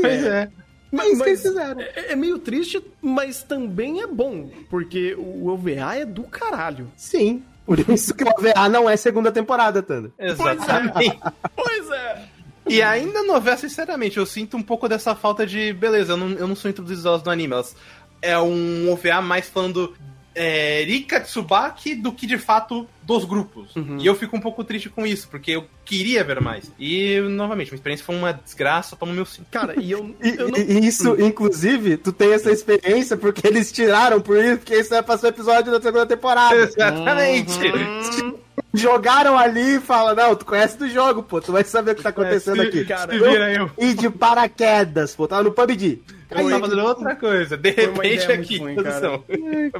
[0.00, 0.42] Pois é.
[0.42, 0.48] é.
[0.92, 6.22] Mas, mas é, é, meio triste, mas também é bom, porque o OVA é do
[6.22, 6.88] caralho.
[6.96, 7.42] Sim.
[7.66, 10.12] Por isso que o OVA não é segunda temporada, Tanda.
[10.16, 11.18] Exatamente.
[11.56, 11.90] Pois é.
[11.90, 12.28] pois é.
[12.68, 15.72] E ainda no OVA, sinceramente, eu sinto um pouco dessa falta de.
[15.72, 17.54] Beleza, eu não, eu não sou introduzido no anime.
[17.54, 17.74] Elas
[18.22, 19.94] é um OVA mais falando
[20.34, 23.74] é, Rika Tsubaki do que de fato dos grupos.
[23.76, 23.98] Uhum.
[24.00, 26.70] E eu fico um pouco triste com isso, porque eu queria ver mais.
[26.78, 29.42] E, novamente, a experiência foi uma desgraça, toma meu sim.
[29.50, 30.14] Cara, e eu.
[30.22, 30.58] eu não...
[30.58, 35.02] e, isso, inclusive, tu tem essa experiência porque eles tiraram por isso, porque isso é
[35.02, 36.54] pra ser episódio da segunda temporada.
[36.54, 37.58] Exatamente.
[37.66, 38.38] Uhum.
[38.74, 42.02] Jogaram ali e fala, não, tu conhece do jogo, pô, tu vai saber o que
[42.02, 42.84] tá acontecendo aqui.
[42.86, 43.70] Cara, vira eu.
[43.78, 46.02] E de paraquedas, pô, tava no PUBG.
[46.34, 48.76] Aí tava fazendo outra coisa, de repente aqui, ruim,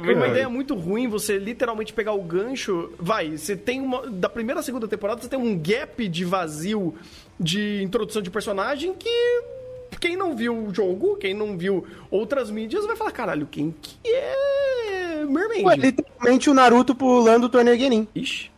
[0.03, 2.91] Foi uma ideia muito ruim você literalmente pegar o gancho.
[2.97, 4.07] Vai, você tem uma.
[4.09, 6.95] Da primeira a segunda temporada, você tem um gap de vazio
[7.39, 9.43] de introdução de personagem que
[9.99, 13.95] quem não viu o jogo, quem não viu outras mídias, vai falar, caralho, quem que
[14.05, 15.63] é Mermaid?
[15.63, 18.07] Ué, literalmente o Naruto pulando o torneio Genin.
[18.13, 18.52] Ixi.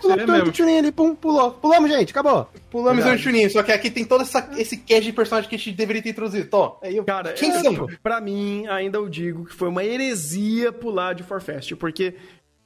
[0.00, 1.52] Pulou tanto Chunin ali, pum, pulou.
[1.52, 2.48] Pulamos, gente, acabou.
[2.70, 5.58] Pulamos o Chunin, só que aqui tem todo essa, esse cast de personagem que a
[5.58, 6.48] gente deveria ter introduzido.
[6.48, 7.04] Tó, aí eu...
[7.04, 7.86] Cara, quem é, são?
[8.02, 12.14] Pra mim, ainda eu digo que foi uma heresia pular de Forfest, porque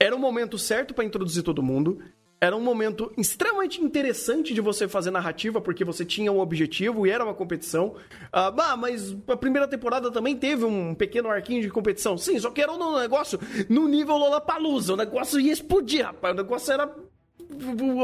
[0.00, 1.98] era o momento certo para introduzir todo mundo
[2.40, 7.10] era um momento extremamente interessante de você fazer narrativa, porque você tinha um objetivo e
[7.10, 7.94] era uma competição.
[8.30, 12.18] Ah, bah, mas a primeira temporada também teve um pequeno arquinho de competição.
[12.18, 13.38] Sim, só que era um negócio
[13.68, 14.92] no nível Lollapalooza.
[14.92, 16.34] O negócio ia explodir, rapaz.
[16.34, 16.94] O negócio era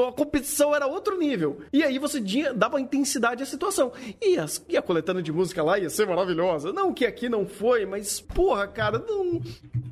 [0.09, 1.60] a competição era outro nível.
[1.72, 2.20] E aí você
[2.54, 3.92] dava intensidade à situação.
[4.20, 6.72] E, as, e a coletânea de música lá ia ser maravilhosa.
[6.72, 9.42] Não que aqui não foi, mas, porra, cara, não...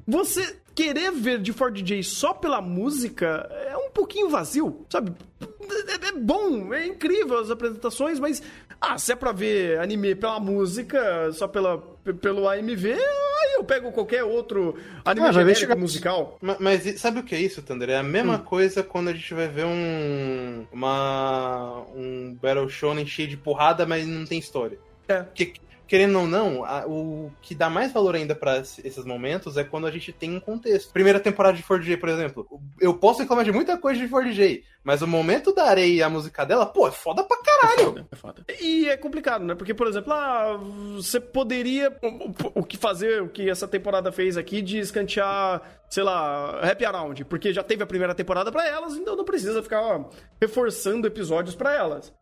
[0.06, 5.12] Você querer ver de Ford J só pela música é um pouquinho vazio, sabe?
[5.40, 8.42] É, é, bom, é incrível as apresentações, mas
[8.80, 11.78] ah, se é pra ver anime pela música, só pela,
[12.20, 16.38] pelo AMV, aí eu pego qualquer outro anime ah, genérico musical.
[16.40, 17.90] Mas, mas, sabe o que é isso, Thunder?
[17.90, 18.38] É a mesma hum.
[18.38, 24.06] coisa quando a gente vai ver um uma um Battle Shonen cheio de porrada, mas
[24.06, 24.78] não tem história.
[25.06, 25.24] É.
[25.34, 25.52] Que,
[25.90, 29.88] querendo ou não, a, o que dá mais valor ainda para esses momentos é quando
[29.88, 30.92] a gente tem um contexto.
[30.92, 32.46] Primeira temporada de 4J, por exemplo.
[32.80, 36.08] Eu posso reclamar de muita coisa de 4J, mas o momento da areia e a
[36.08, 37.80] música dela, pô, é foda pra caralho.
[37.80, 38.44] É foda, é foda.
[38.60, 39.56] E é complicado, né?
[39.56, 40.60] Porque, por exemplo, ah,
[40.94, 41.92] você poderia.
[42.00, 46.84] O, o que fazer, o que essa temporada fez aqui de escantear, sei lá, Happy
[46.84, 50.04] Around, porque já teve a primeira temporada para elas, então não precisa ficar
[50.40, 52.12] reforçando episódios para elas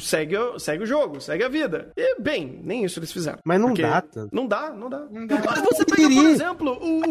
[0.00, 1.92] segue, segue o jogo, segue a vida.
[1.96, 3.38] E, bem, nem isso eles fizeram.
[3.44, 5.06] Mas não dá, Não dá, não dá.
[5.10, 5.42] Não dá.
[5.44, 7.02] Mas você pega, por exemplo, o...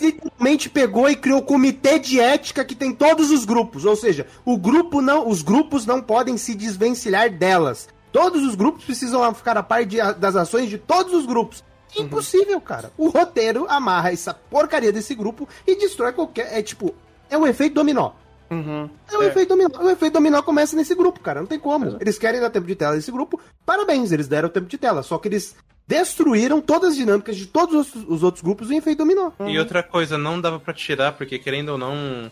[0.00, 3.84] literalmente pegou e criou o comitê de ética que tem todos os grupos.
[3.84, 7.88] Ou seja, o grupo não, os grupos não podem se desvencilhar delas.
[8.12, 11.64] Todos os grupos precisam ficar a par de, das ações de todos os grupos.
[11.96, 12.90] Impossível, cara.
[12.96, 16.56] O roteiro amarra essa porcaria desse grupo e destrói qualquer.
[16.56, 16.94] É tipo,
[17.30, 18.12] é um efeito dominó.
[18.50, 18.88] Uhum.
[19.10, 19.26] É o É.
[19.26, 19.68] efeito dominó.
[19.80, 21.40] O efeito dominó começa nesse grupo, cara.
[21.40, 21.96] Não tem como.
[22.00, 23.40] Eles querem dar tempo de tela nesse grupo.
[23.64, 25.02] Parabéns, eles deram tempo de tela.
[25.02, 25.56] Só que eles
[25.86, 29.30] destruíram todas as dinâmicas de todos os, os outros grupos em efeito dominó.
[29.46, 32.30] E outra coisa, não dava pra tirar, porque querendo ou não,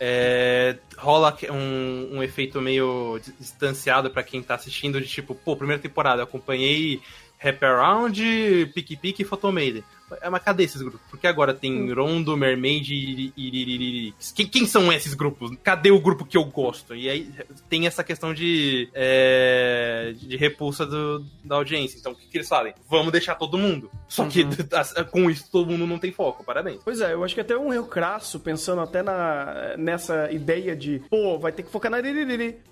[0.00, 5.80] é, rola um, um efeito meio distanciado pra quem tá assistindo, de tipo, pô, primeira
[5.82, 7.00] temporada, eu acompanhei
[7.42, 9.84] Happy Around, Pique Pique e Photomaiden.
[10.20, 11.00] É, mas cadê esses grupos?
[11.10, 14.14] Porque agora tem Rondo, Mermaid e Iririri.
[14.34, 15.50] Quem, quem são esses grupos?
[15.62, 16.94] Cadê o grupo que eu gosto?
[16.94, 17.30] E aí
[17.68, 21.98] tem essa questão de, é, de repulsa do- da audiência.
[21.98, 22.74] Então o que, que eles fazem?
[22.88, 23.90] Vamos deixar todo mundo.
[24.08, 24.44] Só que
[25.10, 26.42] com isso todo mundo não tem foco.
[26.42, 26.80] Parabéns.
[26.84, 31.02] Pois é, eu acho que até um erro crasso, pensando até na, nessa ideia de,
[31.10, 31.98] pô, vai ter que focar na.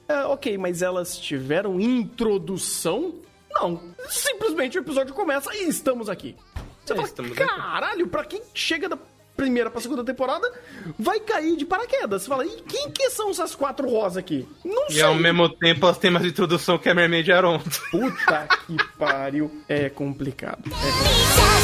[0.08, 3.16] É, ok, mas elas tiveram introdução?
[3.50, 3.80] Não.
[4.08, 6.34] Simplesmente o episódio começa e estamos aqui.
[6.86, 6.96] Você É,
[7.46, 8.98] fala, caralho, pra quem chega da
[9.36, 10.50] primeira pra segunda temporada,
[10.98, 12.22] vai cair de paraquedas.
[12.22, 14.48] Você fala, e quem que são essas quatro rosas aqui?
[14.64, 15.02] Não E sei.
[15.02, 17.60] ao mesmo tempo elas têm mais introdução que a Mermaid Aron.
[17.90, 19.62] Puta que pariu.
[19.68, 20.62] É complicado.
[20.66, 20.70] É
[21.36, 21.56] 「笑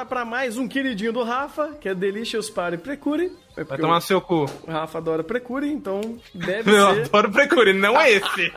[0.00, 3.36] Agora pra mais um queridinho do Rafa, que é Delicious Party Precure.
[3.54, 4.46] É Vai tomar o- seu cu.
[4.66, 6.00] O Rafa adora Precure, então
[6.34, 7.00] deve Eu ser.
[7.02, 8.52] adoro Precure, não é esse.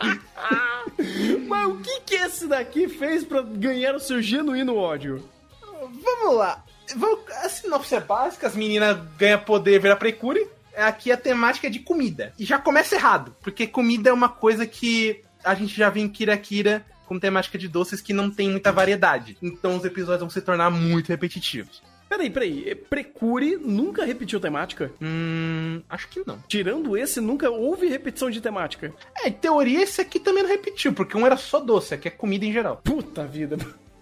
[1.45, 5.21] Mas o que que esse daqui fez pra ganhar o seu genuíno ódio?
[5.61, 6.63] Vamos lá.
[6.95, 10.47] Vamos, a sinopse é básica, as meninas ganham poder virar Precure.
[10.77, 12.31] Aqui a temática é de comida.
[12.39, 16.07] E já começa errado, porque comida é uma coisa que a gente já viu em
[16.09, 19.37] Kira Kira com temática de doces que não tem muita variedade.
[19.41, 21.81] Então os episódios vão se tornar muito repetitivos.
[22.09, 22.69] Peraí, peraí.
[22.69, 24.91] é, Precure nunca repetiu temática?
[25.01, 26.37] Hum, acho que não.
[26.47, 28.93] Tirando esse, nunca houve repetição de temática.
[29.17, 32.11] É, em teoria esse aqui também não repetiu, porque um era só doce, aqui é
[32.11, 32.81] comida em geral.
[32.83, 33.57] Puta vida.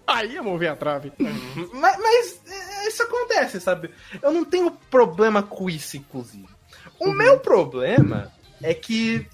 [0.06, 1.12] Aí ia mover a trave.
[1.18, 3.90] Mas, mas, é, isso acontece, sabe?
[4.20, 6.48] Eu não tenho problema com isso, inclusive.
[6.98, 8.30] O meu problema
[8.62, 9.26] é que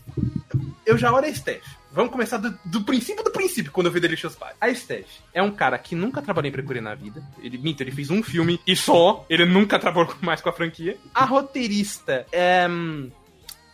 [0.87, 1.78] eu já olho a Steph.
[1.99, 4.55] Vamos começar do, do princípio do princípio, quando eu vi Delicious Pie.
[4.61, 7.21] A Steph é um cara que nunca trabalhou em Precure na vida.
[7.43, 9.27] Ele, minto, ele fez um filme e só.
[9.29, 10.97] Ele nunca trabalhou mais com a franquia.
[11.13, 12.69] A roteirista é...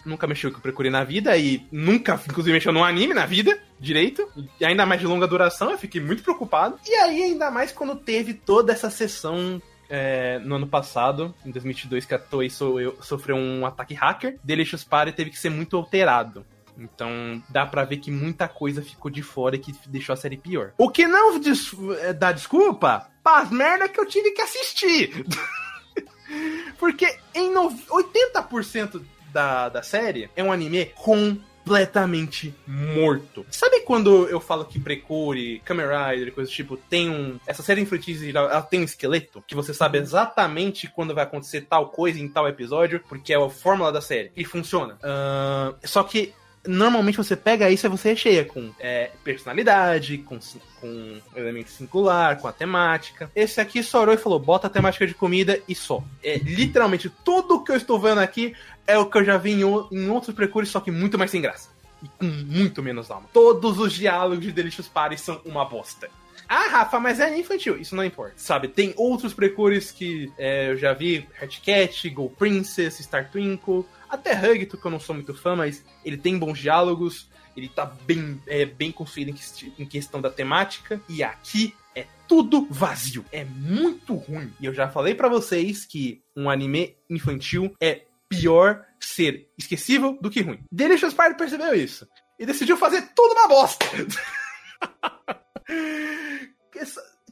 [0.07, 4.27] Nunca mexeu com Precure na vida e nunca, inclusive, mexeu num anime na vida direito.
[4.59, 6.79] E ainda mais de longa duração, eu fiquei muito preocupado.
[6.87, 9.61] E aí, ainda mais quando teve toda essa sessão
[9.91, 14.39] é, no ano passado, em 2022, que a Toei so- eu- sofreu um ataque hacker,
[14.43, 16.47] Delicious Party teve que ser muito alterado.
[16.79, 20.37] Então dá pra ver que muita coisa ficou de fora e que deixou a série
[20.37, 20.73] pior.
[20.79, 25.25] O que não des- é, dá desculpa para as merda que eu tive que assistir.
[26.79, 29.03] Porque em no- 80%
[29.33, 33.45] da, da série é um anime completamente morto.
[33.51, 37.39] Sabe quando eu falo que Precure, Kamen Rider, coisa do tipo, tem um.
[37.47, 41.89] Essa série infantil ela tem um esqueleto que você sabe exatamente quando vai acontecer tal
[41.91, 44.31] coisa em tal episódio, porque é a fórmula da série.
[44.37, 44.99] E funciona.
[45.03, 46.33] Ahn, só que
[46.67, 50.39] normalmente você pega isso e você recheia com é, personalidade, com,
[50.81, 53.31] com elemento singular, com a temática.
[53.35, 56.03] Esse aqui só orou e falou: bota a temática de comida e só.
[56.23, 58.55] É literalmente tudo que eu estou vendo aqui
[58.87, 61.41] é o que eu já vi em, em outros precures, só que muito mais sem
[61.41, 61.71] graça.
[62.03, 63.29] E com muito menos alma.
[63.33, 66.11] Todos os diálogos de Delicious Party são uma bosta.
[66.47, 67.81] Ah, Rafa, mas é infantil.
[67.81, 68.35] Isso não importa.
[68.37, 73.85] Sabe, tem outros precures que é, eu já vi: Hat Cat, Go Princess, Star Twinkle.
[74.15, 77.29] Até Hugito, que eu não sou muito fã, mas ele tem bons diálogos.
[77.57, 79.35] Ele tá bem, é, bem construído em,
[79.83, 81.01] em questão da temática.
[81.09, 83.25] E aqui é tudo vazio.
[83.33, 84.53] É muito ruim.
[84.61, 90.31] E eu já falei pra vocês que um anime infantil é pior ser esquecível do
[90.31, 90.61] que ruim.
[90.71, 92.09] Delicious Party percebeu isso.
[92.39, 93.85] E decidiu fazer tudo uma bosta.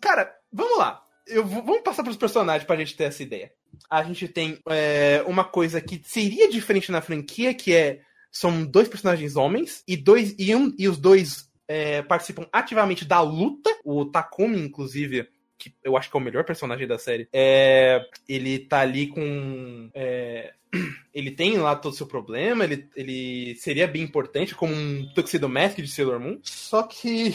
[0.01, 1.01] Cara, vamos lá.
[1.27, 3.53] Eu vamos passar pros personagens pra gente ter essa ideia.
[3.91, 8.01] A gente tem é, uma coisa que seria diferente na franquia, que é
[8.31, 13.21] são dois personagens homens e dois e, um, e os dois é, participam ativamente da
[13.21, 13.71] luta.
[13.85, 15.29] O Takumi, inclusive,
[15.59, 19.91] que eu acho que é o melhor personagem da série, é, ele tá ali com
[19.95, 20.55] é,
[21.15, 25.49] ele tem lá todo o seu problema, ele, ele seria bem importante como um Tuxedo
[25.49, 27.35] Mask de Sailor Moon, só que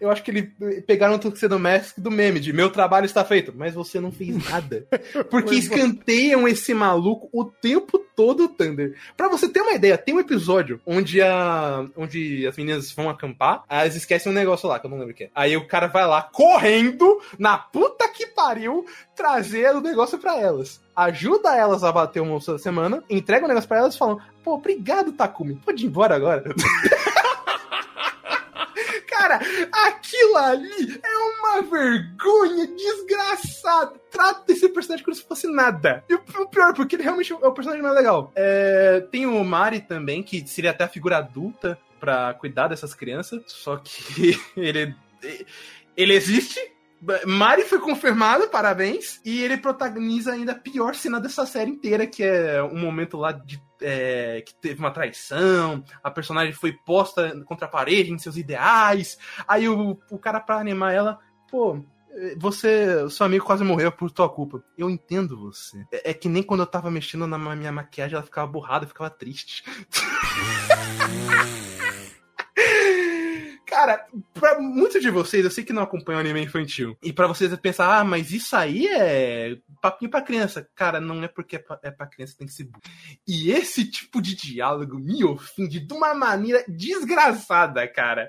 [0.00, 0.42] Eu acho que ele
[0.86, 4.36] pegaram o Tuxedo Mask do meme, de meu trabalho está feito, mas você não fez
[4.50, 4.86] nada.
[5.30, 8.96] Porque escanteiam esse maluco o tempo todo, Thunder.
[9.16, 13.62] Pra você ter uma ideia, tem um episódio onde, a, onde as meninas vão acampar,
[13.68, 15.30] elas esquecem um negócio lá, que eu não lembro o que é.
[15.34, 18.84] Aí o cara vai lá, correndo, na puta que pariu,
[19.14, 20.80] trazer o negócio pra elas.
[20.96, 24.18] Ajuda elas a bater o monstro da semana, entrega o negócio pra elas e falam,
[24.42, 26.42] pô, obrigado, Takumi, pode ir embora agora.
[29.18, 29.40] Cara,
[29.72, 34.00] aquilo ali é uma vergonha desgraçada.
[34.10, 36.04] Trata esse personagem como se fosse nada.
[36.08, 38.30] E o pior, porque ele realmente é o personagem mais legal.
[38.36, 43.42] É, tem o Mari também, que seria até a figura adulta pra cuidar dessas crianças.
[43.48, 44.94] Só que ele.
[45.96, 46.60] Ele existe,
[47.26, 49.20] Mari foi confirmado, parabéns.
[49.24, 53.32] E ele protagoniza ainda a pior cena dessa série inteira, que é um momento lá
[53.32, 53.62] de.
[53.80, 59.16] é, que teve uma traição, a personagem foi posta contra a parede em seus ideais.
[59.46, 61.18] Aí o, o cara, pra animar ela,
[61.50, 61.82] pô.
[62.38, 64.64] Você, seu amigo quase morreu por tua culpa.
[64.76, 65.86] Eu entendo você.
[65.92, 69.10] É, é que nem quando eu tava mexendo na minha maquiagem, ela ficava borrada, ficava
[69.10, 69.62] triste.
[73.78, 76.98] Cara, pra muitos de vocês, eu sei que não acompanham anime infantil.
[77.00, 80.68] E pra vocês pensar, ah, mas isso aí é papinho pra criança.
[80.74, 82.82] Cara, não é porque é é pra criança, tem que ser burro.
[83.24, 88.28] E esse tipo de diálogo me ofende de uma maneira desgraçada, cara.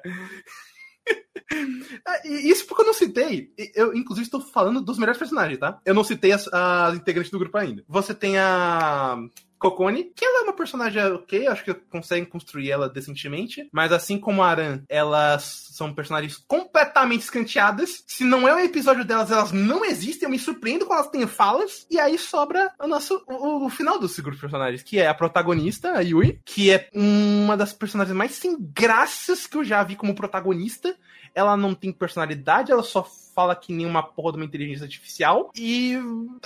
[2.05, 3.51] Ah, Isso porque eu não citei.
[3.73, 5.79] Eu, inclusive, estou falando dos melhores personagens, tá?
[5.85, 7.83] Eu não citei as, as integrantes do grupo ainda.
[7.87, 9.17] Você tem a.
[9.59, 14.17] Kokone, que ela é uma personagem ok, acho que conseguem construir ela decentemente, mas assim
[14.17, 18.03] como a Aran, elas são personagens completamente escanteadas.
[18.07, 20.25] Se não é um episódio delas, elas não existem.
[20.25, 21.85] Eu me surpreendo quando elas têm falas.
[21.91, 25.13] E aí sobra o nosso o, o final desse grupo de personagens, que é a
[25.13, 29.97] protagonista, a Yui, que é uma das personagens mais sem graças que eu já vi
[29.97, 30.95] como protagonista.
[31.33, 35.51] Ela não tem personalidade, ela só fala que nem uma porra de uma inteligência artificial.
[35.55, 35.93] E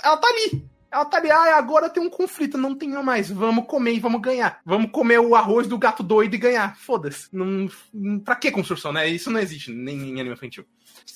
[0.02, 0.64] ela tá ali.
[0.94, 3.28] Ela tá ali, ah, agora tem um conflito, não tem mais.
[3.28, 4.60] Vamos comer e vamos ganhar.
[4.64, 6.76] Vamos comer o arroz do gato doido e ganhar.
[6.76, 7.26] Foda-se.
[7.32, 7.68] Não,
[8.20, 9.08] pra que construção, né?
[9.08, 10.64] Isso não existe nem em anime infantil.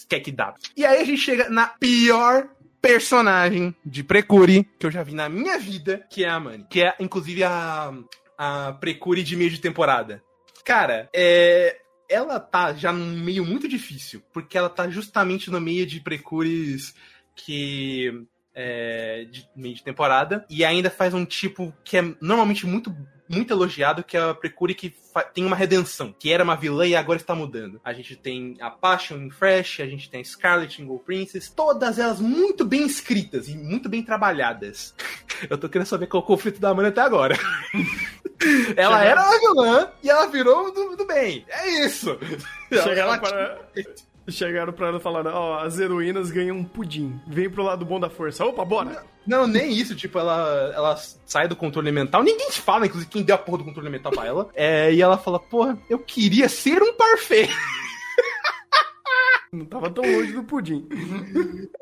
[0.08, 0.52] Quer que dá.
[0.76, 2.48] E aí a gente chega na pior
[2.82, 6.66] personagem de Precure que eu já vi na minha vida, que é a Mani.
[6.68, 7.94] Que é, inclusive, a,
[8.36, 10.20] a Precure de meio de temporada.
[10.64, 15.86] Cara, é ela tá já num meio muito difícil, porque ela tá justamente no meio
[15.86, 16.94] de precures
[17.34, 22.94] que é, de meio de temporada e ainda faz um tipo que é normalmente muito
[23.28, 24.94] muito elogiado, que é a Precure que
[25.34, 27.80] tem uma redenção, que era uma vilã e agora está mudando.
[27.84, 31.50] A gente tem a Passion em Fresh, a gente tem a Scarlet em Gold Princess,
[31.50, 34.94] todas elas muito bem escritas e muito bem trabalhadas.
[35.48, 37.36] Eu tô querendo saber qual é o conflito da Amanda até agora.
[38.76, 41.44] Ela era uma vilã e ela virou do, do bem.
[41.48, 42.18] É isso.
[42.70, 43.58] Chegaram Ela- para.
[44.30, 47.18] Chegaram pra ela falando, ó, as heroínas ganham um pudim.
[47.26, 48.44] Vem pro lado bom da força.
[48.44, 49.02] Opa, bora!
[49.26, 52.22] Não, nem isso, tipo, ela, ela sai do controle mental.
[52.22, 54.50] Ninguém te fala, inclusive, quem deu a porra do controle mental pra ela.
[54.54, 57.48] É, e ela fala, porra, eu queria ser um parfait.
[59.50, 60.86] Não tava tão longe do pudim.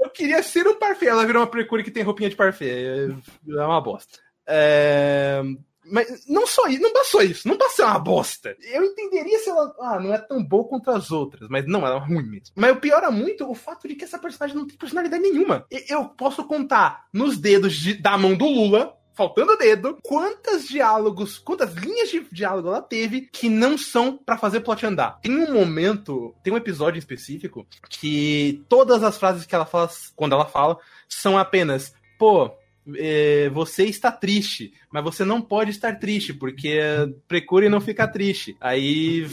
[0.00, 1.08] Eu queria ser um parfait.
[1.08, 2.70] Ela virou uma precure que tem roupinha de parfait.
[2.70, 3.08] É
[3.56, 4.18] é uma bosta.
[4.46, 5.42] É...
[5.90, 8.56] Mas não só isso, não passou isso, não passou uma bosta.
[8.72, 9.74] Eu entenderia se ela.
[9.80, 12.54] Ah, não é tão boa quanto as outras, mas não, ela é ruim mesmo.
[12.54, 15.66] Mas o pior é muito o fato de que essa personagem não tem personalidade nenhuma.
[15.88, 21.72] Eu posso contar nos dedos de- da mão do Lula, faltando dedo, quantas diálogos, quantas
[21.74, 25.18] linhas de diálogo ela teve que não são pra fazer plot andar.
[25.22, 30.34] Tem um momento, tem um episódio específico que todas as frases que ela fala, quando
[30.34, 30.76] ela fala,
[31.08, 32.50] são apenas, pô,
[32.94, 36.78] é, você está triste, mas você não pode estar triste, porque
[37.26, 38.56] Precure não fica triste.
[38.60, 39.26] Aí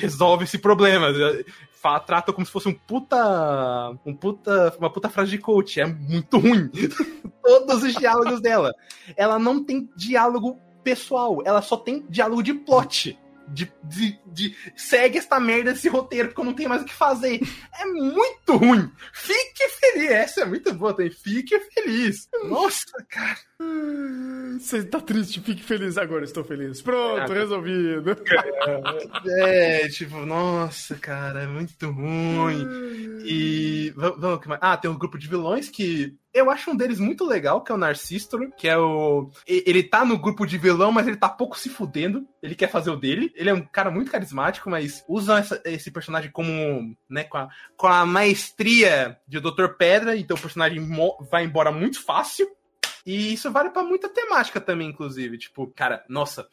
[0.00, 1.08] resolve esse problema.
[2.06, 4.74] Trata como se fosse um puta, um puta.
[4.78, 5.80] Uma puta frase de coach.
[5.80, 6.70] É muito ruim.
[7.42, 8.72] Todos os diálogos dela.
[9.16, 13.18] Ela não tem diálogo pessoal, ela só tem diálogo de plot.
[13.48, 16.94] De, de, de- segue esta merda, esse roteiro, porque eu não tenho mais o que
[16.94, 17.40] fazer.
[17.78, 18.90] É muito ruim.
[19.12, 20.10] Fique feliz.
[20.10, 21.10] Essa é muito boa também.
[21.10, 22.28] Fique feliz.
[22.44, 23.36] Nossa, cara.
[24.58, 26.80] Você tá triste, fique feliz agora, estou feliz.
[26.82, 28.16] Pronto, Ah, resolvido.
[29.38, 32.66] É, tipo, nossa, cara, é muito ruim.
[33.24, 33.92] E.
[33.96, 34.60] va- Vamos, que mais?
[34.62, 36.14] ah, tem um grupo de vilões que.
[36.34, 39.30] Eu acho um deles muito legal, que é o Narcistro, que é o.
[39.46, 42.26] Ele tá no grupo de vilão, mas ele tá pouco se fudendo.
[42.42, 43.30] Ele quer fazer o dele.
[43.34, 46.96] Ele é um cara muito carismático, mas usam essa- esse personagem como.
[47.08, 49.68] né, com a, com a maestria de Dr.
[49.78, 50.80] Pedra, então o personagem
[51.30, 52.48] vai embora muito fácil.
[53.04, 55.36] E isso vale pra muita temática também, inclusive.
[55.36, 56.46] Tipo, cara, nossa.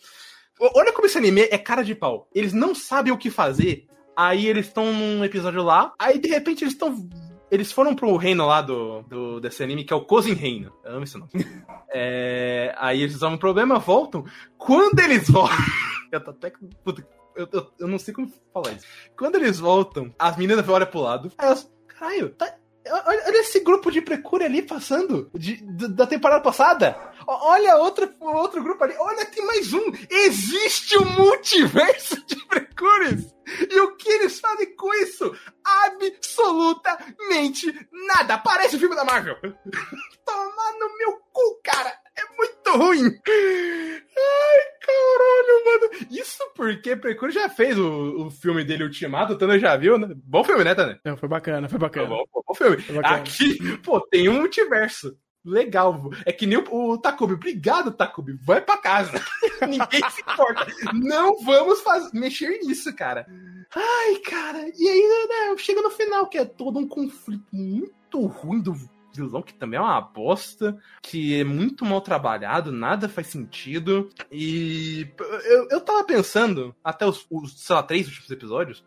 [0.60, 2.28] Olha como esse anime é cara de pau.
[2.36, 3.86] Eles não sabem o que fazer,
[4.18, 7.08] Aí eles estão num episódio lá, aí de repente eles estão.
[7.52, 10.72] Eles foram pro reino lá do, do desse anime, que é o Cousin Reino.
[10.84, 11.32] Eu amo esse nome.
[11.92, 14.24] É, aí eles resolvem um problema, voltam.
[14.60, 15.58] Quando eles voltam.
[16.12, 16.52] Eu tô até.
[16.84, 17.04] Puta,
[17.36, 18.86] eu, eu, eu não sei como falar isso.
[19.18, 21.32] Quando eles voltam, as meninas olham pro lado.
[21.38, 21.72] Aí elas.
[21.88, 22.52] Caralho, tá.
[22.88, 26.96] Olha, olha esse grupo de precure ali passando de- d- da temporada passada.
[27.30, 28.96] O- Olha outro, outro grupo ali.
[28.98, 29.92] Olha, tem mais um.
[30.10, 33.34] Existe um multiverso de precures.
[33.70, 35.36] E o que eles fazem com isso?
[35.66, 37.74] Absolutamente
[38.08, 38.38] nada.
[38.38, 39.36] Parece o filme da Marvel.
[40.26, 41.94] Tomar no meu cu, cara.
[42.16, 43.06] É muito ruim.
[43.06, 45.90] Ai, caralho, mano.
[46.12, 49.34] Isso porque Precure já fez o, o filme dele, Ultimato.
[49.34, 50.08] O Tanner já viu, né?
[50.16, 51.00] Bom filme, né, Tanner?
[51.06, 52.08] Não, foi bacana, foi bacana.
[52.08, 52.78] Bom, bom filme.
[52.82, 52.98] Foi.
[53.06, 55.18] Aqui, pô, tem um multiverso.
[55.44, 56.10] Legal.
[56.26, 57.34] É que nem o, o Takubi.
[57.34, 58.34] Obrigado, Takubi.
[58.42, 59.24] Vai pra casa.
[59.62, 60.68] Ninguém se importa.
[60.94, 62.12] Não vamos faz...
[62.12, 63.26] mexer nisso, cara.
[63.74, 64.70] Ai, cara.
[64.78, 68.76] E aí, né, chega no final, que é todo um conflito muito ruim do
[69.16, 74.10] vilão, que também é uma bosta, que é muito mal trabalhado, nada faz sentido.
[74.32, 75.08] E
[75.46, 78.84] eu, eu tava pensando, até os, os, sei lá, três últimos episódios,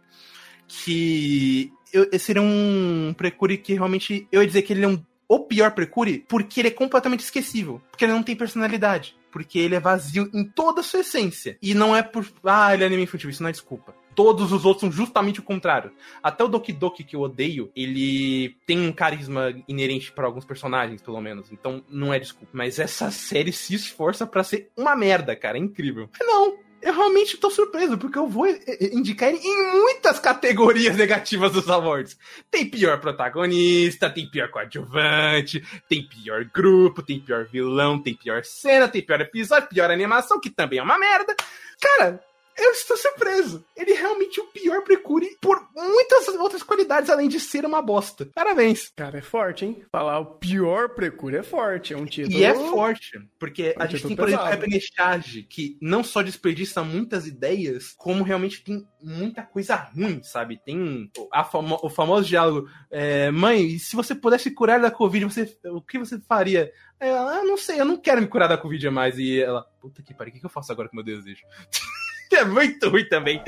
[0.67, 5.41] que eu, seria um Precure que realmente eu ia dizer que ele é um, o
[5.41, 9.81] pior Precure porque ele é completamente esquecível, porque ele não tem personalidade, porque ele é
[9.81, 11.57] vazio em toda a sua essência.
[11.63, 12.27] E não é por.
[12.45, 13.95] Ah, ele é anime infantil, isso não é desculpa.
[14.15, 15.91] Todos os outros são justamente o contrário.
[16.23, 21.01] Até o Doki Doki, que eu odeio, ele tem um carisma inerente para alguns personagens,
[21.01, 21.51] pelo menos.
[21.51, 22.51] Então não é desculpa.
[22.53, 25.57] Mas essa série se esforça para ser uma merda, cara.
[25.57, 26.11] É incrível.
[26.21, 30.97] Não, eu realmente tô surpreso, porque eu vou eh, eh, indicar ele em muitas categorias
[30.97, 32.19] negativas dos awards.
[32.51, 38.89] Tem pior protagonista, tem pior coadjuvante, tem pior grupo, tem pior vilão, tem pior cena,
[38.89, 41.37] tem pior episódio, pior animação, que também é uma merda.
[41.81, 42.21] Cara,
[42.59, 43.65] eu estou surpreso.
[43.77, 48.29] Ele é realmente o pior Precure por muitas outras qualidades, além de ser uma bosta.
[48.35, 48.91] Parabéns.
[48.97, 49.85] Cara, é forte, hein?
[49.91, 52.37] Falar o pior Precure é forte, é um título.
[52.39, 54.61] E é forte, porque É um a gente tem, por exemplo, pesado.
[54.63, 60.61] Repnechage, que não só desperdiça muitas ideias, como realmente tem muita coisa ruim, sabe?
[60.65, 61.11] Tem
[61.51, 65.99] famo- o famoso diálogo: é, Mãe, se você pudesse curar da Covid, você, o que
[65.99, 66.73] você faria?
[67.01, 69.19] Ela, ah, não sei, eu não quero me curar da Covid mais.
[69.19, 71.43] E ela, puta que pariu, o que eu faço agora com o meu desejo?
[72.37, 73.43] é muito ruim também.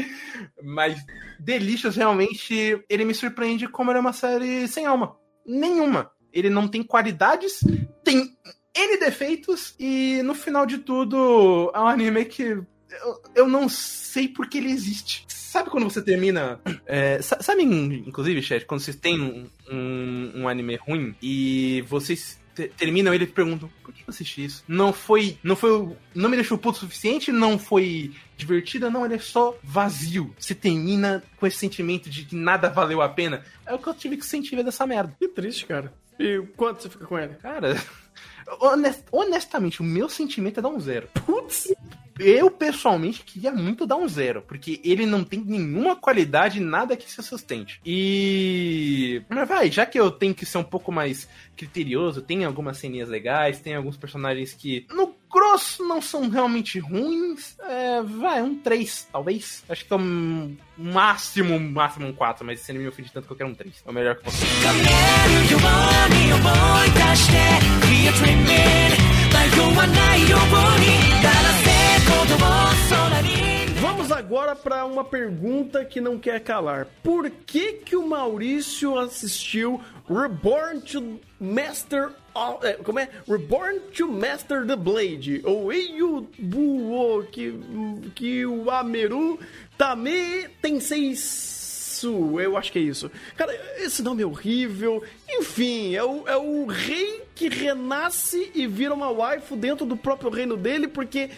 [0.63, 0.99] Mas
[1.39, 5.17] Delicious realmente ele me surpreende como ele é uma série sem alma.
[5.47, 6.11] Nenhuma.
[6.33, 7.61] Ele não tem qualidades,
[8.03, 8.37] tem
[8.77, 14.29] N defeitos e no final de tudo é um anime que eu, eu não sei
[14.29, 15.25] por que ele existe.
[15.29, 16.61] Sabe quando você termina.
[16.87, 22.41] é, sa- sabe, inclusive, chat, quando vocês têm um, um, um anime ruim e vocês
[22.77, 24.65] terminam ele e perguntam por que eu assisti isso?
[24.69, 25.39] Não foi.
[25.43, 25.97] Não foi.
[26.15, 30.35] Não me deixou puto o suficiente, não foi divertida, não, ele é só vazio.
[30.39, 33.45] Você termina com esse sentimento de que nada valeu a pena.
[33.67, 35.15] É o que eu tive que sentir dessa merda.
[35.19, 35.93] Que triste, cara.
[36.19, 37.35] E quanto você fica com ele?
[37.35, 37.77] Cara,
[38.61, 41.09] honest- honestamente, o meu sentimento é dar um zero.
[41.27, 41.73] Putz!
[42.19, 47.11] Eu, pessoalmente, queria muito dar um zero, porque ele não tem nenhuma qualidade, nada que
[47.11, 47.81] se sustente.
[47.85, 49.23] E.
[49.29, 53.09] Mas vai, já que eu tenho que ser um pouco mais criterioso, tem algumas ceninhas
[53.09, 57.57] legais, tem alguns personagens que, no grosso, não são realmente ruins.
[57.61, 59.65] É, vai, um 3, talvez.
[59.69, 63.33] Acho que é um máximo, máximo um 4, mas esse anime me ofende tanto que
[63.33, 63.83] eu quero um 3.
[63.85, 64.45] É o melhor que eu posso.
[70.29, 71.74] よ
[73.81, 76.87] Vamos agora para uma pergunta que não quer calar.
[77.03, 83.09] Por que que o Maurício assistiu Reborn to Master of- é, como é?
[83.29, 87.55] Reborn to Master the Blade ou Eiyu Buo que
[88.15, 89.39] que o Ameru
[89.79, 93.11] Tame Tenseisu, eu acho que é isso.
[93.37, 95.03] Cara, esse nome é horrível.
[95.29, 100.31] Enfim, é o, é o rei que renasce e vira uma waifu dentro do próprio
[100.31, 101.31] reino dele porque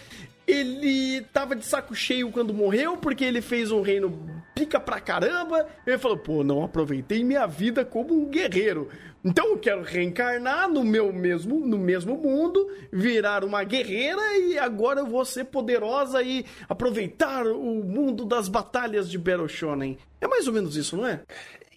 [0.47, 4.17] ele tava de saco cheio quando morreu, porque ele fez um reino
[4.55, 5.67] pica pra caramba.
[5.85, 8.87] Ele falou: pô, não aproveitei minha vida como um guerreiro.
[9.23, 15.01] Então eu quero reencarnar no meu mesmo, no mesmo mundo, virar uma guerreira e agora
[15.01, 19.97] eu vou ser poderosa e aproveitar o mundo das batalhas de Battle Shonen.
[20.21, 21.21] É mais ou menos isso, não é?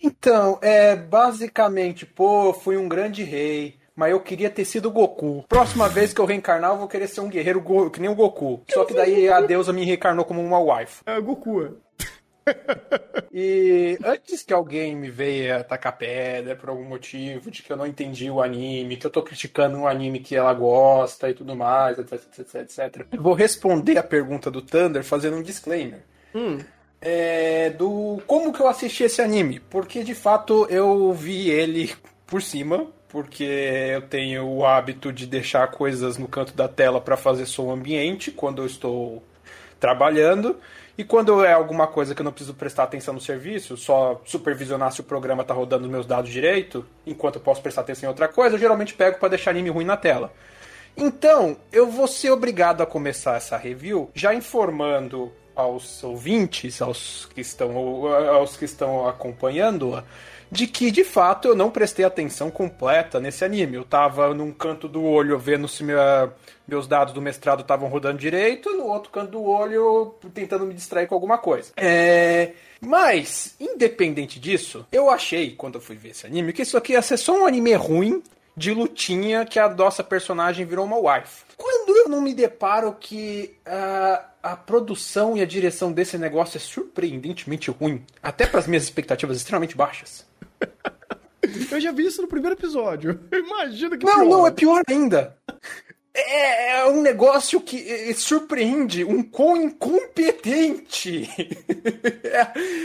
[0.03, 5.45] Então, é basicamente, pô, fui um grande rei, mas eu queria ter sido Goku.
[5.49, 8.15] Próxima vez que eu reencarnar, eu vou querer ser um guerreiro go- que nem o
[8.15, 8.63] Goku.
[8.71, 11.03] Só que daí a deusa me reencarnou como uma wife.
[11.07, 11.77] É Goku.
[13.33, 17.87] E antes que alguém me venha atacar pedra por algum motivo, de que eu não
[17.87, 21.99] entendi o anime, que eu tô criticando um anime que ela gosta e tudo mais,
[21.99, 26.01] etc, etc, etc, eu vou responder a pergunta do Thunder fazendo um disclaimer.
[27.01, 31.93] é do como que eu assisti esse anime, porque de fato eu vi ele
[32.27, 37.17] por cima, porque eu tenho o hábito de deixar coisas no canto da tela para
[37.17, 39.23] fazer som ambiente quando eu estou
[39.79, 40.57] trabalhando.
[40.97, 44.93] E quando é alguma coisa que eu não preciso prestar atenção no serviço, só supervisionar
[44.93, 48.11] se o programa tá rodando os meus dados direito, enquanto eu posso prestar atenção em
[48.11, 50.33] outra coisa, eu geralmente pego para deixar anime ruim na tela.
[50.97, 57.41] Então, eu vou ser obrigado a começar essa review já informando aos ouvintes, aos que
[57.41, 60.05] estão, aos que estão acompanhando-a,
[60.51, 63.77] de que de fato eu não prestei atenção completa nesse anime.
[63.77, 66.31] Eu tava num canto do olho vendo se minha-
[66.67, 71.07] meus dados do mestrado estavam rodando direito, no outro canto do olho tentando me distrair
[71.07, 71.73] com alguma coisa.
[71.77, 72.53] É.
[72.81, 77.03] Mas, independente disso, eu achei, quando eu fui ver esse anime, que isso aqui ia
[77.03, 78.23] ser só um anime ruim
[78.57, 81.45] de lutinha que a nossa personagem virou uma wife.
[81.57, 83.55] Quando eu não me deparo que
[84.43, 89.37] a produção e a direção desse negócio é surpreendentemente ruim, até para as minhas expectativas
[89.37, 90.27] extremamente baixas.
[91.71, 93.21] Eu já vi isso no primeiro episódio.
[93.33, 94.25] Imagina que Não, pior.
[94.29, 95.37] não, é pior ainda.
[96.13, 101.29] É, é um negócio que eh, surpreende um quão incompetente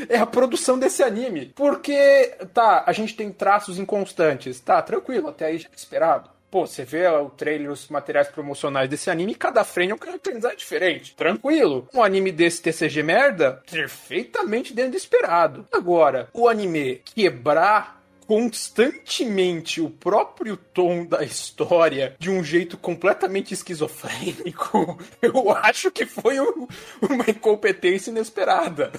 [0.10, 1.52] é, é a produção desse anime.
[1.56, 4.60] Porque, tá, a gente tem traços inconstantes.
[4.60, 6.30] Tá, tranquilo, até aí já é esperado.
[6.56, 9.98] Pô, você vê o trailer, os materiais promocionais desse anime, e cada frame é um
[9.98, 11.14] caracterizado diferente.
[11.14, 11.86] Tranquilo.
[11.94, 15.65] Um anime desse TCG merda, perfeitamente dentro do esperado.
[15.69, 24.98] Agora, o anime quebrar constantemente o próprio tom da história de um jeito completamente esquizofrênico,
[25.22, 26.68] eu acho que foi um-
[27.02, 28.94] uma incompetência inesperada.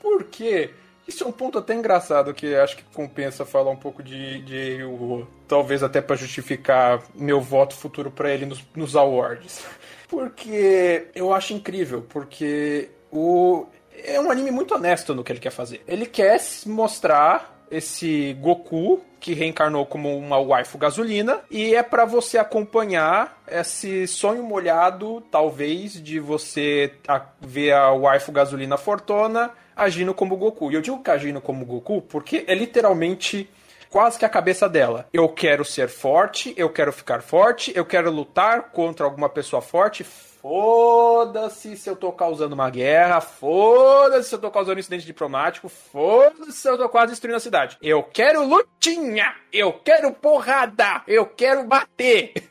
[0.00, 0.70] Porque
[1.06, 4.84] isso é um ponto até engraçado que acho que compensa falar um pouco de, de
[4.84, 9.64] o- talvez até pra justificar meu voto futuro pra ele nos, nos awards.
[10.08, 13.66] Porque eu acho incrível, porque o
[14.04, 15.82] é um anime muito honesto no que ele quer fazer.
[15.88, 22.36] Ele quer mostrar esse Goku que reencarnou como uma waifu gasolina e é pra você
[22.36, 26.92] acompanhar esse sonho molhado, talvez, de você
[27.40, 30.70] ver a waifu gasolina fortuna agindo como Goku.
[30.70, 33.48] E eu digo que agindo como Goku porque é literalmente
[33.92, 35.06] quase que a cabeça dela.
[35.12, 40.02] Eu quero ser forte, eu quero ficar forte, eu quero lutar contra alguma pessoa forte.
[40.02, 45.68] Foda-se se eu tô causando uma guerra, foda-se se eu tô causando um incidente diplomático,
[45.68, 47.76] foda-se se eu tô quase destruindo a cidade.
[47.80, 52.32] Eu quero lutinha, eu quero porrada, eu quero bater.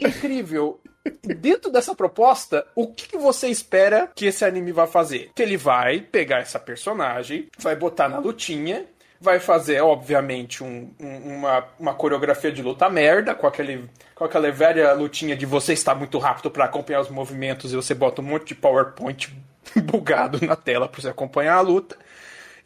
[0.00, 0.80] É incrível.
[1.22, 5.30] Dentro dessa proposta, o que você espera que esse anime vai fazer?
[5.34, 8.84] Que ele vai pegar essa personagem, vai botar na lutinha,
[9.20, 14.50] vai fazer, obviamente, um- um- uma, uma coreografia de luta merda, com, aquele, com aquela
[14.52, 18.24] velha lutinha de você estar muito rápido para acompanhar os movimentos e você bota um
[18.24, 19.32] monte de PowerPoint
[19.84, 21.96] bugado na tela para você acompanhar a luta.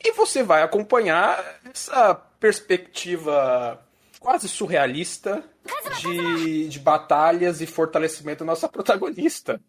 [0.04, 1.42] E você vai acompanhar
[1.72, 3.80] essa perspectiva
[4.22, 5.42] quase surrealista
[6.00, 9.60] de, de batalhas e fortalecimento da nossa protagonista.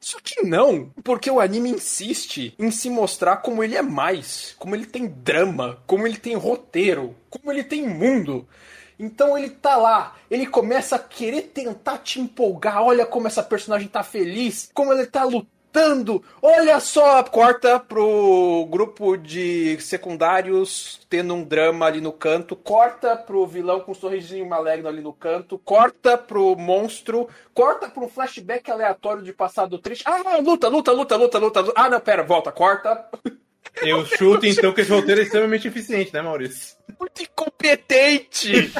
[0.00, 4.74] Só que não, porque o anime insiste em se mostrar como ele é mais, como
[4.74, 8.46] ele tem drama, como ele tem roteiro, como ele tem mundo.
[8.98, 12.82] Então ele tá lá, ele começa a querer tentar te empolgar.
[12.82, 15.53] Olha como essa personagem tá feliz, como ele tá lutando.
[16.40, 23.44] Olha só, corta pro grupo de secundários tendo um drama ali no canto, corta pro
[23.44, 29.22] vilão com um sorrisinho maligno ali no canto, corta pro monstro, corta pro flashback aleatório
[29.22, 30.04] de passado triste.
[30.06, 31.60] Ah, luta, luta, luta, luta, luta.
[31.60, 31.72] luta.
[31.76, 33.08] Ah, não, pera, volta, corta.
[33.82, 36.76] Eu chuto então que esse roteiro é extremamente eficiente, né, Maurício?
[36.98, 38.72] Muito incompetente.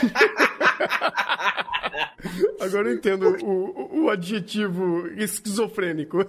[2.60, 6.24] Agora eu entendo o, o- adjetivo esquizofrênico.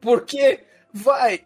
[0.00, 0.60] Porque,
[0.92, 1.40] vai,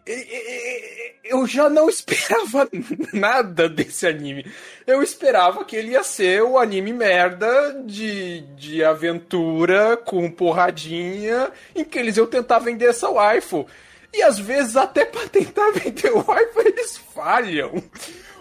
[1.25, 2.69] eu já não esperava
[3.13, 4.45] nada desse anime.
[4.87, 11.83] Eu esperava que ele ia ser o anime merda de, de aventura com porradinha, em
[11.83, 13.67] que eles iam tentar vender essa waifu.
[14.13, 17.71] E às vezes, até pra tentar vender o waifu, eles falham.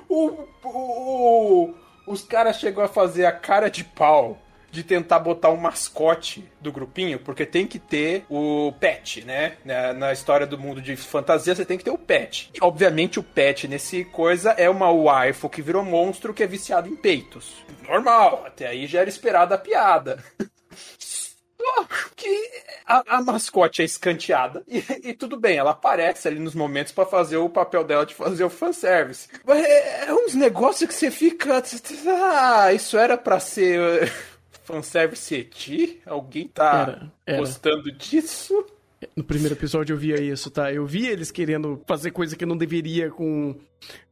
[0.08, 1.74] O, o-
[2.06, 4.38] os caras chegam a fazer a cara de pau
[4.72, 9.56] de tentar botar um mascote do grupinho, porque tem que ter o pet, né?
[9.64, 12.50] Na, na história do mundo de fantasia, você tem que ter o pet.
[12.54, 16.88] E, obviamente, o pet nesse coisa é uma waifu que virou monstro que é viciado
[16.88, 17.64] em peitos.
[17.88, 20.22] Normal, até aí já era esperada a piada.
[22.16, 22.50] Que
[22.86, 27.06] a, a mascote é escanteada e, e tudo bem, ela aparece ali nos momentos pra
[27.06, 29.28] fazer o papel dela de fazer o fanservice.
[29.44, 31.62] Mas é, é uns negócios que você fica.
[32.06, 34.10] Ah, isso era pra ser uh,
[34.64, 36.00] fanservice eti?
[36.06, 37.38] Alguém tá Era, era.
[37.38, 38.64] gostando disso?
[39.16, 40.72] No primeiro episódio eu via isso, tá?
[40.72, 43.54] Eu via eles querendo fazer coisa que não deveria com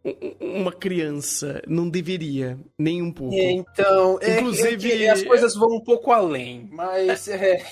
[0.05, 1.63] um- uma criança.
[1.67, 3.35] Não deveria, nem um pouco.
[3.35, 7.63] Então, é, Inclusive- é que as coisas vão um pouco além, mas é,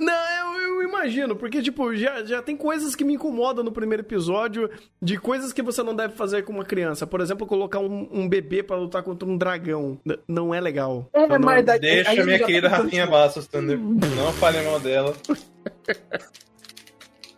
[0.00, 4.02] Não, eu, eu imagino, porque, tipo, já, já tem coisas que me incomodam no primeiro
[4.02, 4.68] episódio,
[5.00, 7.06] de coisas que você não deve fazer com uma criança.
[7.06, 10.00] Por exemplo, colocar um, um bebê pra lutar contra um dragão.
[10.04, 11.08] N- não é legal.
[11.12, 13.78] É, Eu não- mas daí- Deixa a minha já querida tá- Rafinha Bastos, Thunder.
[13.78, 15.14] Não fale mal dela.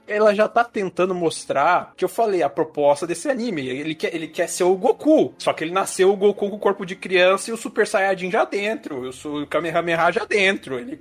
[0.06, 3.66] ela já tá tentando mostrar que eu falei, a proposta desse anime.
[3.66, 5.34] Ele quer, ele quer ser o Goku.
[5.38, 8.30] Só que ele nasceu o Goku com o corpo de criança e o Super Saiyajin
[8.30, 9.04] já dentro.
[9.04, 10.78] Eu sou o Kamehameha já dentro.
[10.78, 11.00] Ele,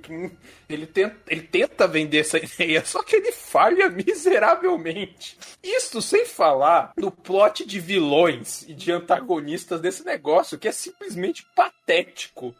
[0.68, 5.36] ele, tenta, ele tenta vender essa ideia, só que ele falha miseravelmente.
[5.62, 11.46] Isso sem falar no plot de vilões e de antagonistas desse negócio, que é simplesmente
[11.54, 12.54] patético.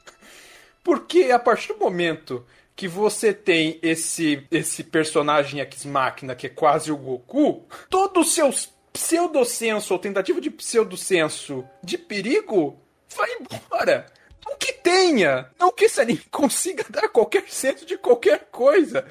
[0.83, 2.45] Porque a partir do momento
[2.77, 8.53] que você tem esse esse personagem ex-máquina que é quase o Goku, todo o seu
[8.93, 12.79] pseudosenso ou tentativa de pseudosenso de perigo
[13.17, 14.07] vai embora.
[14.45, 19.07] Não que tenha, não que esse anime consiga dar qualquer senso de qualquer coisa.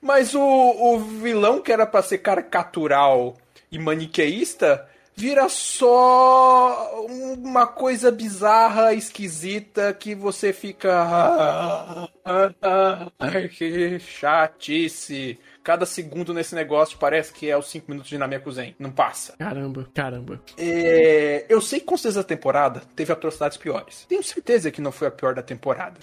[0.00, 3.36] Mas o, o vilão que era pra ser caricatural
[3.70, 4.88] e maniqueísta
[5.18, 7.04] vira só
[7.36, 10.92] uma coisa bizarra, esquisita, que você fica.
[10.94, 15.36] "Ah, ah, ah, Ai, que chatice.
[15.64, 18.76] Cada segundo nesse negócio parece que é os 5 minutos de Namekusei.
[18.78, 19.34] Não passa.
[19.36, 20.40] Caramba, caramba.
[20.56, 24.06] É, eu sei que com certeza a temporada teve atrocidades piores.
[24.08, 25.98] Tenho certeza que não foi a pior da temporada.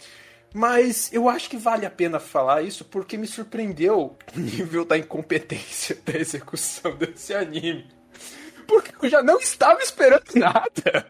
[0.54, 4.98] Mas eu acho que vale a pena falar isso porque me surpreendeu o nível da
[4.98, 7.88] incompetência da execução desse anime.
[8.68, 11.08] Porque eu já não estava esperando nada.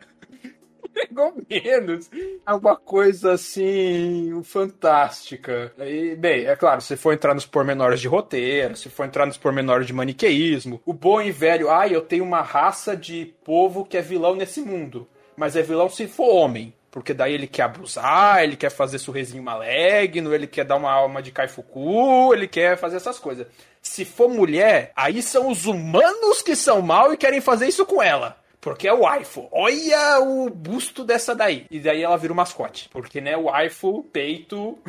[0.93, 2.09] Pegou menos.
[2.47, 4.41] É uma coisa assim.
[4.43, 5.73] fantástica.
[5.79, 9.37] E, bem, é claro, se for entrar nos pormenores de roteiro, se for entrar nos
[9.37, 13.97] pormenores de maniqueísmo, o bom e velho, ai, eu tenho uma raça de povo que
[13.97, 15.07] é vilão nesse mundo.
[15.35, 16.73] Mas é vilão se for homem.
[16.95, 21.21] Porque daí ele quer abusar, ele quer fazer sorrisinho maligno, ele quer dar uma alma
[21.21, 23.47] de Kaifuku, ele quer fazer essas coisas.
[23.81, 28.01] Se for mulher, aí são os humanos que são mal e querem fazer isso com
[28.01, 28.37] ela.
[28.61, 29.49] Porque é o waifu.
[29.51, 31.67] Olha o busto dessa daí.
[31.69, 32.87] E daí ela vira o mascote.
[32.87, 34.79] Porque, né, o waifu, peito.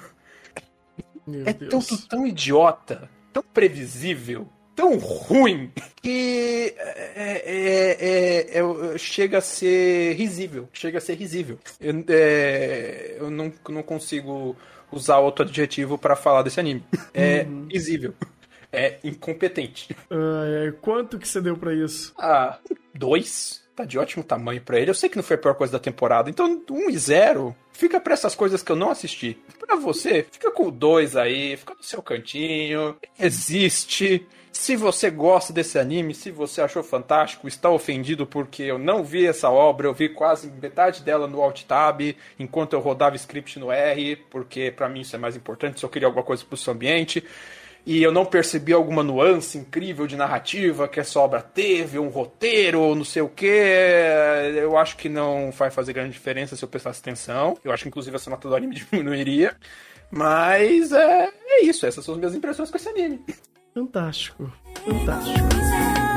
[1.26, 1.88] Meu É Deus.
[1.88, 5.72] tanto tão idiota, tão previsível, tão ruim,
[6.02, 7.96] que é, é-
[8.58, 10.68] é- é- chega a ser risível.
[10.72, 11.58] Chega a ser risível.
[11.80, 14.54] Eu, é, eu não, não consigo
[14.92, 16.84] usar outro adjetivo pra falar desse anime.
[17.14, 18.14] É risível.
[18.72, 19.96] É incompetente.
[20.10, 22.12] Ai, quanto que você deu pra isso?
[22.18, 22.58] Ah,
[22.94, 23.65] dois.
[23.76, 24.90] Tá de ótimo tamanho pra ele.
[24.90, 26.30] Eu sei que não foi a pior coisa da temporada.
[26.30, 27.54] Então, um e zero.
[27.72, 29.38] Fica pra essas coisas que eu não assisti.
[29.58, 31.58] Pra você, fica com o dois aí.
[31.58, 32.96] Fica no seu cantinho.
[33.18, 34.26] Existe.
[34.50, 39.26] Se você gosta desse anime, se você achou fantástico, está ofendido porque eu não vi
[39.26, 42.00] essa obra, eu vi quase metade dela no Alt Tab,
[42.38, 45.90] enquanto eu rodava script no R, porque pra mim isso é mais importante, se eu
[45.90, 47.22] queria alguma coisa pro seu ambiente
[47.86, 52.92] e eu não percebi alguma nuance incrível de narrativa que essa obra teve, um roteiro,
[52.96, 53.46] não sei o que,
[54.56, 57.56] eu acho que não vai fazer grande diferença se eu prestasse atenção.
[57.64, 59.56] Eu acho que inclusive essa nota do anime diminuiria.
[60.10, 63.24] Mas é, é isso, essas são as minhas impressões com esse anime.
[63.72, 64.52] Fantástico,
[64.84, 66.15] fantástico.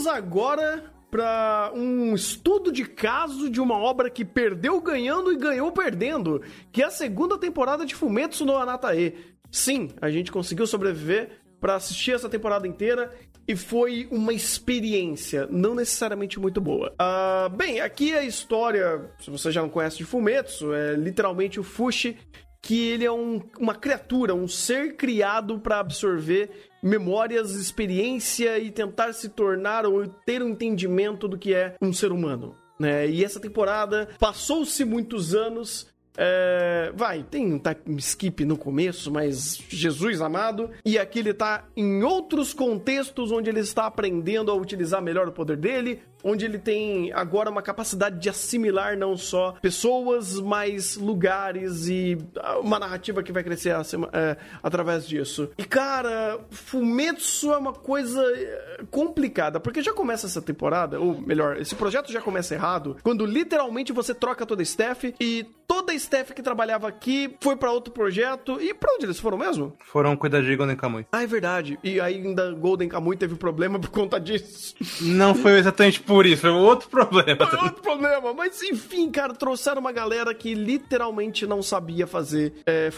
[0.00, 5.70] 'Vamos agora para um estudo de caso de uma obra que perdeu ganhando e ganhou
[5.72, 9.14] perdendo, que é a segunda temporada de Fumetsu no Anatae.
[9.50, 13.12] Sim, a gente conseguiu sobreviver para assistir essa temporada inteira
[13.46, 16.94] e foi uma experiência, não necessariamente muito boa.
[16.98, 21.62] Ah, bem, aqui a história, se você já não conhece de Fumetsu, é literalmente o
[21.62, 22.16] Fushi,
[22.62, 26.50] que ele é um- uma criatura, um ser criado para absorver
[26.82, 32.12] memórias, experiência e tentar se tornar ou ter um entendimento do que é um ser
[32.12, 32.54] humano.
[32.78, 33.08] Né?
[33.08, 35.88] E essa temporada passou-se muitos anos.
[36.22, 40.68] é, vai, tem um time skip no começo, mas Jesus amado.
[40.84, 45.32] E aqui ele tá em outros contextos onde ele está aprendendo a utilizar melhor o
[45.32, 51.86] poder dele, onde ele tem agora uma capacidade de assimilar não só pessoas, mas lugares
[51.88, 55.50] e ah, uma narrativa que vai crescer acima- é, através disso.
[55.58, 61.56] E cara, Fumetsu é uma coisa é, complicada, porque já começa essa temporada, ou melhor,
[61.60, 65.94] esse projeto já começa errado, quando literalmente você troca toda a staff e toda a
[65.94, 68.60] staff que trabalhava aqui foi pra outro projeto.
[68.60, 69.72] E pra onde eles foram mesmo?
[69.86, 71.06] Foram cuidar de Golden Kamuy.
[71.12, 71.78] Ah, é verdade.
[71.84, 74.74] E ainda Golden Kamuy teve problema por conta disso.
[75.00, 77.46] Não foi exatamente por isso, foi outro problema.
[77.46, 78.34] Foi outro problema.
[78.34, 82.90] Mas enfim, cara, trouxeram uma galera que literalmente não sabia fazer é.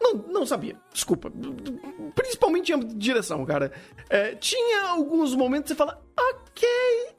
[0.00, 1.32] Não, não sabia, desculpa.
[2.16, 3.70] Principalmente em direção, cara.
[4.10, 6.68] É, tinha alguns momentos que você fala, ok,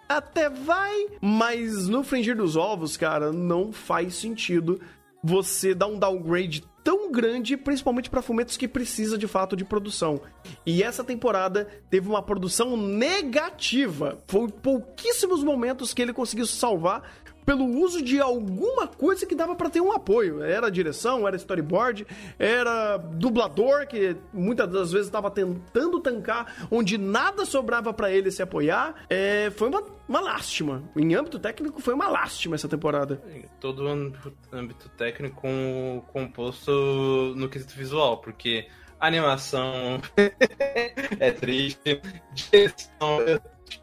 [0.09, 1.07] até vai.
[1.21, 4.81] Mas no fringir dos ovos, cara, não faz sentido
[5.23, 10.21] você dar um downgrade tão grande, principalmente para fumetos que precisa de fato de produção.
[10.65, 14.19] E essa temporada teve uma produção negativa.
[14.27, 17.03] Foi pouquíssimos momentos que ele conseguiu salvar
[17.45, 20.41] pelo uso de alguma coisa que dava pra ter um apoio.
[20.41, 22.07] Era direção, era storyboard,
[22.39, 28.41] era dublador que muitas das vezes estava tentando tancar onde nada sobrava pra ele se
[28.41, 28.95] apoiar.
[29.09, 30.83] É, foi uma, uma lástima.
[30.95, 33.21] Em âmbito técnico foi uma lástima essa temporada.
[33.59, 38.67] Todo o âmbito- técnico com- composto no quesito visual, porque
[38.99, 39.99] animação
[41.19, 42.01] é triste,
[42.33, 43.19] direção,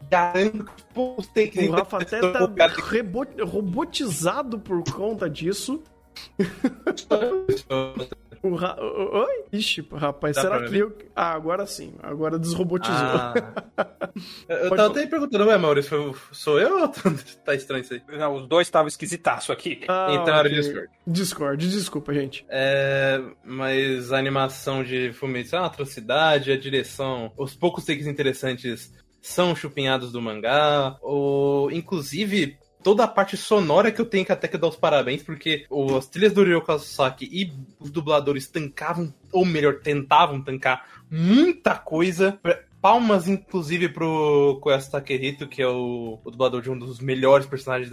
[0.09, 2.39] garanto que os takes O Rafa até o tá
[3.43, 5.81] robotizado por conta disso.
[8.43, 8.75] O Ra...
[8.81, 9.43] Oi?
[9.53, 10.97] Ixi, rapaz, Dá será que eu.
[11.15, 11.93] Ah, agora sim.
[12.01, 12.95] Agora desrobotizou.
[12.95, 13.33] Ah.
[14.49, 16.87] eu Pode tava até perguntando, ué, Maurício, sou eu ou
[17.45, 18.01] tá estranho isso aí?
[18.17, 19.81] Não, os dois estavam esquisitaço aqui.
[19.87, 20.51] Ah, então era ok.
[20.51, 20.89] Discord.
[21.05, 22.45] Discord, desculpa, gente.
[22.49, 28.91] É, mas a animação de Fumetsu é uma atrocidade, a direção, os poucos takes interessantes
[29.21, 34.47] são chupinhados do mangá, ou inclusive toda a parte sonora que eu tenho que até
[34.47, 35.65] que dar os parabéns, porque
[35.97, 42.39] as trilhas do Ryo Kazusaki e os dubladores tancavam, ou melhor, tentavam tancar muita coisa.
[42.81, 47.91] Palmas, inclusive, pro Koyasu Takehito, que é o, o dublador de um dos melhores personagens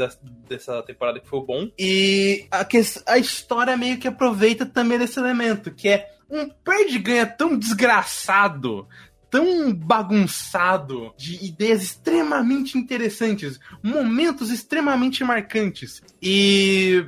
[0.49, 1.71] dessa temporada, que foi o bom.
[1.79, 2.67] E a,
[3.07, 8.87] a história meio que aproveita também desse elemento, que é um perde-ganha tão desgraçado,
[9.31, 17.05] tão bagunçado, de ideias extremamente interessantes, momentos extremamente marcantes, e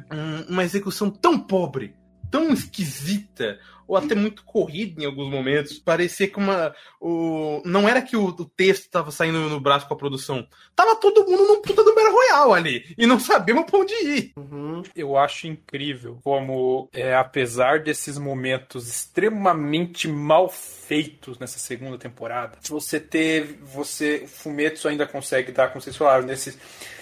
[0.48, 1.94] uma execução tão pobre,
[2.30, 3.58] tão esquisita,
[3.90, 5.76] ou até muito corrida em alguns momentos.
[5.80, 6.72] Parecia que uma.
[7.00, 7.60] O...
[7.64, 10.46] Não era que o, o texto tava saindo no braço com a produção.
[10.76, 12.94] Tava todo mundo num puta do Battle Royale ali.
[12.96, 14.32] E não sabíamos pra onde ir.
[14.36, 14.84] Uhum.
[14.94, 23.00] Eu acho incrível como, é, apesar desses momentos extremamente mal feitos nessa segunda temporada, você
[23.00, 23.58] teve.
[23.60, 24.24] Você.
[24.24, 26.56] Fumetsu ainda consegue dar, como vocês falaram, nesse.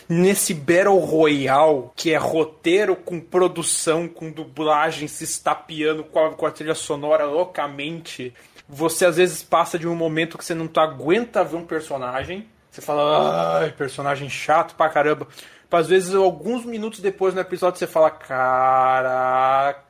[0.09, 6.47] Nesse Battle Royale, que é roteiro com produção, com dublagem, se estapeando com a, com
[6.47, 8.33] a trilha sonora loucamente,
[8.67, 12.49] você às vezes passa de um momento que você não tá, aguenta ver um personagem,
[12.71, 15.29] você fala, ai, personagem chato pra caramba.
[15.71, 19.85] Às vezes, alguns minutos depois no episódio, você fala, caraca,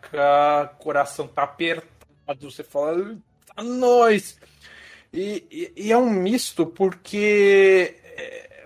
[0.79, 1.87] coração tá apertado.
[2.51, 3.17] Você fala,
[3.55, 4.37] tá nós.
[5.13, 7.95] E, e- e é um misto porque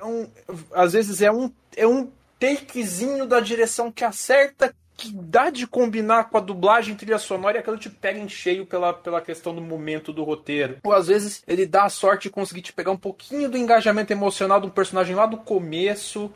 [0.05, 0.29] um-
[0.73, 6.25] às vezes é um, é um takezinho da direção que acerta, que dá de combinar
[6.29, 9.61] com a dublagem trilha sonora e aquilo te pega em cheio pela, pela questão do
[9.61, 10.77] momento do roteiro.
[10.85, 14.13] Ou às vezes ele dá a sorte de conseguir te pegar um pouquinho do engajamento
[14.13, 16.33] emocional de um personagem lá do começo.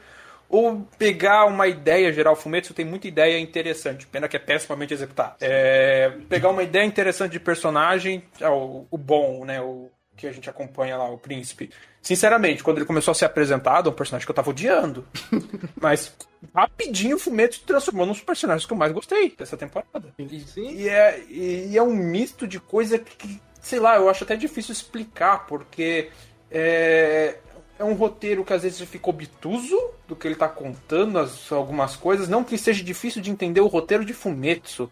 [0.48, 5.34] Ou pegar uma ideia geral, Fumetsu tem muita ideia interessante, pena que é pessimamente executada.
[5.40, 9.60] É, pegar uma ideia interessante de personagem, é o, o bom, né?
[9.60, 11.70] O que a gente acompanha lá, o príncipe.
[12.00, 15.06] Sinceramente, quando ele começou a ser apresentado, é um personagem que eu tava odiando.
[15.80, 16.14] Mas
[16.54, 20.14] rapidinho o Fumetsu se transformou num dos personagens que eu mais gostei dessa temporada.
[20.18, 24.36] E, e é, e é um misto de coisa que, sei lá, eu acho até
[24.36, 26.10] difícil explicar, porque
[26.50, 27.38] é,
[27.78, 31.96] é um roteiro que às vezes fica obtuso do que ele tá contando, as, algumas
[31.96, 32.28] coisas.
[32.28, 34.90] Não que seja difícil de entender o roteiro de Fumetsu.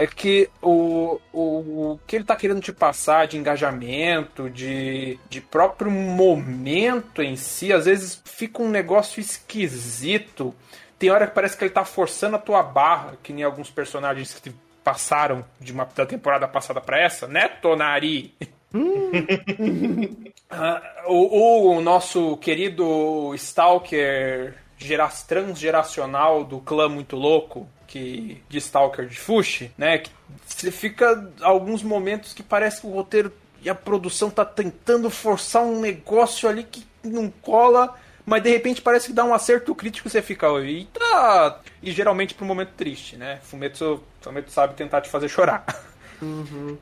[0.00, 5.42] É que o, o, o que ele tá querendo te passar de engajamento, de, de
[5.42, 10.54] próprio momento em si, às vezes fica um negócio esquisito.
[10.98, 14.32] Tem hora que parece que ele tá forçando a tua barra, que nem alguns personagens
[14.40, 18.34] que passaram de uma da temporada passada pra essa, né, Tonari?
[20.52, 29.06] Ah, o, o nosso querido Stalker gera, transgeracional do clã muito louco, que de Stalker
[29.06, 29.98] de Fushi, né?
[29.98, 30.10] Que
[30.46, 35.62] você fica alguns momentos que parece que o roteiro e a produção tá tentando forçar
[35.62, 37.94] um negócio ali que não cola,
[38.24, 41.60] mas de repente parece que dá um acerto crítico e você fica, eita!
[41.82, 43.40] E geralmente pro momento triste, né?
[43.42, 45.64] Fumetsu, Fumetsu sabe tentar te fazer chorar.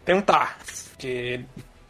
[0.05, 0.59] Tentar.
[0.91, 1.41] Porque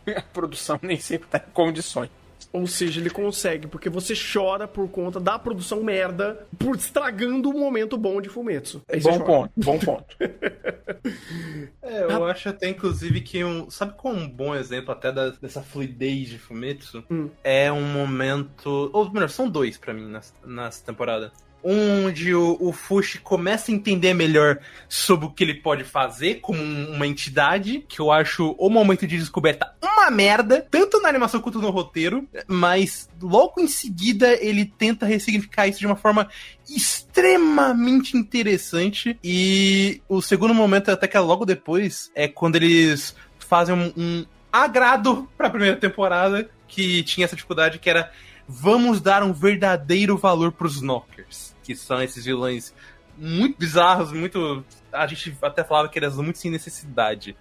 [0.15, 2.11] a produção nem sempre tá em condições.
[2.59, 7.59] Ou seja, ele consegue, porque você chora por conta da produção merda, por estragando o
[7.59, 8.82] momento bom de Fumetsu.
[8.90, 10.16] Aí Bom ponto, bom ponto.
[11.82, 13.70] É, eu acho até, inclusive, que um.
[13.70, 17.02] Sabe qual um bom exemplo até da- dessa fluidez de Fumetsu?
[17.10, 17.30] Hum.
[17.43, 18.90] É um momento.
[18.93, 21.32] Ou melhor, são dois pra mim nessa, nessa temporada.
[21.70, 24.59] Onde o, o Fushi começa a entender melhor
[24.89, 29.07] sobre o que ele pode fazer como um- uma entidade, que eu acho o momento
[29.07, 34.65] de descoberta uma merda, tanto na animação quanto no roteiro, mas logo em seguida ele
[34.65, 36.28] tenta ressignificar isso de uma forma
[36.69, 39.19] extremamente interessante.
[39.23, 44.27] E o segundo momento, até que é logo depois, é quando eles fazem um, um
[44.53, 48.11] agrado pra primeira temporada, que tinha essa dificuldade, que era
[48.47, 52.74] vamos dar um verdadeiro valor pros Knockers, que são esses vilões
[53.19, 54.65] muito bizarros, muito.
[54.90, 57.36] A gente até falava que eles são muito sem necessidade.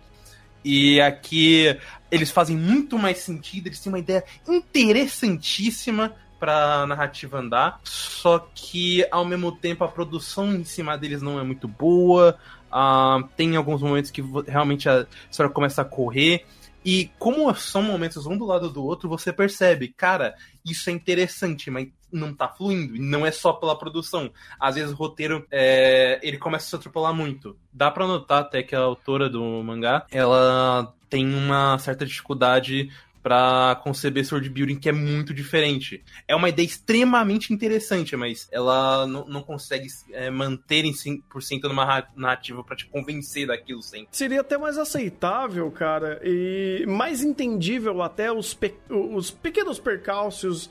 [0.65, 1.77] E aqui
[2.11, 9.07] eles fazem muito mais sentido, eles têm uma ideia interessantíssima pra narrativa andar, só que
[9.09, 12.37] ao mesmo tempo a produção em cima deles não é muito boa.
[12.69, 16.45] ah, tem alguns momentos que realmente a história começa a correr.
[16.83, 20.35] E como são momentos um do lado do outro, você percebe, cara,
[20.65, 22.95] isso é interessante, mas não tá fluindo.
[22.95, 24.31] E não é só pela produção.
[24.59, 27.57] Às vezes o roteiro, é, ele começa a se atropelar muito.
[27.71, 32.89] Dá pra notar até que a autora do mangá, ela tem uma certa dificuldade
[33.23, 36.01] pra conceber Sword Building que é muito diferente.
[36.25, 42.07] É uma ideia extremamente interessante, mas ela não, consegue é, manter em 100% numa ra-
[42.15, 44.07] narrativa pra te convencer daquilo sempre.
[44.13, 50.69] Seria até mais aceitável, cara, e mais entendível até os, pe- os pequenos percalços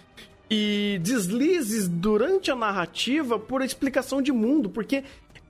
[0.51, 5.02] e deslizes durante a narrativa por explicação de mundo, porque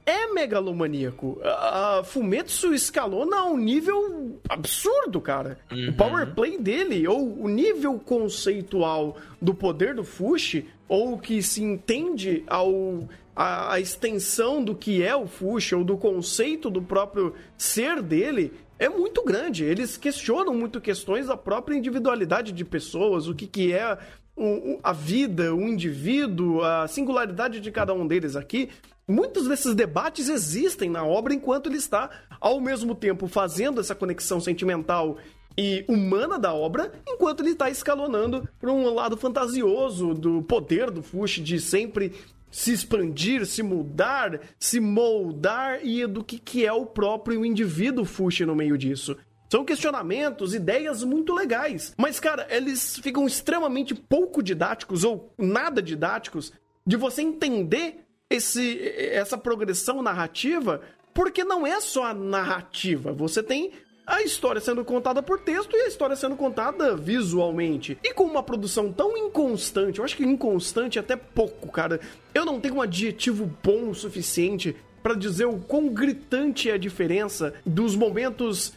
[0.07, 1.41] é megalomaníaco.
[1.43, 5.59] A a Fumetsu escalona a um nível absurdo, cara.
[5.89, 11.43] O power play dele, ou o nível conceitual do poder do Fushi, ou o que
[11.43, 16.81] se entende ao a, a extensão do que é o Fushi, ou do conceito do
[16.81, 19.65] próprio ser dele, é muito grande.
[19.65, 23.99] Eles questionam muito questões da própria individualidade de pessoas, o que, que é
[24.37, 28.69] o- a vida, o indivíduo, a singularidade de cada um deles aqui.
[29.09, 32.11] Muitos desses debates existem na obra enquanto ele está,
[32.41, 35.17] ao mesmo tempo, fazendo essa conexão sentimental
[35.57, 41.03] e humana da obra, enquanto ele está escalonando para um lado fantasioso do poder do
[41.03, 42.13] Fushi de sempre
[42.51, 48.45] se expandir, se mudar, se moldar e do que, que é o próprio indivíduo Fushi
[48.45, 49.17] no meio disso.
[49.49, 51.95] São questionamentos, ideias muito legais.
[51.97, 56.53] Mas, cara, eles ficam extremamente pouco didáticos ou nada didáticos
[56.85, 58.81] de você entender esse,
[59.13, 60.81] essa progressão narrativa,
[61.15, 63.13] porque não é só a narrativa.
[63.13, 63.73] Você tem
[64.07, 67.99] a história sendo contada por texto e a história sendo contada visualmente.
[68.05, 72.01] E com uma produção tão inconstante, eu acho que inconstante é até pouco, cara.
[72.33, 76.79] Eu não tenho um adjetivo bom o suficiente pra dizer o quão gritante é a
[76.79, 78.75] diferença dos momentos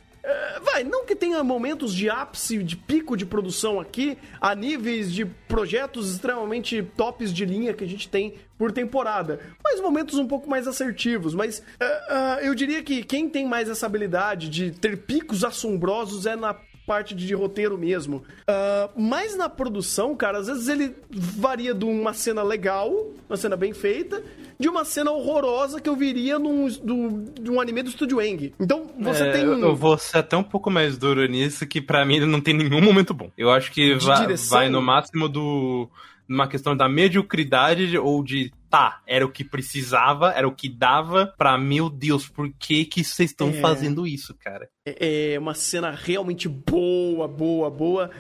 [0.62, 5.26] vai, não que tenha momentos de ápice, de pico de produção aqui, a níveis de
[5.26, 10.50] projetos extremamente tops de linha que a gente tem por temporada, mas momentos um pouco
[10.50, 11.34] mais assertivos.
[11.34, 16.26] Mas é, é, eu diria que quem tem mais essa habilidade de ter picos assombrosos
[16.26, 16.54] é na
[16.90, 18.24] parte de roteiro mesmo.
[18.48, 22.92] Ah, mas na produção, cara, às vezes ele varia de uma cena legal,
[23.30, 24.24] uma cena bem feita,
[24.60, 28.54] de uma cena horrorosa que eu viria num, do, de um anime do Estúdio Eng.
[28.60, 29.42] Então, você É, tem...
[29.44, 32.54] eu, eu vou ser até um pouco mais duro nisso, que pra mim não tem
[32.54, 33.32] nenhum momento bom.
[33.38, 34.58] Eu acho que vai, direção?
[34.58, 35.90] vai no máximo do.
[36.28, 38.52] numa questão da mediocridade ou de.
[38.70, 43.04] Tá, era o que precisava, era o que dava pra, meu Deus, por que que
[43.04, 43.54] vocês estão É.
[43.62, 44.70] fazendo isso, cara?
[44.86, 48.12] É uma cena realmente boa, boa, boa.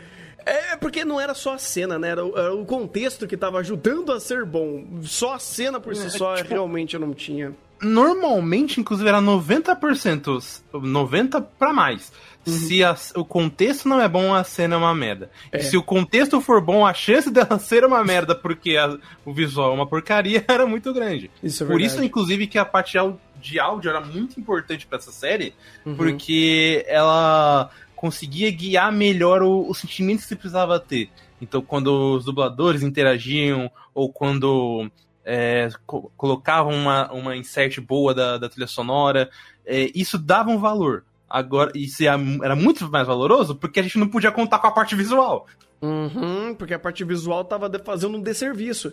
[0.45, 2.09] É porque não era só a cena, né?
[2.09, 4.85] Era, o- era o contexto que tava ajudando a ser bom.
[5.03, 7.53] Só a cena por si É, só tipo- realmente eu não tinha.
[7.81, 12.11] Normalmente, inclusive, era 90%, 90% pra mais.
[12.45, 12.53] Uhum.
[12.53, 15.29] Se a- o contexto não é bom, a cena é uma merda.
[15.53, 19.33] E se o contexto for bom, a chance dela ser uma merda porque a- o
[19.33, 21.29] visual é uma porcaria era muito grande.
[21.43, 22.97] Isso é Por isso, inclusive, que a parte
[23.41, 25.53] de áudio era muito importante pra essa série,
[25.85, 25.95] Uhum.
[25.95, 31.09] porque ela conseguia guiar melhor o, o sentimento que precisava ter.
[31.41, 34.89] Então, quando os dubladores interagiam, ou quando
[35.25, 39.29] é, co- colocavam uma, uma insert boa da, da trilha sonora,
[39.65, 41.03] é, isso dava um valor.
[41.29, 44.95] Agora, isso era muito mais valoroso porque a gente não podia contar com a parte
[44.95, 45.45] visual.
[45.81, 48.91] Uhum, porque a parte visual tava fazendo um desserviço.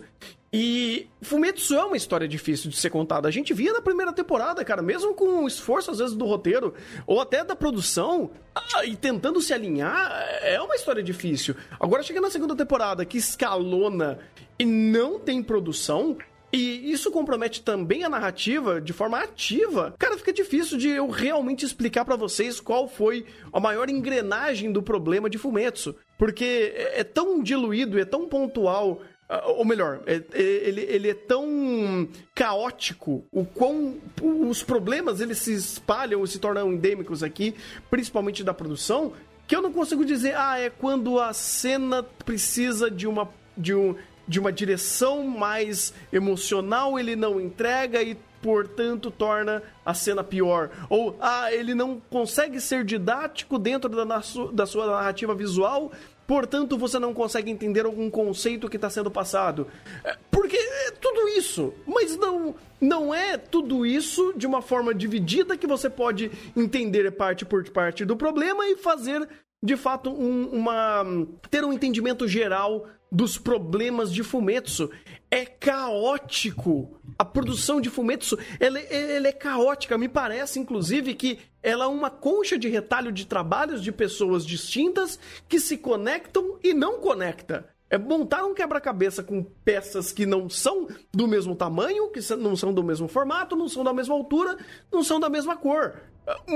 [0.53, 3.27] E Fumetsu é uma história difícil de ser contada.
[3.27, 6.73] A gente via na primeira temporada, cara, mesmo com o esforço às vezes do roteiro
[7.05, 10.09] ou até da produção, ah, e tentando se alinhar,
[10.41, 11.55] é uma história difícil.
[11.77, 14.19] Agora chega na segunda temporada que escalona
[14.57, 16.17] e não tem produção,
[16.53, 19.93] e isso compromete também a narrativa de forma ativa.
[19.99, 24.81] Cara, fica difícil de eu realmente explicar pra vocês qual foi a maior engrenagem do
[24.81, 25.95] problema de Fumetsu.
[26.17, 29.01] Porque é é tão diluído, é tão pontual.
[29.29, 35.37] ah, Ou melhor, é- é- ele, ele é tão caótico, o quão os problemas eles
[35.39, 37.53] se espalham e se tornam endêmicos aqui,
[37.89, 39.11] principalmente da produção,
[39.45, 43.29] que eu não consigo dizer, ah, é quando a cena precisa de uma
[43.59, 43.95] de um
[44.27, 50.69] de uma direção mais emocional, ele não entrega e portanto torna a cena pior.
[50.89, 54.21] Ou ah, ele não consegue ser didático dentro da,
[54.53, 55.91] da sua narrativa visual,
[56.25, 59.67] portanto você não consegue entender algum conceito que está sendo passado.
[60.03, 65.57] É, Porque é tudo isso, mas não não é tudo isso de uma forma dividida
[65.57, 69.27] que você pode entender parte por parte do problema e fazer
[69.63, 71.03] de fato um- uma
[71.49, 74.89] ter um entendimento geral dos problemas de Fumetsu.
[75.31, 76.99] É caótico.
[77.17, 79.97] A produção de Fumetsu, ela, ela é caótica.
[79.97, 85.19] Me parece, inclusive, que ela é uma concha de retalho de trabalhos de pessoas distintas
[85.47, 87.67] que se conectam e não conecta.
[87.89, 92.73] É montar um quebra-cabeça com peças que não são do mesmo tamanho, que não são
[92.73, 94.57] do mesmo formato, não são da mesma altura,
[94.91, 96.01] não são da mesma cor.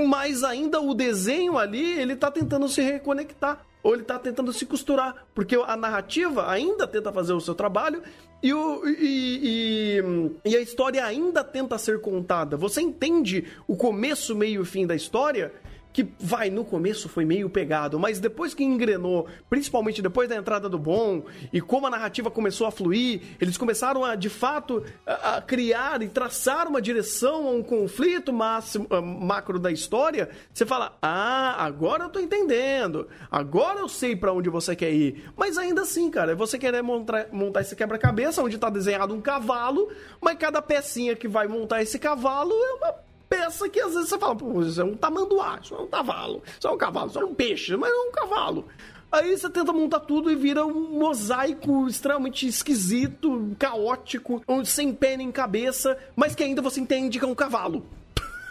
[0.06, 3.64] Mas ainda o desenho ali, ele tá tentando se reconectar.
[3.82, 5.26] Ou ele tá tentando se costurar.
[5.34, 8.02] Porque a narrativa ainda tenta fazer o seu trabalho
[8.42, 10.00] e, o, e,
[10.44, 12.56] e, e a história ainda tenta ser contada.
[12.56, 15.52] Você entende o começo, meio e fim da história?
[15.92, 20.68] Que vai no começo foi meio pegado, mas depois que engrenou, principalmente depois da entrada
[20.68, 25.40] do bom e como a narrativa começou a fluir, eles começaram a de fato a,
[25.42, 30.30] criar e traçar uma direção a um conflito máximo, ah, macro da história.
[30.52, 33.08] Você fala: "Ah, agora eu tô entendendo.
[33.30, 35.30] Agora eu sei pra onde você quer ir".
[35.36, 39.20] Mas ainda assim, cara, é você querer montar, montar esse quebra-cabeça onde tá desenhado um
[39.20, 39.90] cavalo,
[40.20, 44.18] mas cada pecinha que vai montar esse cavalo é uma peça que às vezes você
[44.18, 47.18] fala, pô, isso é um tamanduá, isso é um cavalo, isso é um cavalo, isso
[47.18, 48.68] é um peixe, mas não é um cavalo.
[49.10, 55.30] Aí você tenta montar tudo e vira um mosaico extremamente esquisito, caótico, sem pé nem
[55.30, 57.84] cabeça, mas que ainda você entende que é um cavalo.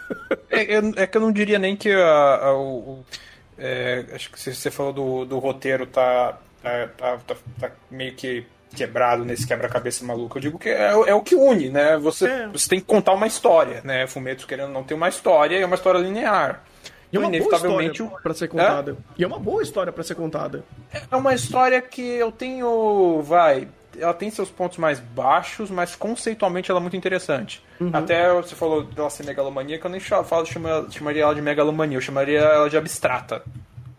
[0.50, 3.04] É, eu- é que eu não diria nem que a- a- o, o-
[3.56, 8.44] é, acho que você falou do, do roteiro tá, tá, tá- tá- tá meio que
[8.74, 10.36] quebrado nesse quebra-cabeça maluco.
[10.38, 11.96] Eu digo que é, o- é o que une, né?
[11.98, 12.46] Você, É.
[12.48, 14.06] você tem que contar uma história, né?
[14.06, 16.62] Fumetsu querendo não ter uma história e é uma história linear.
[17.12, 18.96] E é uma Então, boa inevitavelmente, história pra ser contada.
[19.18, 20.64] E é uma boa história pra ser contada.
[21.10, 23.20] É uma história que eu tenho.
[23.22, 23.68] Vai.
[23.98, 27.62] Ela tem seus pontos mais baixos, mas conceitualmente ela é muito interessante.
[27.92, 32.00] Até você falou dela ser megalomaníaca, eu nem falo, chama- chamaria ela de megalomania, eu
[32.00, 33.42] chamaria ela de abstrata.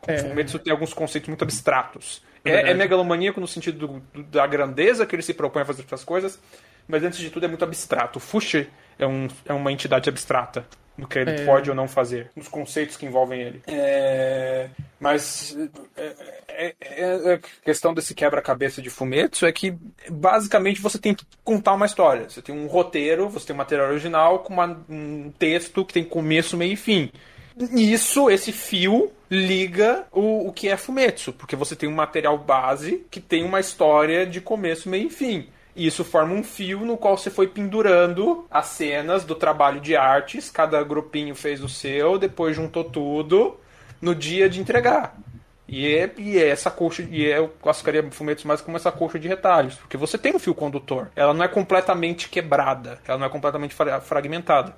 [0.07, 0.15] É.
[0.15, 2.23] O Fumetsu tem alguns conceitos muito abstratos.
[2.45, 5.65] É É, é megalomaníaco no sentido do- do- da grandeza que ele se propõe a
[5.65, 6.39] fazer essas coisas,
[6.87, 8.17] mas antes de tudo é muito abstrato.
[8.17, 10.65] O Fushi é, um, é uma entidade abstrata
[10.97, 11.45] no que ele É.
[11.45, 13.61] pode ou não fazer, nos conceitos que envolvem ele.
[13.65, 15.57] É, mas
[15.97, 16.13] é,
[16.47, 19.75] é- é- é- a questão desse quebra-cabeça de Fumetsu é que
[20.09, 22.29] basicamente você tem que contar uma história.
[22.29, 26.03] Você tem um roteiro, você tem um material original com uma- um texto que tem
[26.03, 27.09] começo, meio e fim.
[27.55, 33.05] Nisso, esse fio liga o, o que é Fumetsu, porque você tem um material base
[33.09, 35.47] que tem uma história de começo, meio e fim.
[35.75, 39.95] E isso forma um fio no qual você foi pendurando as cenas do trabalho de
[39.95, 43.59] artes, cada grupinho fez o seu, depois juntou tudo
[44.01, 45.15] no dia de entregar.
[45.67, 49.17] E é, e é essa coxa, e é, eu classificaria Fumetsu mais como essa coxa
[49.17, 51.09] de retalhos, porque você tem um fio condutor.
[51.15, 54.75] Ela não é completamente quebrada, ela não é completamente fra- fragmentada.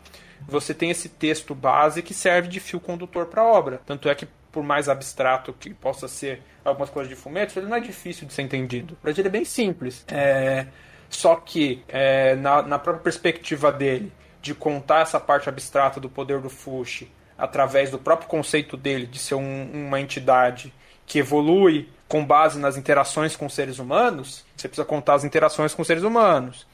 [0.48, 3.82] Você tem esse texto base que serve de fio condutor para a obra.
[3.86, 7.78] Tanto é que, por mais abstrato que possa ser algumas coisas de Fumetsu, ele não
[7.78, 8.96] é difícil de ser entendido.
[9.02, 10.06] Para ele é bem simples.
[10.08, 10.68] É,
[11.10, 16.40] só que, é, na, na própria perspectiva dele, de contar essa parte abstrata do poder
[16.40, 20.74] do Fushi através do próprio conceito dele de ser um- uma entidade
[21.06, 25.84] que evolui com base nas interações com seres humanos, você precisa contar as interações com
[25.84, 26.68] seres humanos.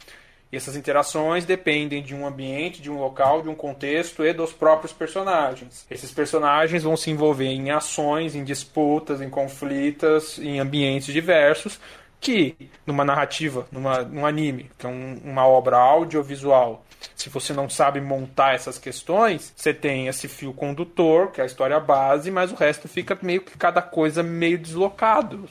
[0.52, 4.52] E essas interações dependem de um ambiente, de um local, de um contexto e dos
[4.52, 5.86] próprios personagens.
[5.90, 11.80] Esses personagens vão se envolver em ações, em disputas, em conflitos, em ambientes diversos,
[12.20, 12.56] que
[12.86, 18.02] numa narrativa, numa, num anime, que é um- uma obra audiovisual, se você não sabe
[18.02, 22.56] montar essas questões, você tem esse fio condutor, que é a história base, mas o
[22.56, 25.48] resto fica meio que cada coisa meio deslocado.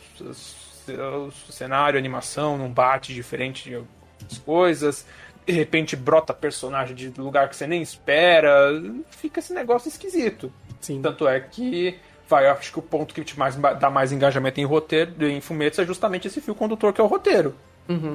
[0.88, 5.06] O cenário, a animação não bate diferente de algumas coisas.
[5.46, 8.70] De repente brota personagem de lugar que você nem espera.
[9.10, 10.52] Fica esse negócio esquisito.
[10.80, 11.00] Sim.
[11.02, 11.98] Tanto é que
[12.28, 15.80] vai, acho que o ponto que te mais, dá mais engajamento em roteiro, em Fumetsu,
[15.80, 17.54] é justamente esse fio condutor que é o roteiro.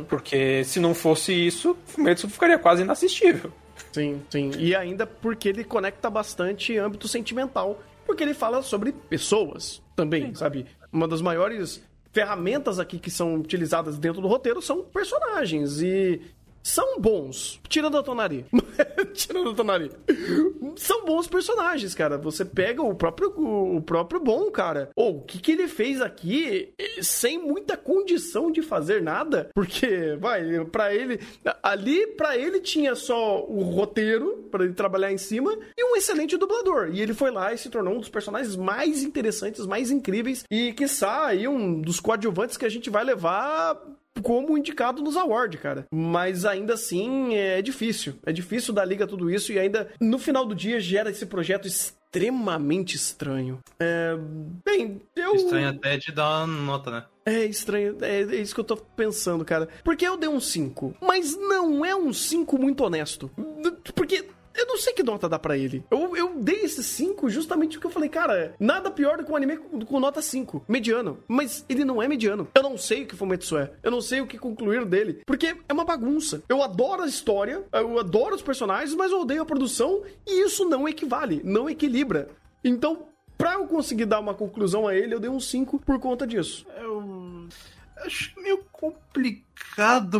[0.07, 3.51] Porque se não fosse isso, Fumetsu ficaria quase inassistível.
[3.91, 4.51] Sim, sim.
[4.57, 7.81] E ainda porque ele conecta bastante âmbito sentimental.
[8.05, 10.65] Porque ele fala sobre pessoas também, sabe?
[10.91, 11.83] Uma das maiores
[12.13, 15.81] ferramentas aqui que são utilizadas dentro do roteiro são personagens.
[15.81, 16.21] E
[16.65, 17.61] são bons.
[17.69, 18.43] Tirando a Tonari.
[19.13, 19.91] Tirando a Tonari.
[20.75, 22.17] São bons personagens, cara.
[22.17, 24.89] Você pega o próprio, o próprio bom, cara.
[24.95, 29.51] Ou o que, que ele fez aqui eh, sem muita condição de fazer nada?
[29.53, 31.19] Porque, vai, pra ele.
[31.61, 36.35] Ali, pra ele tinha só o roteiro pra ele trabalhar em cima e um excelente
[36.35, 36.89] dublador.
[36.91, 40.43] E ele foi lá e se tornou um dos personagens mais interessantes, mais incríveis.
[40.49, 43.79] E, quiçá, aí um dos coadjuvantes que a gente vai levar
[44.21, 45.85] como indicado nos awards, cara.
[45.93, 48.15] Mas ainda assim é difícil.
[48.25, 51.25] É difícil dar liga a tudo isso e ainda no final do dia gera esse
[51.25, 53.59] projeto extremamente estranho.
[53.79, 54.15] É,
[54.63, 55.35] bem, eu.
[55.35, 57.05] Estranho até de dar uma nota, né?
[57.25, 59.67] É estranho, é, é isso que eu tô pensando, cara.
[59.83, 63.31] Porque eu dei um 5, mas não é um 5 muito honesto.
[63.95, 65.83] Porque eu não sei que nota dá pra ele.
[65.91, 69.35] Eu, eu dei esse 5 justamente porque eu falei, cara, nada pior do que um
[69.35, 71.19] anime com, com nota 5, mediano.
[71.27, 72.47] Mas ele não é mediano.
[72.55, 73.71] Eu não sei o que Fumetsu é.
[73.83, 75.21] Eu não sei o que concluir dele.
[75.25, 76.43] Porque é uma bagunça.
[76.47, 80.65] Eu adoro a história, eu adoro os personagens, mas eu odeio a produção e isso
[80.65, 82.29] não equivale, não equilibra.
[82.63, 83.07] Então,
[83.37, 86.65] pra eu conseguir dar uma conclusão a ele, eu dei um 5 por conta disso.
[86.77, 87.47] Eu
[87.97, 89.44] acho meio complicado,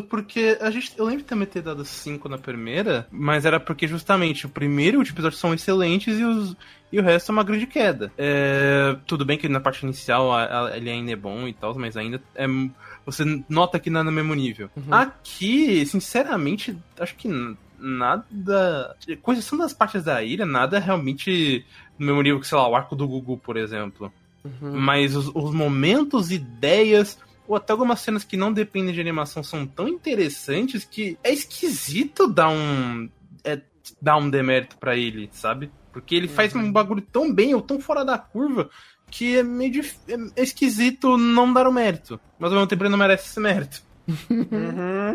[0.02, 0.92] porque a gente.
[0.98, 4.96] Eu lembro de também ter dado 5 na primeira, mas era porque justamente o primeiro
[4.96, 6.56] e o último episódio são excelentes e, os,
[6.92, 8.12] e o resto é uma grande queda.
[8.18, 11.74] É, tudo bem que na parte inicial a- a- ele ainda é bom e tal,
[11.78, 12.46] mas ainda é.
[13.06, 14.70] Você nota que não é no mesmo nível.
[14.92, 17.30] Aqui, sinceramente, acho que
[17.80, 18.96] nada.
[19.22, 21.66] Com exceção das partes da ilha, nada é realmente
[21.98, 24.12] no mesmo nível que, sei lá, o arco do Gugu, por exemplo.
[24.62, 29.66] Mas os, os momentos, ideias, ou até algumas cenas que não dependem de animação são
[29.66, 33.10] tão interessantes que é esquisito dar um.
[33.44, 33.60] É,
[34.02, 35.70] dar um demérito pra ele, sabe?
[35.94, 38.70] Porque ele faz um bagulho tão bem ou tão fora da curva
[39.12, 39.98] que é meio dif-
[40.36, 42.20] é esquisito não dar o mérito.
[42.40, 43.82] Mas ao mesmo tempo ele não merece esse mérito.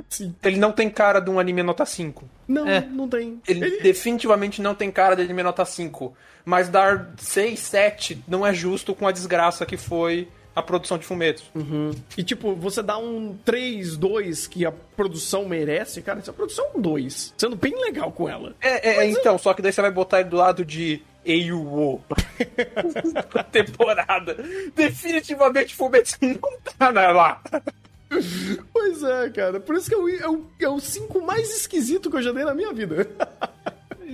[0.09, 0.35] Sim.
[0.43, 2.29] Ele não tem cara de um anime nota 5.
[2.47, 2.81] Não, É.
[2.81, 3.41] não tem.
[3.47, 6.15] Ele, definitivamente não tem cara de anime nota 5.
[6.45, 10.29] Mas dar 6, 7 não é justo com a desgraça que foi
[10.61, 11.45] a produção de Fumetsu.
[12.17, 16.79] E tipo, você dá um 3, 2 que a produção merece, cara, essa produção é
[16.79, 17.35] um 2.
[17.37, 18.55] Sendo bem legal com ela.
[18.61, 22.03] É, é, então, só que daí você vai botar ele do lado de Eiuo.
[23.51, 24.37] temporada.
[24.75, 27.43] Definitivamente Fumetsu não tá lá.
[28.73, 29.61] Pois é, cara.
[29.61, 32.55] Por isso que é é é o 5 mais esquisito que eu já dei na
[32.55, 33.07] minha vida.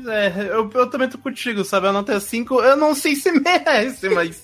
[0.07, 1.87] É, eu, eu também tô contigo, sabe?
[1.87, 4.43] A nota é 5, eu não sei se merece, mas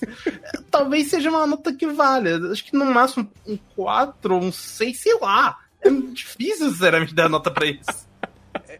[0.69, 2.37] talvez seja uma nota que valha.
[2.51, 5.57] Acho que no máximo um 4 ou um 6, sei lá.
[5.81, 8.07] É difícil, sinceramente, dar nota pra isso.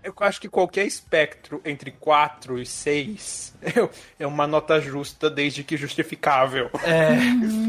[0.04, 3.56] Eu acho que qualquer espectro entre 4 e 6
[4.20, 6.70] é uma nota justa, desde que justificável.
[6.84, 7.18] É,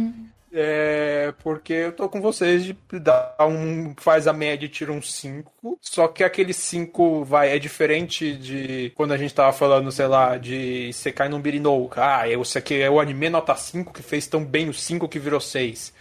[0.57, 3.93] É, porque eu tô com vocês de dar um.
[3.99, 5.79] faz a média e tira um 5.
[5.81, 10.39] Só que aquele 5 vai, é diferente de quando a gente tava falando, sei lá,
[10.39, 11.91] de Sekai no Birinou.
[11.97, 15.19] Ah, esse aqui é o anime nota 5 que fez tão bem o 5 que
[15.19, 15.93] virou 6.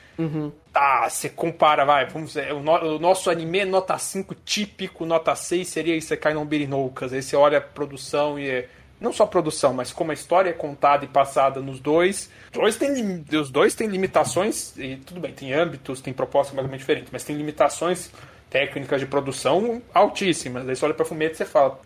[0.72, 5.36] Tá, você compara, vai, vamos ver, o, no- o nosso anime nota 5 típico, nota
[5.36, 7.12] 6 seria Isekai no Birinoukas.
[7.14, 8.70] Aí você olha a produção e é,
[9.04, 12.30] não só a produção, mas como a história é contada e passada nos dois.
[12.54, 16.70] Dois tem, os dois têm limitações, e tudo bem, tem âmbitos, tem propostas mais ou
[16.72, 18.10] menos diferentes, mas tem limitações
[18.50, 20.68] técnicas de produção altíssimas.
[20.68, 21.80] Aí você olha pra Fumetsu e você fala,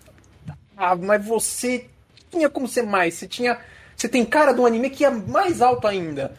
[0.77, 1.87] ah, mas você
[2.29, 3.59] tinha como ser mais, você tinha...
[3.95, 6.33] Você tem cara de um anime que é mais alto ainda.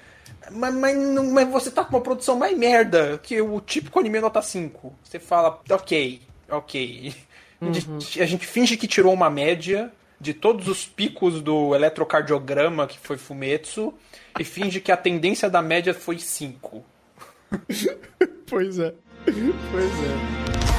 [0.53, 4.41] Mas, mas, mas você tá com uma produção mais merda que o típico anime nota
[4.41, 4.95] 5.
[5.03, 7.13] Você fala, ok, ok.
[7.73, 12.99] Gente- A gente finge que tirou uma média de todos os picos do eletrocardiograma que
[12.99, 13.95] foi Fumetsu
[14.39, 16.85] e finge que a tendência da média foi 5.
[18.47, 18.95] pois é.
[19.25, 20.78] Pois é.